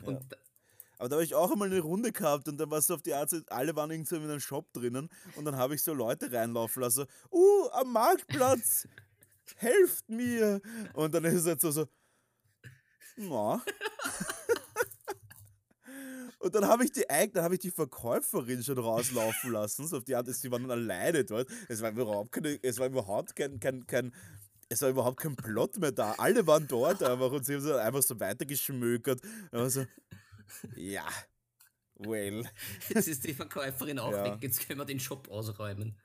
[0.04, 0.38] Und ja.
[1.02, 3.02] Aber da habe ich auch einmal eine Runde gehabt und dann war es so auf
[3.02, 6.32] die Art, alle waren irgendwie in einem Shop drinnen und dann habe ich so Leute
[6.32, 8.88] reinlaufen lassen, uh, am Marktplatz,
[9.56, 10.62] helft mir.
[10.94, 11.88] Und dann ist es halt so, so,
[13.18, 13.66] na.
[16.38, 19.88] Und dann habe ich die dann habe ich die Verkäuferin schon rauslaufen lassen.
[19.88, 21.48] So auf die Art, sie waren alleine dort.
[21.68, 24.12] Es war überhaupt keine, es war überhaupt kein, kein, kein,
[24.70, 26.14] es war überhaupt kein Plot mehr da.
[26.14, 29.22] Alle waren dort einfach und sie haben so einfach so weitergeschmökert.
[29.52, 29.86] Also,
[30.76, 31.08] ja,
[31.96, 32.44] well.
[32.90, 34.24] Jetzt ist die Verkäuferin auch ja.
[34.24, 35.98] weg, jetzt können wir den Shop ausräumen.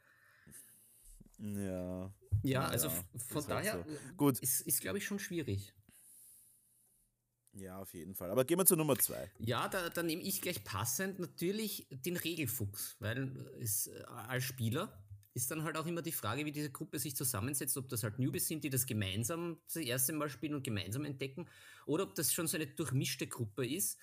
[1.38, 2.12] Ja.
[2.42, 4.14] Ja, also ja, von halt daher so.
[4.16, 4.38] Gut.
[4.38, 5.74] ist, ist glaube ich, schon schwierig.
[7.58, 8.30] Ja, auf jeden Fall.
[8.30, 9.30] Aber gehen wir zur Nummer zwei.
[9.38, 15.02] Ja, da, da nehme ich gleich passend natürlich den Regelfuchs, weil es, äh, als Spieler
[15.32, 18.18] ist dann halt auch immer die Frage, wie diese Gruppe sich zusammensetzt, ob das halt
[18.18, 21.46] Newbies sind, die das gemeinsam das erste Mal spielen und gemeinsam entdecken,
[21.84, 23.98] oder ob das schon so eine durchmischte Gruppe ist,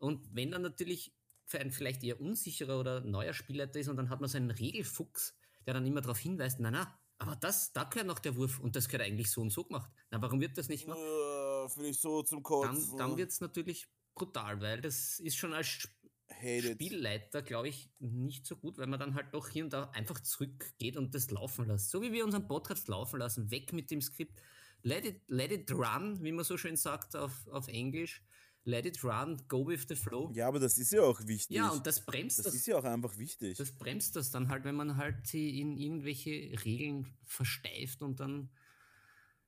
[0.00, 1.14] und wenn dann natürlich
[1.44, 4.50] für einen vielleicht eher unsicherer oder neuer Spielleiter ist und dann hat man so einen
[4.50, 5.36] Regelfuchs,
[5.66, 8.76] der dann immer darauf hinweist, na na, aber das, da gehört noch der Wurf und
[8.76, 9.90] das gehört eigentlich so und so gemacht.
[10.10, 10.98] Na, warum wird das nicht gemacht?
[10.98, 12.96] Uh, Finde ich so zum Kotzen.
[12.96, 18.46] Dann, dann wird es natürlich brutal, weil das ist schon als Spielleiter, glaube ich, nicht
[18.46, 21.66] so gut, weil man dann halt doch hier und da einfach zurückgeht und das laufen
[21.66, 21.90] lässt.
[21.90, 24.40] So wie wir unseren Podcast laufen lassen, weg mit dem Skript.
[24.82, 28.22] Let it, let it run, wie man so schön sagt auf, auf Englisch
[28.64, 30.30] let it run, go with the flow.
[30.34, 31.56] Ja, aber das ist ja auch wichtig.
[31.56, 32.46] Ja, und das bremst das.
[32.46, 33.56] Das ist ja auch einfach wichtig.
[33.56, 36.30] Das bremst das dann halt, wenn man halt sie in irgendwelche
[36.64, 38.50] Regeln versteift und dann,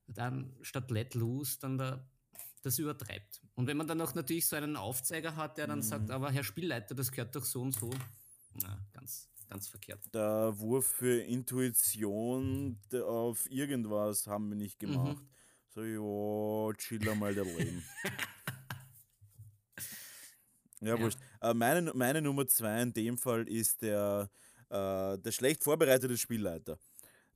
[0.06, 2.08] dann statt let loose dann da
[2.62, 3.42] das übertreibt.
[3.54, 5.82] Und wenn man dann auch natürlich so einen Aufzeiger hat, der dann mhm.
[5.82, 7.90] sagt, aber Herr Spielleiter, das gehört doch so und so.
[8.62, 10.14] Na, ganz, ganz verkehrt.
[10.14, 15.18] Der Wurf für Intuition auf irgendwas haben wir nicht gemacht.
[15.18, 15.28] Mhm.
[15.74, 17.82] So, jo, chill mal der Leben.
[20.82, 21.18] Ja, wurscht.
[21.40, 24.30] Äh, meine, meine Nummer zwei in dem Fall ist der,
[24.68, 26.78] äh, der schlecht vorbereitete Spielleiter.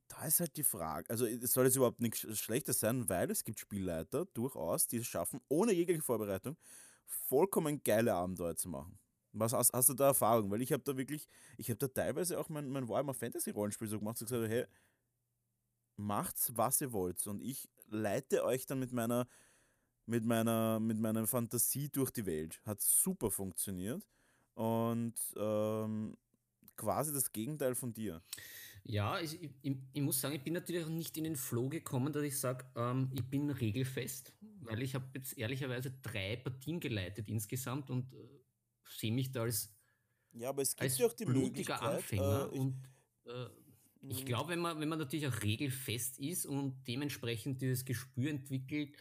[0.09, 3.45] Da ist halt die Frage, also es soll jetzt überhaupt nichts Schlechtes sein, weil es
[3.45, 6.57] gibt Spielleiter durchaus, die es schaffen, ohne jegliche Vorbereitung
[7.07, 8.99] vollkommen geile Abenteuer zu machen.
[9.33, 10.51] Was hast, hast du da Erfahrung?
[10.51, 11.29] Weil ich habe da wirklich,
[11.59, 14.67] ich habe da teilweise auch mein, mein Warhammer Fantasy Rollenspiel so gemacht, so gesagt, hey,
[15.97, 17.27] macht's, was ihr wollt.
[17.27, 19.27] Und ich leite euch dann mit meiner
[20.07, 22.61] mit meiner, mit meiner Fantasie durch die Welt.
[22.65, 24.07] Hat super funktioniert.
[24.55, 26.17] Und ähm,
[26.77, 28.23] quasi das Gegenteil von dir.
[28.85, 32.13] Ja, ich, ich, ich, muss sagen, ich bin natürlich auch nicht in den Flow gekommen,
[32.13, 37.29] dass ich sage, ähm, ich bin regelfest, weil ich habe jetzt ehrlicherweise drei Partien geleitet
[37.29, 38.19] insgesamt und äh,
[38.85, 39.75] sehe mich da als,
[40.33, 42.49] ja, aber es gibt ja auch die blutiger Anfänger.
[42.53, 42.81] Äh, und
[43.25, 43.47] äh,
[44.03, 44.27] ich mhm.
[44.27, 48.97] glaube, wenn man, wenn man natürlich auch regelfest ist und dementsprechend dieses Gespür entwickelt,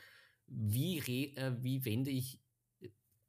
[0.48, 1.00] wie,
[1.36, 2.40] äh, wie wende ich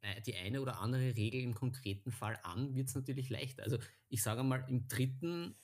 [0.01, 3.63] äh, die eine oder andere Regel im konkreten Fall an, wird es natürlich leichter.
[3.63, 3.77] Also
[4.09, 5.55] ich sage mal, im dritten.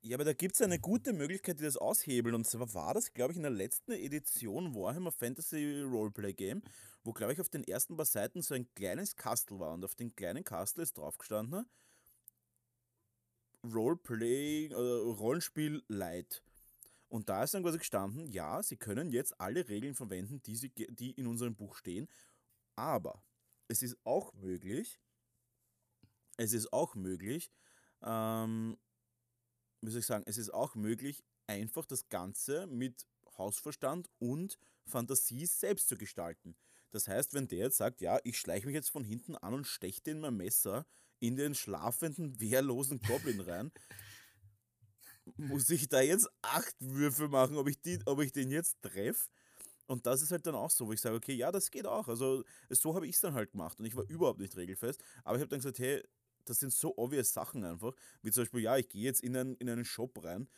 [0.00, 2.34] Ja, aber da gibt es eine gute Möglichkeit, die das aushebeln.
[2.34, 6.62] Und zwar war das, glaube ich, in der letzten Edition Warhammer Fantasy Roleplay Game,
[7.02, 9.72] wo, glaube ich, auf den ersten paar Seiten so ein kleines Kastel war.
[9.72, 11.66] Und auf dem kleinen Kastel ist draufgestanden,
[13.64, 16.42] Roleplay, oder Rollenspiel Light.
[17.08, 20.70] Und da ist dann quasi gestanden, ja, Sie können jetzt alle Regeln verwenden, die, Sie,
[20.70, 22.08] die in unserem Buch stehen,
[22.76, 23.22] aber
[23.68, 25.00] es ist auch möglich,
[26.36, 27.50] es ist auch möglich,
[28.02, 28.76] ähm,
[29.80, 33.06] wie soll ich sagen, es ist auch möglich, einfach das Ganze mit
[33.38, 36.56] Hausverstand und Fantasie selbst zu gestalten.
[36.90, 39.66] Das heißt, wenn der jetzt sagt, ja, ich schleiche mich jetzt von hinten an und
[39.66, 40.86] steche den mein Messer
[41.20, 43.72] in den schlafenden, wehrlosen Goblin rein,
[45.36, 49.28] muss ich da jetzt acht Würfe machen, ob ich, die, ob ich den jetzt treffe?
[49.86, 52.08] und das ist halt dann auch so, wo ich sage, okay, ja, das geht auch.
[52.08, 55.02] Also so habe ich es dann halt gemacht und ich war überhaupt nicht regelfest.
[55.24, 56.02] Aber ich habe dann gesagt, hey,
[56.44, 59.54] das sind so obvious Sachen einfach, wie zum Beispiel, ja, ich gehe jetzt in einen,
[59.56, 60.48] in einen Shop rein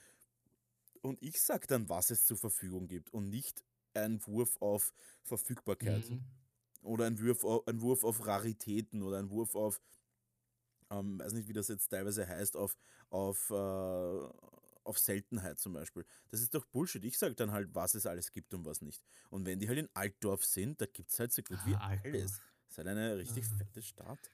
[1.03, 3.65] und ich sage dann, was es zur Verfügung gibt und nicht
[3.95, 4.93] ein Wurf auf
[5.23, 6.25] Verfügbarkeit Mhm.
[6.83, 9.81] oder ein Wurf, auf, ein Wurf auf Raritäten oder ein Wurf auf,
[10.91, 12.77] ähm, weiß nicht, wie das jetzt teilweise heißt, auf,
[13.11, 14.29] auf, äh,
[14.85, 16.05] auf Seltenheit zum Beispiel.
[16.29, 17.05] Das ist doch Bullshit.
[17.05, 19.03] Ich sage dann halt, was es alles gibt und was nicht.
[19.31, 21.89] Und wenn die halt in Altdorf sind, da gibt es halt so gut wie Ah,
[21.89, 22.15] Altdorf.
[22.15, 22.31] alles.
[22.33, 23.57] Das ist halt eine richtig Ah.
[23.59, 24.31] fette Stadt.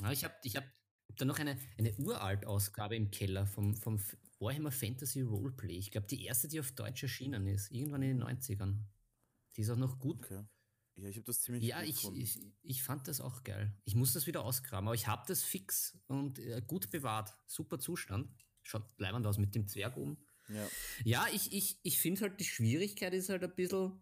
[0.00, 0.64] Ja, ich habe ich hab
[1.16, 3.98] da noch eine, eine Uralt-Ausgabe im Keller vom, vom
[4.38, 5.76] Warhammer Fantasy Roleplay.
[5.78, 8.76] Ich glaube, die erste, die auf Deutsch erschienen ist, irgendwann in den 90ern.
[9.56, 10.24] Die ist auch noch gut.
[10.24, 10.44] Okay.
[10.96, 13.72] Ja, ich habe das ziemlich Ja, ich, ich, ich fand das auch geil.
[13.84, 17.34] Ich muss das wieder ausgraben, aber ich habe das fix und äh, gut bewahrt.
[17.46, 18.28] Super Zustand.
[18.68, 20.18] Schaut leibend aus mit dem Zwerg oben.
[20.48, 20.68] ja.
[21.04, 23.92] Ja, ich, ich, ich finde halt, die Schwierigkeit ist halt ein bisschen,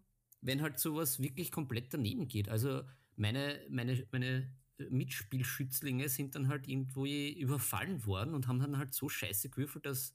[0.40, 2.48] wenn halt sowas wirklich komplett daneben geht.
[2.48, 2.82] Also
[3.14, 9.08] meine, meine, meine Mitspielschützlinge sind dann halt irgendwo überfallen worden und haben dann halt so
[9.08, 10.14] scheiße gewürfelt, dass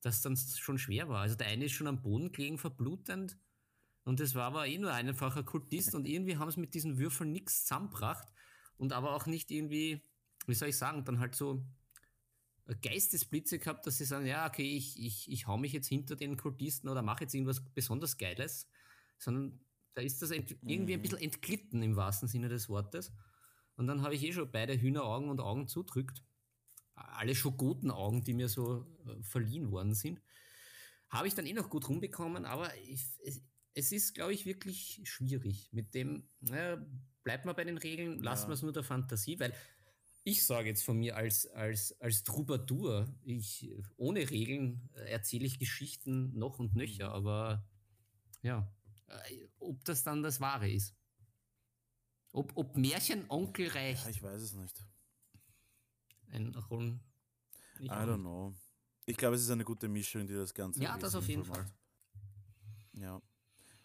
[0.00, 1.22] das dann schon schwer war.
[1.22, 3.36] Also der eine ist schon am Boden gelegen, verblutend.
[4.04, 6.98] Und das war aber eh nur ein einfacher Kultist und irgendwie haben sie mit diesen
[6.98, 8.28] Würfeln nichts zusammengebracht
[8.76, 10.00] und aber auch nicht irgendwie,
[10.46, 11.66] wie soll ich sagen, dann halt so
[12.74, 16.36] Geistesblitze gehabt, dass sie sagen, ja, okay, ich, ich, ich hau mich jetzt hinter den
[16.36, 18.68] Kultisten oder mache jetzt irgendwas besonders Geiles,
[19.18, 19.60] sondern
[19.94, 21.02] da ist das irgendwie ein Mhm.
[21.02, 23.12] bisschen entglitten im wahrsten Sinne des Wortes.
[23.76, 26.22] Und dann habe ich eh schon beide Hühneraugen und Augen zudrückt.
[26.94, 30.20] Alle schon guten Augen, die mir so äh, verliehen worden sind.
[31.08, 33.42] Habe ich dann eh noch gut rumbekommen, aber ich, es,
[33.74, 35.68] es ist, glaube ich, wirklich schwierig.
[35.72, 36.84] Mit dem, naja,
[37.22, 38.48] bleibt man bei den Regeln, lassen Ja.
[38.48, 39.52] wir es nur der Fantasie, weil
[40.28, 45.60] ich sage jetzt von mir als, als, als Troubadour, ich, ohne Regeln äh, erzähle ich
[45.60, 47.14] Geschichten noch und nöcher, Mhm.
[47.14, 47.64] aber
[48.42, 48.68] ja,
[49.06, 50.96] äh, ob das dann das Wahre ist.
[52.32, 54.84] Ob, ob Märchenonkel reicht, ja, ich weiß es nicht.
[56.32, 57.00] ein Rollen.
[57.80, 58.52] I don't know.
[59.06, 61.62] Ich glaube, es ist eine gute Mischung, die das Ganze Ja, das auf jeden Fall.
[61.62, 61.72] macht.
[62.94, 63.22] Ja.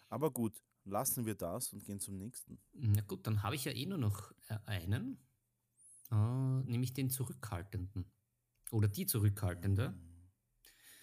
[0.08, 2.58] Aber gut, lassen wir das und gehen zum nächsten.
[2.72, 5.18] Na gut, dann habe ich ja eh nur noch äh, einen,
[6.12, 8.04] äh, nämlich den Zurückhaltenden.
[8.70, 9.94] Oder die Zurückhaltende.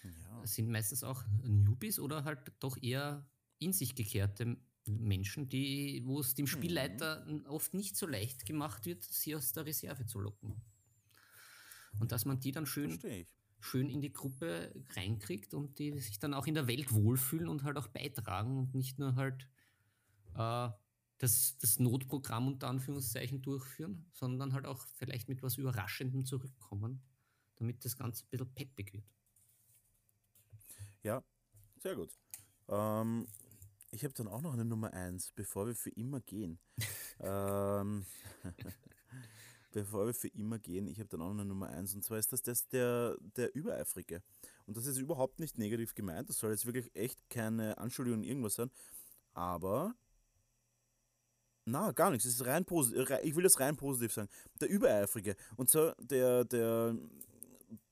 [0.03, 0.45] Ja.
[0.45, 3.27] Sind meistens auch Newbies oder halt doch eher
[3.57, 9.03] in sich gekehrte Menschen, die, wo es dem Spielleiter oft nicht so leicht gemacht wird,
[9.03, 10.61] sie aus der Reserve zu locken.
[11.99, 12.97] Und dass man die dann schön,
[13.59, 17.63] schön in die Gruppe reinkriegt und die sich dann auch in der Welt wohlfühlen und
[17.63, 19.47] halt auch beitragen und nicht nur halt
[20.35, 20.69] äh,
[21.19, 27.01] das, das Notprogramm unter Anführungszeichen durchführen, sondern halt auch vielleicht mit was Überraschendem zurückkommen,
[27.57, 29.05] damit das Ganze ein bisschen peppig wird.
[31.03, 31.23] Ja,
[31.77, 32.17] sehr gut.
[32.69, 33.27] Ähm,
[33.91, 36.57] ich habe dann auch noch eine Nummer 1, bevor wir für immer gehen.
[37.19, 38.05] ähm,
[39.71, 42.17] bevor wir für immer gehen, ich habe dann auch noch eine Nummer 1 und zwar
[42.17, 44.23] ist das, das der, der Übereifrige.
[44.65, 48.55] Und das ist überhaupt nicht negativ gemeint, das soll jetzt wirklich echt keine Anschuldigung irgendwas
[48.55, 48.71] sein,
[49.33, 49.95] aber
[51.69, 54.29] na, gar nichts, es ist rein positiv, ich will das rein positiv sagen.
[54.59, 56.95] Der Übereifrige und zwar der, der,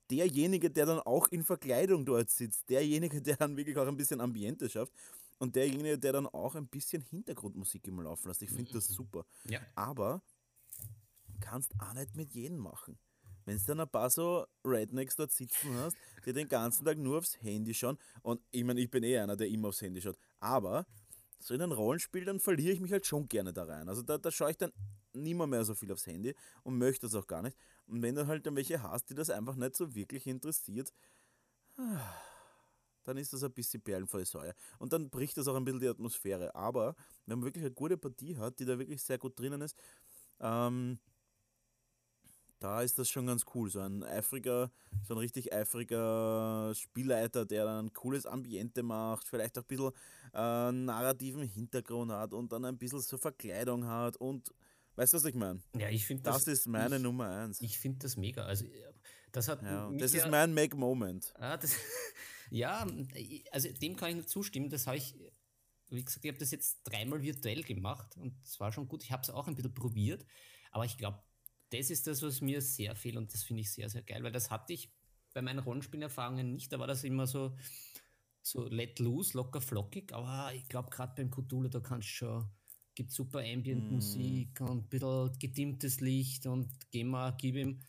[0.10, 4.22] derjenige, der dann auch in Verkleidung dort sitzt, derjenige, der dann wirklich auch ein bisschen
[4.22, 4.94] Ambiente schafft
[5.40, 8.42] und derjenige, der dann auch ein bisschen Hintergrundmusik immer laufen lässt.
[8.42, 9.26] Ich finde das super.
[9.46, 9.60] Ja.
[9.76, 10.22] Aber
[11.40, 12.98] kannst auch nicht mit jedem machen.
[13.46, 15.96] Wenn du dann ein paar so Rednecks dort sitzen hast,
[16.26, 19.38] die den ganzen Tag nur aufs Handy schauen, und ich meine, ich bin eh einer,
[19.38, 20.86] der immer aufs Handy schaut, aber
[21.40, 23.90] so in einem Rollenspiel, dann verliere ich mich halt schon gerne da rein.
[23.90, 24.72] Also da, da schaue ich dann
[25.14, 27.58] nimmer mehr so viel aufs Handy und möchte das auch gar nicht.
[27.86, 30.94] Und wenn du halt dann welche hast, die das einfach nicht so wirklich interessiert,
[33.04, 34.54] dann ist das ein bisschen Perlen vor die Säue.
[34.80, 36.54] Und dann bricht das auch ein bisschen die Atmosphäre.
[36.56, 36.96] Aber
[37.26, 39.78] wenn man wirklich eine gute Partie hat, die da wirklich sehr gut drinnen ist,
[40.40, 41.00] ähm,
[42.60, 43.70] da ist das schon ganz cool.
[43.70, 44.72] So ein eifriger,
[45.04, 49.92] so ein richtig eifriger Spielleiter, der dann ein cooles Ambiente macht, vielleicht auch ein bisschen
[50.34, 54.54] äh, narrativen Hintergrund hat und dann ein bisschen so Verkleidung hat und
[54.96, 55.62] weißt du, was ich meine?
[55.78, 57.62] Ja, ich finde Das, ist meine ich, Nummer eins.
[57.62, 58.44] Ich finde das mega.
[58.46, 58.66] Also,
[59.32, 61.34] das hat ja, das ja, ist mein Make-Moment.
[61.38, 61.76] Ah, das,
[62.50, 62.88] ja,
[63.52, 64.70] also dem kann ich nicht zustimmen.
[64.70, 65.16] Das habe ich,
[65.90, 69.04] wie gesagt, ich habe das jetzt dreimal virtuell gemacht und es war schon gut.
[69.04, 70.26] Ich habe es auch ein bisschen probiert,
[70.72, 71.22] aber ich glaube,
[71.70, 74.32] das ist das, was mir sehr fehlt und das finde ich sehr, sehr geil, weil
[74.32, 74.92] das hatte ich
[75.34, 76.72] bei meinen Rollenspielerfahrungen nicht.
[76.72, 77.56] Da war das immer so,
[78.42, 82.50] so let loose, locker flockig, aber ich glaube, gerade beim Cthulhu, da kannst du schon,
[82.96, 87.82] gibt super Ambient-Musik und ein bisschen gedimmtes Licht und geh mal, gib ihm.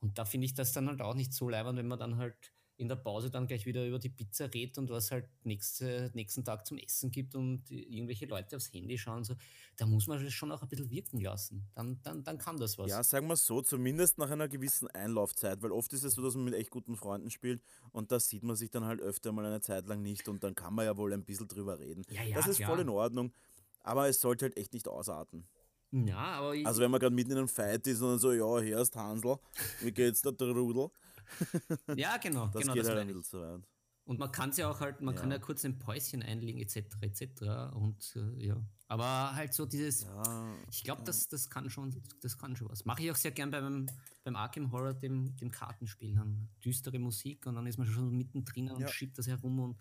[0.00, 2.53] Und da finde ich das dann halt auch nicht so leibend, wenn man dann halt
[2.76, 6.44] in der Pause dann gleich wieder über die Pizza redet und was halt nächste, nächsten
[6.44, 9.34] Tag zum Essen gibt und irgendwelche Leute aufs Handy schauen, so,
[9.76, 11.68] da muss man das schon auch ein bisschen wirken lassen.
[11.74, 12.90] Dann, dann, dann kann das was.
[12.90, 16.34] Ja, sagen wir so, zumindest nach einer gewissen Einlaufzeit, weil oft ist es so, dass
[16.34, 19.46] man mit echt guten Freunden spielt und da sieht man sich dann halt öfter mal
[19.46, 22.04] eine Zeit lang nicht und dann kann man ja wohl ein bisschen drüber reden.
[22.10, 22.70] Ja, ja, das ist klar.
[22.70, 23.32] voll in Ordnung,
[23.80, 25.46] aber es sollte halt echt nicht ausarten.
[25.92, 28.60] Ja, aber Also wenn man gerade mitten in einem Fight ist und dann so, ja,
[28.60, 29.36] hier ist Hansel,
[29.80, 30.90] wie geht's da, der Rudel?
[31.96, 33.62] ja, genau, Das genau geht das halt ein bisschen zu weit.
[34.06, 35.36] Und man kann es ja auch halt, man kann Ja.
[35.38, 37.72] ja kurz ein Päuschen einlegen, etc., etc.
[37.74, 38.62] Und äh, ja.
[38.86, 42.84] Aber halt so dieses, Ja, ich glaube, das, das kann schon, das kann schon was.
[42.84, 43.86] Mache ich auch sehr gern beim,
[44.22, 46.14] beim Arkham Horror, dem, dem Kartenspiel.
[46.16, 48.88] Dann düstere Musik und dann ist man schon mittendrin und Ja.
[48.88, 49.78] schiebt das herum und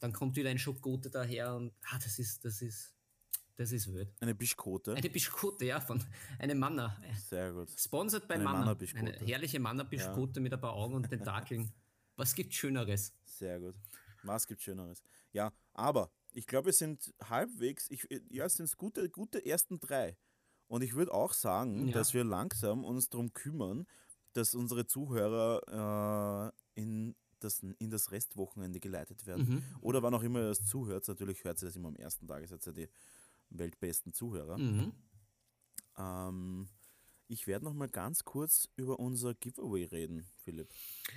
[0.00, 2.92] dann kommt wieder ein Schokote daher und ah, das ist, das ist,
[3.60, 4.08] das ist wild.
[4.20, 4.94] eine Bischkote.
[4.94, 6.02] Eine Bischkote, ja, von
[6.38, 6.96] einem Manna.
[7.28, 7.68] Sehr gut.
[7.76, 8.76] Sponsored bei Eine Manna.
[8.94, 11.70] Eine herrliche Manna-Bischkote mit ein paar Augen und Tentakeln.
[12.16, 13.12] Was gibt Schöneres?
[13.22, 13.74] Sehr gut.
[14.22, 15.02] Was gibt Schöneres?
[15.32, 20.16] Ja, aber ich glaube, es sind halbwegs, ich, ja, es sind gute, gute ersten drei.
[20.66, 21.92] Und ich würde auch sagen, Ja.
[21.92, 23.86] dass wir langsam uns darum kümmern,
[24.32, 29.46] dass unsere Zuhörer äh, in, das, in das Restwochenende geleitet werden.
[29.56, 29.62] Mhm.
[29.82, 31.06] Oder wann auch immer ihr das zuhört.
[31.08, 32.88] Natürlich hört ihr das immer am ersten Tag, ihr seid ja die
[33.50, 34.58] weltbesten Zuhörer.
[34.58, 34.92] Mhm.
[35.96, 36.68] Ähm,
[37.28, 40.72] ich werde noch mal ganz kurz über unser Giveaway reden, Philipp.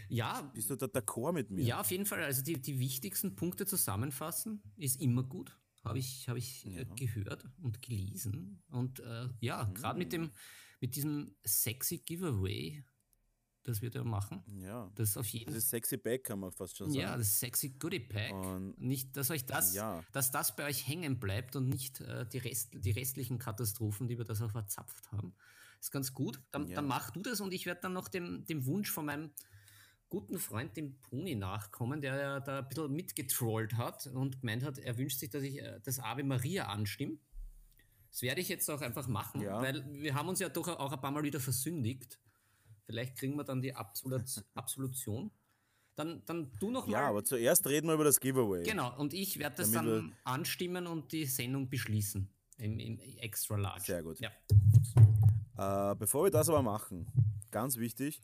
[0.10, 1.64] Ja, Bist du da d'accord mit mir?
[1.64, 2.24] Ja, auf jeden Fall.
[2.24, 5.58] Also die, die wichtigsten Punkte zusammenfassen ist immer gut.
[5.84, 8.64] Habe ich, habe ich äh, gehört und gelesen.
[8.70, 10.32] Und äh, ja, gerade mit dem
[10.84, 12.84] mit diesem sexy Giveaway,
[13.64, 14.92] das wir da machen, Ja.
[14.96, 17.00] das ist auf jeden Das ist sexy Back, kann man fast schon sagen.
[17.02, 18.34] ja, das sexy Goodie Pack.
[18.34, 20.04] Und- nicht, dass euch das, Ja.
[20.12, 24.18] dass das bei euch hängen bleibt und nicht äh, die, Rest, die restlichen Katastrophen, die
[24.18, 25.34] wir da so verzapft haben.
[25.80, 26.42] Ist ganz gut.
[26.52, 26.76] Dann, Ja.
[26.76, 29.32] dann mach du das und ich werde dann noch dem, dem Wunsch von meinem
[30.10, 34.78] guten Freund, dem Pony, nachkommen, der ja da ein bisschen mitgetrollt hat und gemeint hat,
[34.78, 37.18] er wünscht sich, dass ich äh, das Ave Maria anstimme.
[38.12, 39.60] Das werde ich jetzt auch einfach machen, Ja.
[39.60, 42.20] weil wir haben uns ja doch auch ein paar Mal wieder versündigt.
[42.86, 44.24] Vielleicht kriegen wir dann die Absolut
[44.56, 45.32] Absolution.
[45.96, 47.08] Dann, dann du noch Ja, mal.
[47.10, 48.64] aber zuerst reden wir über das Giveaway.
[48.64, 52.28] Genau, und ich werde das Damit dann anstimmen und die Sendung beschließen.
[52.58, 53.84] Im, im Extra Large.
[53.86, 54.20] Sehr gut.
[54.20, 54.32] Ja.
[55.58, 57.08] Äh, bevor wir das aber machen,
[57.52, 58.22] ganz wichtig,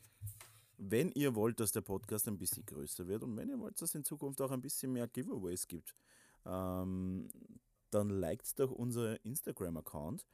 [0.78, 3.90] wenn ihr wollt, dass der Podcast ein bisschen größer wird und wenn ihr wollt, dass
[3.90, 5.96] es in Zukunft auch ein bisschen mehr Giveaways gibt,
[6.46, 7.30] ähm,
[7.92, 10.26] dann liked doch unseren Instagram-Account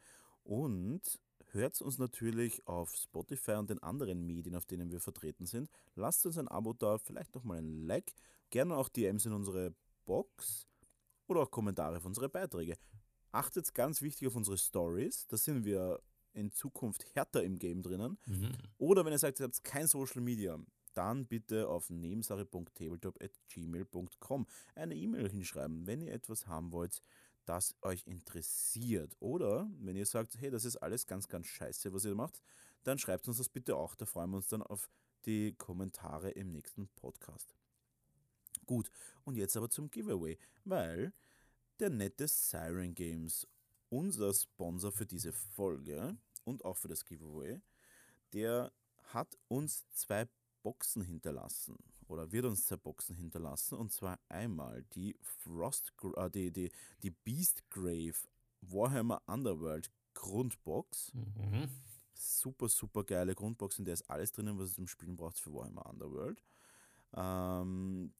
[0.43, 1.01] und
[1.51, 5.69] hört uns natürlich auf Spotify und den anderen Medien, auf denen wir vertreten sind.
[5.95, 8.13] Lasst uns ein Abo da, vielleicht noch mal ein Like,
[8.49, 9.73] gerne auch DMs in unsere
[10.05, 10.67] Box
[11.27, 12.77] oder auch Kommentare auf unsere Beiträge.
[13.31, 16.01] Achtet ganz wichtig auf unsere Stories, da sind wir
[16.33, 18.17] in Zukunft härter im Game drinnen.
[18.25, 18.51] Mhm.
[18.77, 20.59] Oder wenn ihr sagt, ihr habt kein Social Media,
[20.93, 27.01] dann bitte auf nebensache.tabletop.gmail.com eine E-Mail hinschreiben, wenn ihr etwas haben wollt,
[27.45, 29.15] das euch interessiert.
[29.19, 32.41] Oder wenn ihr sagt, hey, das ist alles ganz, ganz scheiße, was ihr macht,
[32.83, 33.95] dann schreibt uns das bitte auch.
[33.95, 34.89] Da freuen wir uns dann auf
[35.25, 37.55] die Kommentare im nächsten Podcast.
[38.65, 38.89] Gut,
[39.23, 41.13] und jetzt aber zum Giveaway, weil
[41.79, 43.47] der nette Siren Games,
[43.89, 47.61] unser Sponsor für diese Folge und auch für das Giveaway,
[48.33, 48.71] der
[49.13, 50.27] hat uns zwei
[50.63, 51.77] Boxen hinterlassen
[52.07, 56.71] oder wird uns zwei Boxen hinterlassen und zwar einmal die Frost äh, die, die,
[57.03, 58.15] die Beastgrave
[58.61, 61.13] Warhammer Underworld Grundbox.
[61.13, 61.69] Mhm.
[62.13, 65.53] Super, super geile Grundbox, in der ist alles drinnen, was ihr zum Spielen braucht für
[65.53, 66.41] Warhammer Underworld.
[67.13, 68.13] Ähm,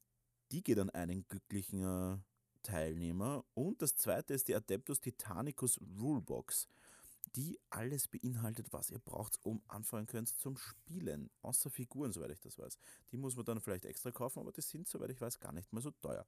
[0.52, 2.18] die geht an einen glücklichen äh,
[2.62, 3.45] Teilnehmer.
[3.53, 6.68] Und das zweite ist die Adeptus Titanicus Rulebox,
[7.36, 11.30] die alles beinhaltet, was ihr braucht, um anfangen könnt zum Spielen.
[11.41, 12.78] Außer Figuren, soweit ich das weiß.
[13.12, 15.72] Die muss man dann vielleicht extra kaufen, aber die sind, soweit ich weiß, gar nicht
[15.74, 16.26] mal so teuer.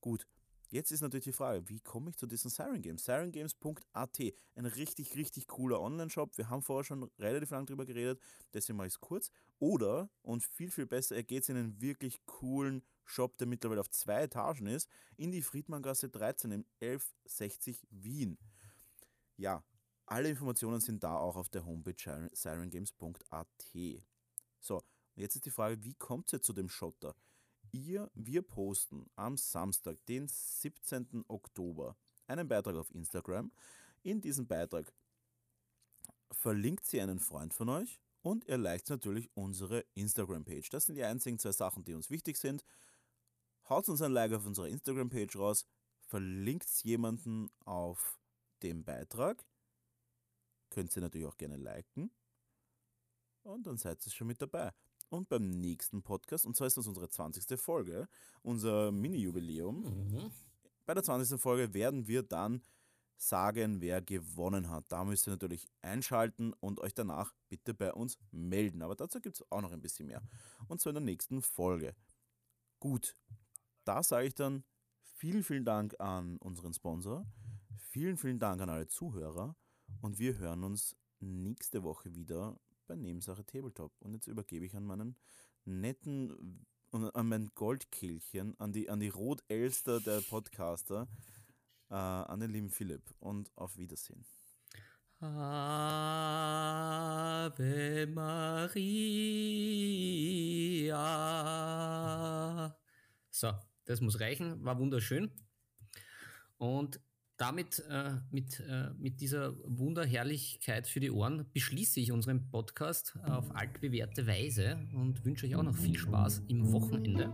[0.00, 0.26] Gut,
[0.70, 3.04] jetzt ist natürlich die Frage, wie komme ich zu diesen Siren Games?
[3.04, 4.20] SirenGames.at,
[4.54, 6.36] ein richtig, richtig cooler Online-Shop.
[6.38, 8.20] Wir haben vorher schon relativ lang drüber geredet,
[8.54, 9.30] deswegen mache ich es kurz.
[9.58, 13.90] Oder, und viel, viel besser, er geht in einen wirklich coolen Shop, der mittlerweile auf
[13.90, 18.38] zwei Etagen ist, in die Friedmanngasse 13 im 1160 Wien.
[19.36, 19.62] Ja,
[20.06, 23.74] alle Informationen sind da auch auf der Homepage sirengames.at.
[24.60, 24.82] So,
[25.14, 27.14] jetzt ist die Frage, wie kommt ihr zu dem Schotter?
[27.72, 31.24] Ihr, wir posten am Samstag, den 17.
[31.28, 31.96] Oktober,
[32.26, 33.50] einen Beitrag auf Instagram.
[34.02, 34.92] In diesem Beitrag
[36.30, 40.68] verlinkt sie einen Freund von euch und ihr liked natürlich unsere Instagram-Page.
[40.70, 42.64] Das sind die einzigen zwei Sachen, die uns wichtig sind.
[43.68, 45.66] Haut uns ein Like auf unserer Instagram-Page raus,
[46.06, 48.18] verlinkt jemanden auf
[48.62, 49.44] dem Beitrag.
[50.76, 52.10] Könnt ihr natürlich auch gerne liken.
[53.44, 54.74] Und dann seid ihr schon mit dabei.
[55.08, 57.58] und beim nächsten Podcast, und zwar ist das unsere 20.
[57.58, 58.08] Folge,
[58.42, 59.84] unser Mini-Jubiläum.
[59.84, 60.30] Mhm.
[60.84, 61.40] Bei der 20.
[61.40, 62.62] Folge werden wir dann
[63.16, 64.84] sagen, wer gewonnen hat.
[64.92, 68.82] Da müsst ihr natürlich einschalten und euch danach bitte bei uns melden.
[68.82, 70.20] Aber dazu gibt es auch noch ein bisschen mehr.
[70.68, 71.96] Und zwar in der nächsten Folge.
[72.80, 73.16] Gut,
[73.84, 74.62] da sage ich dann
[75.00, 77.24] vielen, vielen Dank an unseren Sponsor.
[77.78, 79.56] Vielen, vielen Dank an alle Zuhörer.
[80.00, 83.92] Und wir hören uns nächste Woche wieder bei Nebensache Tabletop.
[84.00, 85.16] Und jetzt übergebe ich an meinen
[85.64, 91.08] netten, an mein Goldkehlchen, an die, an die Rotelster der Podcaster,
[91.90, 93.14] äh, an den lieben Philipp.
[93.18, 94.24] Und auf Wiedersehen.
[95.18, 95.36] Ave
[98.06, 98.76] Maria.
[103.30, 103.52] So,
[103.86, 104.62] das muss reichen.
[104.64, 105.30] War wunderschön.
[106.58, 107.00] Und
[107.36, 113.54] damit, äh, mit, äh, mit dieser Wunderherrlichkeit für die Ohren, beschließe ich unseren Podcast auf
[113.54, 117.32] altbewährte Weise und wünsche euch auch noch viel Spaß im Wochenende.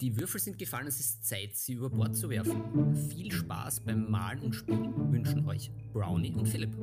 [0.00, 2.94] Die Würfel sind gefallen, es ist Zeit, sie über Bord zu werfen.
[3.08, 6.76] Viel Spaß beim Malen und Spielen wünschen euch Brownie und Philipp.